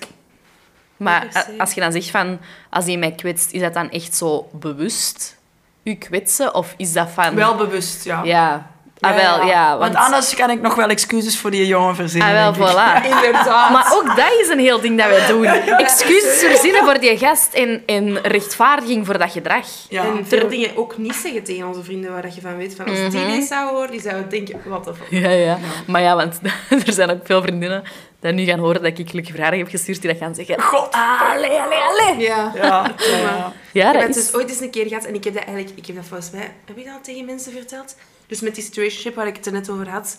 [0.97, 2.39] Maar als je dan zegt van,
[2.71, 5.37] als die mij kwetst, is dat dan echt zo bewust
[5.83, 6.55] u kwetsen?
[6.55, 7.35] Of is dat van...
[7.35, 8.23] Wel bewust, ja.
[8.23, 8.71] Ja.
[9.05, 9.79] Ah, wel, ja.
[9.79, 12.29] Want, anders kan ik nog wel excuses voor die jongen verzinnen.
[12.29, 13.05] Ah, wel, voilà.
[13.15, 13.71] Inderdaad.
[13.71, 15.45] Maar ook dat is een heel ding dat wij doen.
[15.45, 19.67] Excuses verzinnen voor die gast en, en rechtvaardiging voor dat gedrag.
[19.89, 20.05] Ja.
[20.05, 22.75] En veel dingen ook niet zeggen tegen onze vrienden waar dat je van weet.
[22.75, 25.07] Van als die deze zou horen, die zou denken, wat de fuck.
[25.11, 25.59] Ja, ja.
[25.87, 26.41] Maar ja, want
[26.87, 27.83] er zijn ook veel vriendinnen
[28.21, 30.63] die nu gaan horen dat ik gelukkig vragen heb gestuurd, die dat gaan zeggen...
[30.63, 30.89] God.
[31.31, 32.17] Allee, allee, allee.
[32.19, 32.53] Ja.
[32.55, 33.53] Ja, ja, ja.
[33.73, 34.27] Ja, ik heb dat het is...
[34.27, 36.31] dus ooit eens een keer gehad en ik heb dat eigenlijk, ik heb dat volgens
[36.31, 37.97] mij, heb ik dat al tegen mensen verteld?
[38.27, 40.17] Dus met die situationship waar ik het er net over had,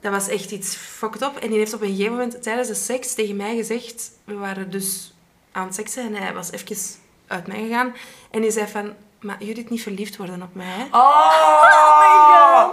[0.00, 1.36] dat was echt iets fucked up.
[1.36, 4.70] En die heeft op een gegeven moment tijdens de seks tegen mij gezegd, we waren
[4.70, 5.14] dus
[5.52, 6.76] aan het seksen en hij was even
[7.26, 7.94] uit mij gegaan.
[8.30, 10.66] En die zei van, maar Judith niet verliefd worden op mij.
[10.66, 12.64] hè?" Oh,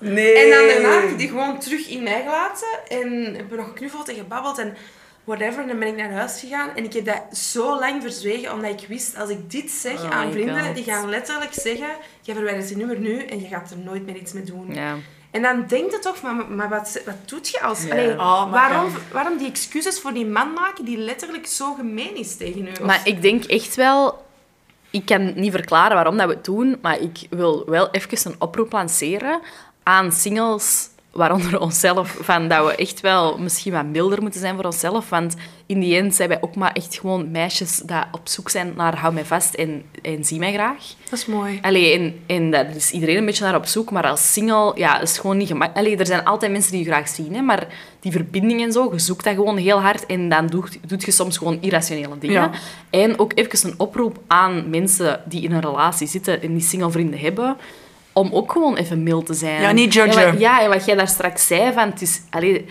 [0.00, 0.34] Nee.
[0.34, 3.66] En dan daarna heb ik die gewoon terug in mij gelaten en hebben we nog
[3.66, 4.76] geknuffeld en gebabbeld en
[5.28, 5.62] whatever.
[5.62, 8.82] En dan ben ik naar huis gegaan en ik heb dat zo lang verzwegen, omdat
[8.82, 10.74] ik wist, als ik dit zeg Oh aan vrienden, God.
[10.74, 11.88] die gaan letterlijk zeggen,
[12.20, 14.74] jij verwijdert je nummer nu en je gaat er nooit meer iets mee doen.
[14.74, 14.94] Ja.
[15.30, 17.84] En dan denk je toch, maar, maar wat, wat doet je als...
[17.84, 17.90] Ja.
[17.90, 22.36] Allee, Oh, waarom, waarom die excuses voor die man maken die letterlijk zo gemeen is
[22.36, 22.84] tegen u?
[22.84, 24.26] Maar ik denk echt wel...
[24.90, 28.36] Ik kan niet verklaren waarom dat we het doen, maar ik wil wel even een
[28.38, 29.40] oproep lanceren
[29.82, 30.88] aan singles,
[31.18, 35.08] waaronder onszelf, van dat we echt wel misschien wat milder moeten zijn voor onszelf.
[35.08, 35.34] Want
[35.66, 38.98] in die end zijn wij ook maar echt gewoon meisjes die op zoek zijn naar
[38.98, 40.94] hou mij vast en, en zie mij graag.
[41.10, 41.58] Dat is mooi.
[41.62, 45.00] Allee, en, en daar is iedereen een beetje naar op zoek, maar als single, ja,
[45.00, 46.00] is gewoon niet gemakkelijk.
[46.00, 47.66] Er zijn altijd mensen die je graag zien, hè, maar
[48.00, 51.10] die verbinding en zo, je zoekt dat gewoon heel hard en dan doet, doet je
[51.10, 52.34] soms gewoon irrationele dingen.
[52.34, 52.50] Ja.
[52.90, 56.90] En ook even een oproep aan mensen die in een relatie zitten en die single
[56.90, 57.56] vrienden hebben,
[58.18, 59.60] om ook gewoon even mild te zijn.
[59.62, 60.22] Ja, niet judgen.
[60.26, 62.20] En wat- Ja, en wat jij daar straks zei, van het is...
[62.30, 62.64] Allee,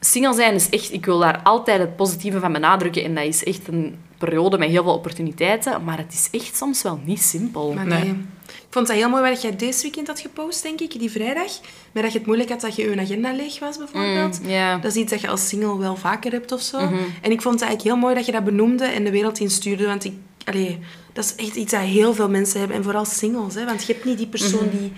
[0.00, 0.92] single zijn is echt...
[0.92, 4.68] Ik wil daar altijd het positieve van benadrukken en dat is echt een periode met
[4.68, 7.72] heel veel opportuniteiten, maar het is echt soms wel niet simpel.
[7.72, 8.02] Maar Nee.
[8.02, 8.10] nee.
[8.46, 11.50] Ik vond het heel mooi wat jij deze weekend had gepost, denk ik, die vrijdag.
[11.92, 14.42] Maar dat je het moeilijk had dat je je agenda leeg was, bijvoorbeeld.
[14.42, 14.76] Mm, ja.
[14.78, 16.80] Dat is iets dat je als single wel vaker hebt of zo.
[16.80, 16.94] Mhm.
[17.22, 19.86] En ik vond het eigenlijk heel mooi dat je dat benoemde en de wereld instuurde.
[19.86, 20.12] Want ik,
[20.44, 20.78] allee,
[21.12, 22.76] dat is echt iets dat heel veel mensen hebben.
[22.76, 23.64] En vooral singles, hè.
[23.64, 24.76] Want je hebt niet die persoon Mhm.
[24.78, 24.92] die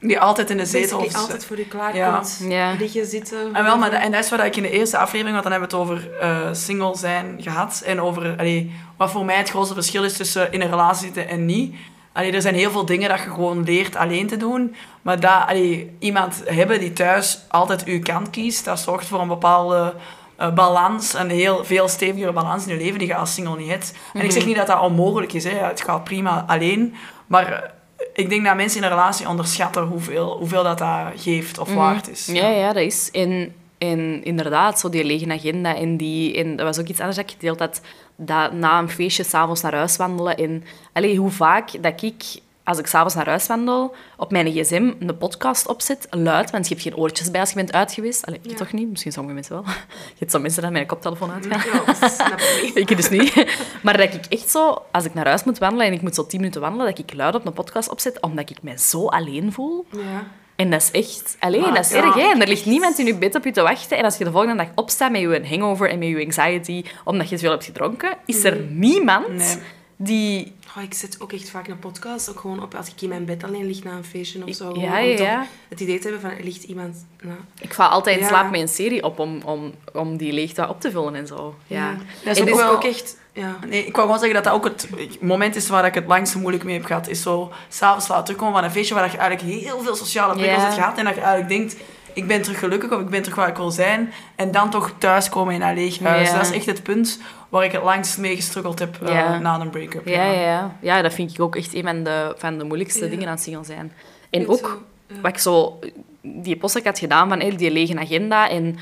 [0.00, 1.14] Die altijd in de zetel zit.
[1.14, 2.14] altijd voor je klaar Ja.
[2.14, 2.40] komt.
[2.48, 2.72] Ja.
[2.78, 3.54] Liggen, zitten.
[3.54, 5.52] En, wel, maar dat, en dat is wat ik in de eerste aflevering, want dan
[5.52, 7.82] hebben we het over eh, single zijn gehad.
[7.86, 11.28] En over allee, wat voor mij het grootste verschil is tussen in een relatie zitten
[11.28, 11.74] en niet.
[12.12, 14.74] Allee, er zijn heel veel dingen dat je gewoon leert alleen te doen.
[15.02, 19.28] Maar dat allee, iemand hebben die thuis altijd uw kant kiest, dat zorgt voor een
[19.28, 19.94] bepaalde
[20.36, 21.14] eh, balans.
[21.14, 23.94] Een heel veel stevigere balans in je leven die je als single niet hebt.
[24.12, 25.44] En ik zeg niet dat dat onmogelijk is.
[25.44, 25.50] Hè.
[25.50, 26.94] Het gaat prima alleen.
[27.26, 27.70] Maar eh,
[28.14, 32.08] ik denk dat mensen in een relatie onderschatten hoeveel, hoeveel dat, dat geeft of waard
[32.08, 32.26] is.
[32.26, 33.10] Ja, ja, dat is.
[33.10, 35.76] En, en inderdaad, zo die lege agenda.
[35.76, 37.80] En, die, en dat was ook iets anders dat ik gedeeld had.
[38.16, 40.36] Dat na een feestje s'avonds naar huis wandelen.
[40.36, 42.24] En allee, hoe vaak dat ik,
[42.64, 46.50] als ik s'avonds naar huis wandel, op mijn gsm een podcast opzet, luid.
[46.50, 48.26] Want je hebt geen oortjes bij als je bent uit geweest.
[48.26, 48.56] Allee, ik Ja.
[48.56, 48.88] toch niet?
[48.90, 49.64] Misschien sommige mensen wel.
[50.14, 51.84] Je hebt sommige mensen dat met een koptelefoon uitgaan.
[52.00, 52.90] Ja, snap ik niet.
[52.90, 53.56] Ik dus niet.
[53.82, 56.26] Maar dat ik echt zo, als ik naar huis moet wandelen en ik moet zo
[56.26, 59.52] tien minuten wandelen, dat ik luid op een podcast opzet, omdat ik mij zo alleen
[59.52, 59.86] voel.
[59.90, 60.26] Ja.
[60.56, 61.36] En dat is echt...
[61.40, 62.20] Alleen, Ah, dat is ja, erg, hè.
[62.30, 63.96] En er ligt niemand in je bed op je te wachten.
[63.98, 67.28] En als je de volgende dag opstaat met je hangover en met je anxiety, omdat
[67.28, 69.56] je veel hebt gedronken, is er niemand Nee.
[69.96, 70.54] Die...
[70.76, 73.24] Oh, ik zet ook echt vaak een podcast ook gewoon op als ik in mijn
[73.24, 74.74] bed alleen lig na een feestje of zo.
[74.80, 75.46] Ja, Gewoon ja.
[75.68, 77.06] Het idee te hebben van, er ligt iemand...
[77.22, 78.28] Nou, Ik val altijd in Ja.
[78.28, 81.54] slaap met een serie op om, om, om die leegte op te vullen en zo.
[81.66, 81.96] Ja.
[82.24, 83.16] Dat is en ook dus wel- ook echt...
[83.32, 83.56] Ja.
[83.66, 84.88] Nee, ik wou gewoon zeggen dat dat ook het
[85.20, 87.08] moment is waar ik het langste moeilijk mee heb gehad.
[87.08, 90.56] Is zo s'avonds laten terugkomen van een feestje waar je eigenlijk heel veel sociale prikkels
[90.60, 90.62] Ja.
[90.64, 90.98] hebt gehad.
[90.98, 91.76] En dat je eigenlijk denkt,
[92.14, 94.12] ik ben terug gelukkig of ik ben terug waar ik wil zijn.
[94.36, 96.28] En dan toch thuiskomen in een leeg huis.
[96.28, 96.36] Ja.
[96.36, 99.38] Dat is echt het punt waar ik het langst mee gestruggeld heb eh, Ja.
[99.38, 100.06] na een break-up.
[100.06, 100.76] Ja, ja, ja.
[100.80, 103.64] ja, dat vind ik ook echt een van de, van de moeilijkste dingen aan single
[103.64, 103.92] zijn.
[104.30, 104.82] En ook
[105.20, 105.78] wat ik zo...
[106.22, 108.78] Die post ik had gedaan van hey, die lege agenda en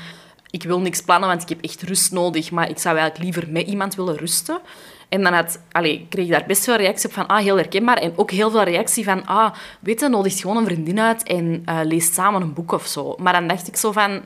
[0.49, 3.51] ik wil niks plannen, want ik heb echt rust nodig, maar ik zou eigenlijk liever
[3.53, 4.59] met iemand willen rusten.
[5.09, 7.97] En dan had, allee, kreeg ik daar best veel reactie op van, ah, heel herkenbaar.
[7.97, 11.61] En ook heel veel reactie van, ah, weet je, nodigt gewoon een vriendin uit en
[11.65, 13.15] eh leest samen een boek of zo.
[13.17, 14.21] Maar dan dacht ik zo van,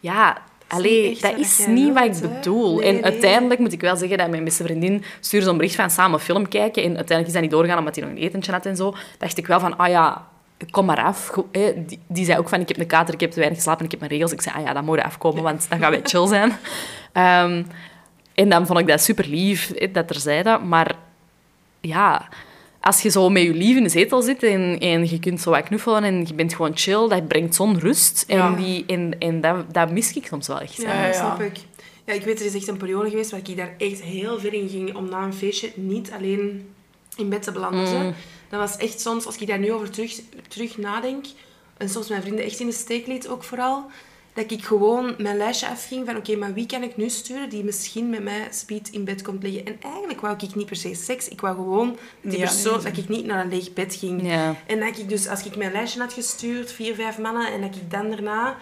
[0.00, 2.76] ja, Dat is allee, niet dat wat is niet wat ik bedoel.
[2.76, 3.04] Nee, en nee.
[3.04, 6.48] uiteindelijk moet ik wel zeggen dat mijn beste vriendin stuurde zo'n bericht van samen film
[6.48, 6.82] kijken.
[6.82, 8.94] En uiteindelijk is dat niet doorgegaan omdat hij nog een etentje had en zo.
[9.18, 10.26] Dacht ik wel van, ah ja,
[10.70, 11.30] kom maar af.
[11.86, 13.90] Die, die zei ook van, ik heb een kater, ik heb te weinig geslapen, ik
[13.90, 14.32] heb mijn regels.
[14.32, 16.52] Ik zei, ah ja, dan moet afkomen, want dan gaan wij chill zijn.
[17.12, 17.62] Ehm,
[18.38, 20.64] en dan vond ik dat super lief dat er zei dat.
[20.64, 20.96] Maar
[21.80, 22.28] ja,
[22.80, 25.50] als je zo met je lief in de zetel zit en, en je kunt zo
[25.50, 28.24] wat knuffelen en je bent gewoon chill, dat brengt zo'n rust.
[28.28, 28.50] En, Ja.
[28.56, 30.76] die, en, en dat, dat mis ik soms wel echt.
[30.76, 31.12] Ja, Ja, ja.
[31.12, 31.56] snap ik.
[32.04, 34.52] Ja, ik weet, er is echt een periode geweest waar ik daar echt heel ver
[34.54, 36.68] in ging om na een feestje niet alleen
[37.16, 37.86] in bed te belanden.
[37.86, 38.12] zo.
[38.50, 41.24] Dat was echt soms, als ik daar nu over terug, terug nadenk,
[41.76, 43.86] en soms mijn vrienden echt in de steek liet ook vooral,
[44.38, 47.64] dat ik gewoon mijn lijstje afging van oké, maar wie kan ik nu sturen die
[47.64, 49.66] misschien met mij speed in bed komt liggen.
[49.66, 52.96] En eigenlijk wou ik niet per se seks, ik wou gewoon die Ja, persoon, dat
[52.96, 54.26] ik niet naar een leeg bed ging.
[54.30, 54.54] Ja.
[54.66, 57.74] En dat ik dus, als ik mijn lijstje had gestuurd, vier, vijf mannen, en dat
[57.76, 58.56] ik dan daarna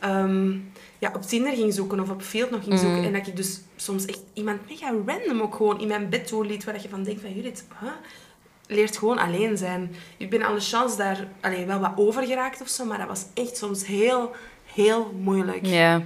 [0.00, 0.50] ehm,
[0.98, 2.80] ja, op Tinder ging zoeken of op Field nog ging Mm.
[2.80, 3.04] zoeken.
[3.04, 6.46] En dat ik dus soms echt iemand mega random ook gewoon in mijn bed toe
[6.46, 7.90] liet, waar je van denkt van, Judith, huh?
[8.66, 9.94] leert gewoon alleen zijn.
[10.16, 13.24] Ik ben de chance daar allee, wel wat over geraakt of zo, maar dat was
[13.34, 14.32] echt soms heel,
[14.74, 15.66] heel moeilijk.
[15.66, 16.02] Ja.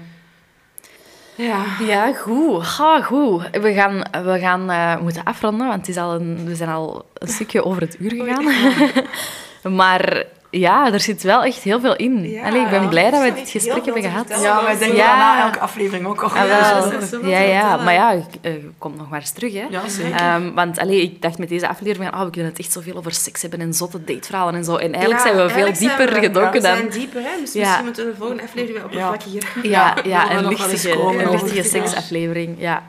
[1.34, 1.64] Ja.
[1.80, 2.66] Ja, goed.
[2.66, 3.50] Ga, goed.
[3.50, 7.06] We gaan, we gaan eh, moeten afronden, want het is al een, we zijn al
[7.14, 8.44] een stukje over het uur gegaan.
[9.76, 10.24] maar
[10.58, 12.30] ja, er zit wel echt heel veel in.
[12.30, 14.28] Ja, Allee, ik ben blij dat we dit gesprek hebben gehad.
[14.42, 15.16] Ja, wij denken Ja.
[15.16, 16.28] na elke aflevering ook al.
[16.28, 17.30] Ah, wel.
[17.30, 19.66] Ja, ja, ja, maar ja, je eh, komt nog maar eens terug, hè.
[19.70, 20.20] Ja, zeker.
[20.20, 22.96] Ehm, want allee, ik dacht met deze aflevering, van, oh, we kunnen het echt zoveel
[22.96, 24.76] over seks hebben en zotte dateverhalen en zo.
[24.76, 26.76] En eigenlijk Ja, zijn we veel dieper we- gedoken We dan...
[26.76, 27.40] zijn dieper, hè?
[27.40, 27.60] Dus Ja.
[27.60, 29.42] misschien moeten we de volgende aflevering wat oppervlakkiger.
[29.70, 29.94] Ja, Ja,
[30.28, 32.54] ja we een lichtige, komen een lichtige seksaflevering.
[32.58, 32.82] Ja.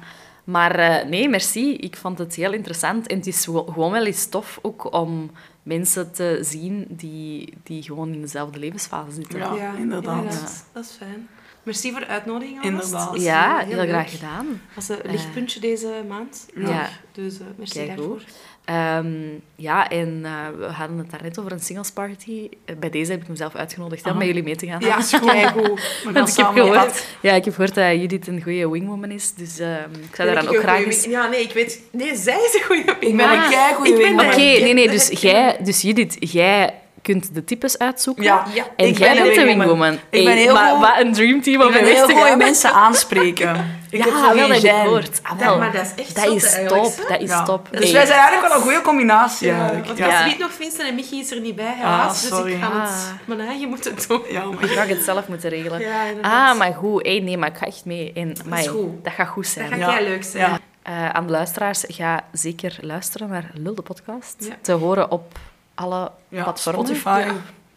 [0.44, 1.76] Maar eh, nee, merci.
[1.76, 3.08] Ik vond het heel interessant.
[3.08, 5.32] En het is wo- gewoon wel eens tof ook om
[5.66, 9.40] mensen te zien die, die gewoon in dezelfde levensfase zitten.
[9.40, 9.76] Ja.
[9.78, 10.66] inderdaad.
[10.74, 11.28] Dat is fijn.
[11.64, 12.64] Merci voor de uitnodiging.
[12.64, 12.86] alvast.
[12.86, 13.22] Inderdaad.
[13.22, 13.88] Ja, eh, heel leuk.
[13.88, 14.46] graag gedaan.
[14.46, 16.46] Dat was een lichtpuntje deze maand.
[16.56, 16.90] Ja.
[17.12, 18.20] Dus eh, merci Kijk, daarvoor.
[18.20, 18.34] goed.
[18.66, 19.08] Ehm,
[19.56, 22.50] ja, en eh, we hadden het daarnet over een singles party.
[22.66, 24.80] Eh, Bij deze heb ik mezelf uitgenodigd om met jullie mee te gaan.
[24.80, 25.24] Ja, is goed.
[26.14, 29.34] Want ik heb, gehoord, ja, ik heb gehoord dat Judith een goede wingwoman is.
[29.34, 31.04] Dus ehm, ik zou daar dan ook graag eens...
[31.04, 31.82] Ja, nee, ik weet...
[31.92, 33.50] Nee, zij is een goede Ik ben een
[33.84, 34.26] ben wingman.
[34.26, 36.74] Oké, nee, nee, dus jij, dus Judith, jij
[37.06, 38.23] kunt de types uitzoeken.
[38.23, 38.64] Ja, Ja.
[38.76, 39.94] En ik jij ben bent een de wingwoman.
[40.10, 42.38] Ik ben heel maar goed- wat een dreamteam om heel te goede gaan.
[42.38, 43.80] mensen aanspreken.
[43.90, 44.82] Ik heb Ja, wel, dat heb gêne.
[44.84, 45.19] gehoord.
[45.23, 45.57] Ah, Ja, wel.
[45.57, 47.44] maar dat is echt Dat is top, dat is Ja.
[47.44, 47.68] top.
[47.72, 47.94] Dus Hey.
[47.94, 49.48] wij zijn eigenlijk wel een goede combinatie.
[49.48, 49.86] Ja, eigenlijk.
[49.86, 50.07] want Ja.
[50.07, 50.18] Ja.
[50.19, 52.22] Astrid nog Vincent en Michi is er niet bij, helaas.
[52.22, 52.53] dus sorry.
[52.53, 52.82] ik ga Ah.
[52.84, 54.22] het mijn eigen moeten doen.
[54.30, 55.80] Ja, maar Ik ga het zelf moeten regelen.
[55.80, 57.06] Ja, ah, maar goed.
[57.06, 58.11] Hey, nee, maar ik ga echt mee.
[58.15, 59.03] En, maar, goed.
[59.03, 59.68] Dat gaat goed Dat zijn.
[59.69, 59.91] gaat Ja.
[59.91, 60.49] jij leuk zijn.
[60.49, 60.60] Ja.
[60.82, 64.36] Eh, aan de luisteraars, ga zeker luisteren naar Lul de podcast.
[64.40, 64.56] Ja.
[64.61, 65.38] Te horen op
[65.76, 66.85] alle ja, platformen.
[66.85, 67.23] Spotify.
[67.27, 67.34] Ja.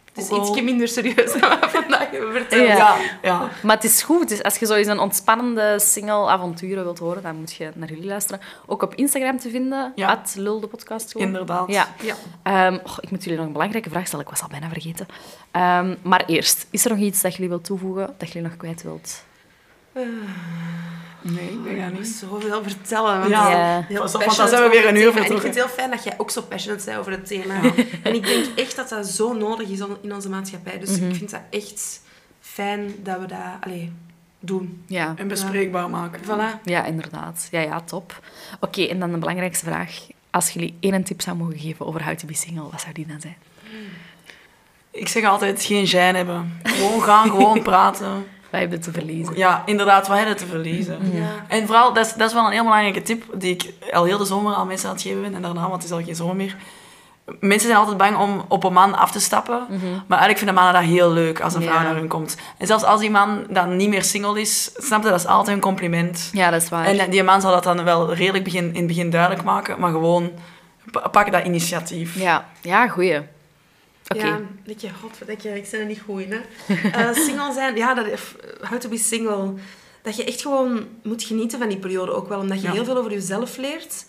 [0.08, 0.50] Het is Google.
[0.56, 2.66] iets minder serieus dan we vandaag hebben verteld.
[2.66, 2.76] Ja.
[2.76, 3.48] Ja, ja.
[3.62, 4.28] Maar het is goed.
[4.28, 8.04] Dus als je zo eens een ontspannende single-avonturen wilt horen, dan moet je naar jullie
[8.04, 8.40] luisteren.
[8.66, 10.08] Ook op Instagram te vinden, Ja.
[10.08, 11.12] at Lul de podcast.
[11.12, 11.26] gewoon.
[11.26, 11.68] Inderdaad.
[11.68, 11.88] Ja.
[12.02, 12.14] Ja.
[12.42, 14.24] Ehm, och, ik moet jullie nog een belangrijke vraag stellen.
[14.24, 15.06] Ik was al bijna vergeten.
[15.50, 18.82] Ehm, maar eerst, is er nog iets dat jullie wilt toevoegen, dat jullie nog kwijt
[18.82, 19.22] wilt?
[21.22, 22.08] Nee, ik denk dat Ik moet niet.
[22.08, 23.18] zoveel vertellen.
[23.18, 23.50] Want Ja.
[23.50, 23.84] Ja.
[23.88, 25.16] heel Pas op, want dan zijn we weer een uur thema.
[25.16, 25.48] En ik vind vertrokken.
[25.48, 27.54] het heel fijn dat jij ook zo passionate bent over het thema.
[28.02, 30.78] En ik denk echt dat dat zo nodig is in onze maatschappij.
[30.78, 31.08] Dus Mhm.
[31.08, 32.00] ik vind dat echt
[32.40, 33.92] fijn dat we dat allee,
[34.40, 34.82] doen.
[34.86, 35.12] Ja.
[35.16, 36.20] En bespreekbaar maken.
[36.24, 36.62] Voilà.
[36.64, 37.48] ja, inderdaad.
[37.50, 38.20] Ja, ja, top.
[38.60, 40.06] Oké, en dan de belangrijkste vraag.
[40.30, 43.06] Als jullie één tip zou mogen geven over how to be single, wat zou die
[43.06, 43.36] dan zijn?
[44.90, 46.60] Ik zeg altijd, geen gêne hebben.
[46.62, 48.26] Gewoon gaan, gewoon praten.
[48.50, 49.36] Wij hebben te verliezen.
[49.36, 50.98] Ja, inderdaad, wat hebben te verliezen.
[51.12, 51.26] Ja.
[51.48, 54.18] En vooral, dat is, dat is wel een heel belangrijke tip die ik al heel
[54.18, 55.34] de zomer aan mensen aan het geven ben.
[55.34, 56.56] En daarna, want het is al geen zomer meer.
[57.40, 59.66] Mensen zijn altijd bang om op een man af te stappen.
[60.06, 62.36] Maar eigenlijk vinden mannen dat heel leuk als een vrouw naar hun komt.
[62.58, 65.56] En zelfs als die man dan niet meer single is, snap je, dat is altijd
[65.56, 66.30] een compliment.
[66.32, 66.84] Ja, dat is waar.
[66.84, 69.90] En die man zal dat dan wel redelijk begin, in het begin duidelijk maken, maar
[69.90, 70.30] gewoon
[70.90, 72.14] pa- pak dat initiatief.
[72.18, 73.18] Ja, ja goeie.
[74.16, 76.32] Ja, weet je, godverdikke, ik ben er niet goed in.
[76.32, 76.40] Hè.
[76.90, 78.06] Eh, single zijn, ja, dat,
[78.60, 79.52] how to be single.
[80.02, 82.72] Dat je echt gewoon moet genieten van die periode ook wel, omdat je Ja.
[82.72, 84.04] heel veel over jezelf leert.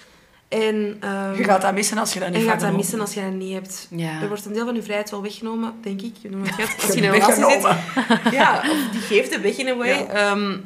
[0.48, 3.00] En, ehm, Je gaat dat missen als je dat niet en je gaat dat missen
[3.00, 3.88] als je dat niet hebt.
[3.90, 4.22] Ja.
[4.22, 6.16] Er wordt een deel van je vrijheid wel weggenomen, denk ik.
[6.22, 8.32] Je het gaat, als Je in een relatie zit.
[8.34, 9.90] Ja, of die geeft het weg in een way.
[9.90, 10.06] Ja.
[10.06, 10.58] Ehm,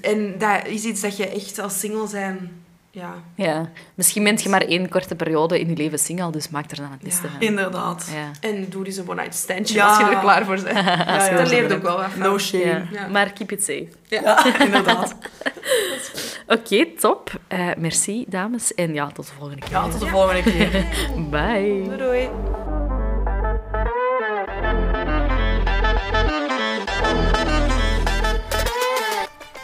[0.00, 2.62] en dat is iets dat je echt als single zijn...
[2.94, 3.68] Ja, Ja.
[3.94, 6.90] Misschien bent je maar één korte periode in je leven single, dus maak er dan
[6.90, 7.32] het beste Ja.
[7.32, 7.40] van.
[7.40, 8.08] Inderdaad.
[8.14, 8.48] Ja.
[8.48, 9.86] en doe eens een one-night standje Ja.
[9.88, 10.66] als je er klaar voor bent.
[10.86, 12.18] Ja, ja, dat leert ook wel wat van.
[12.20, 12.64] No shame.
[12.64, 12.82] Ja.
[12.92, 13.06] Ja.
[13.08, 13.88] Maar keep it safe.
[14.08, 15.14] Ja, inderdaad.
[16.46, 17.30] Oké, top.
[17.48, 18.74] Eh, merci, dames.
[18.74, 19.70] En ja, tot de volgende keer.
[19.70, 20.84] Ja, tot de volgende keer.
[21.30, 21.82] Bye.
[21.84, 22.28] Doei, doei.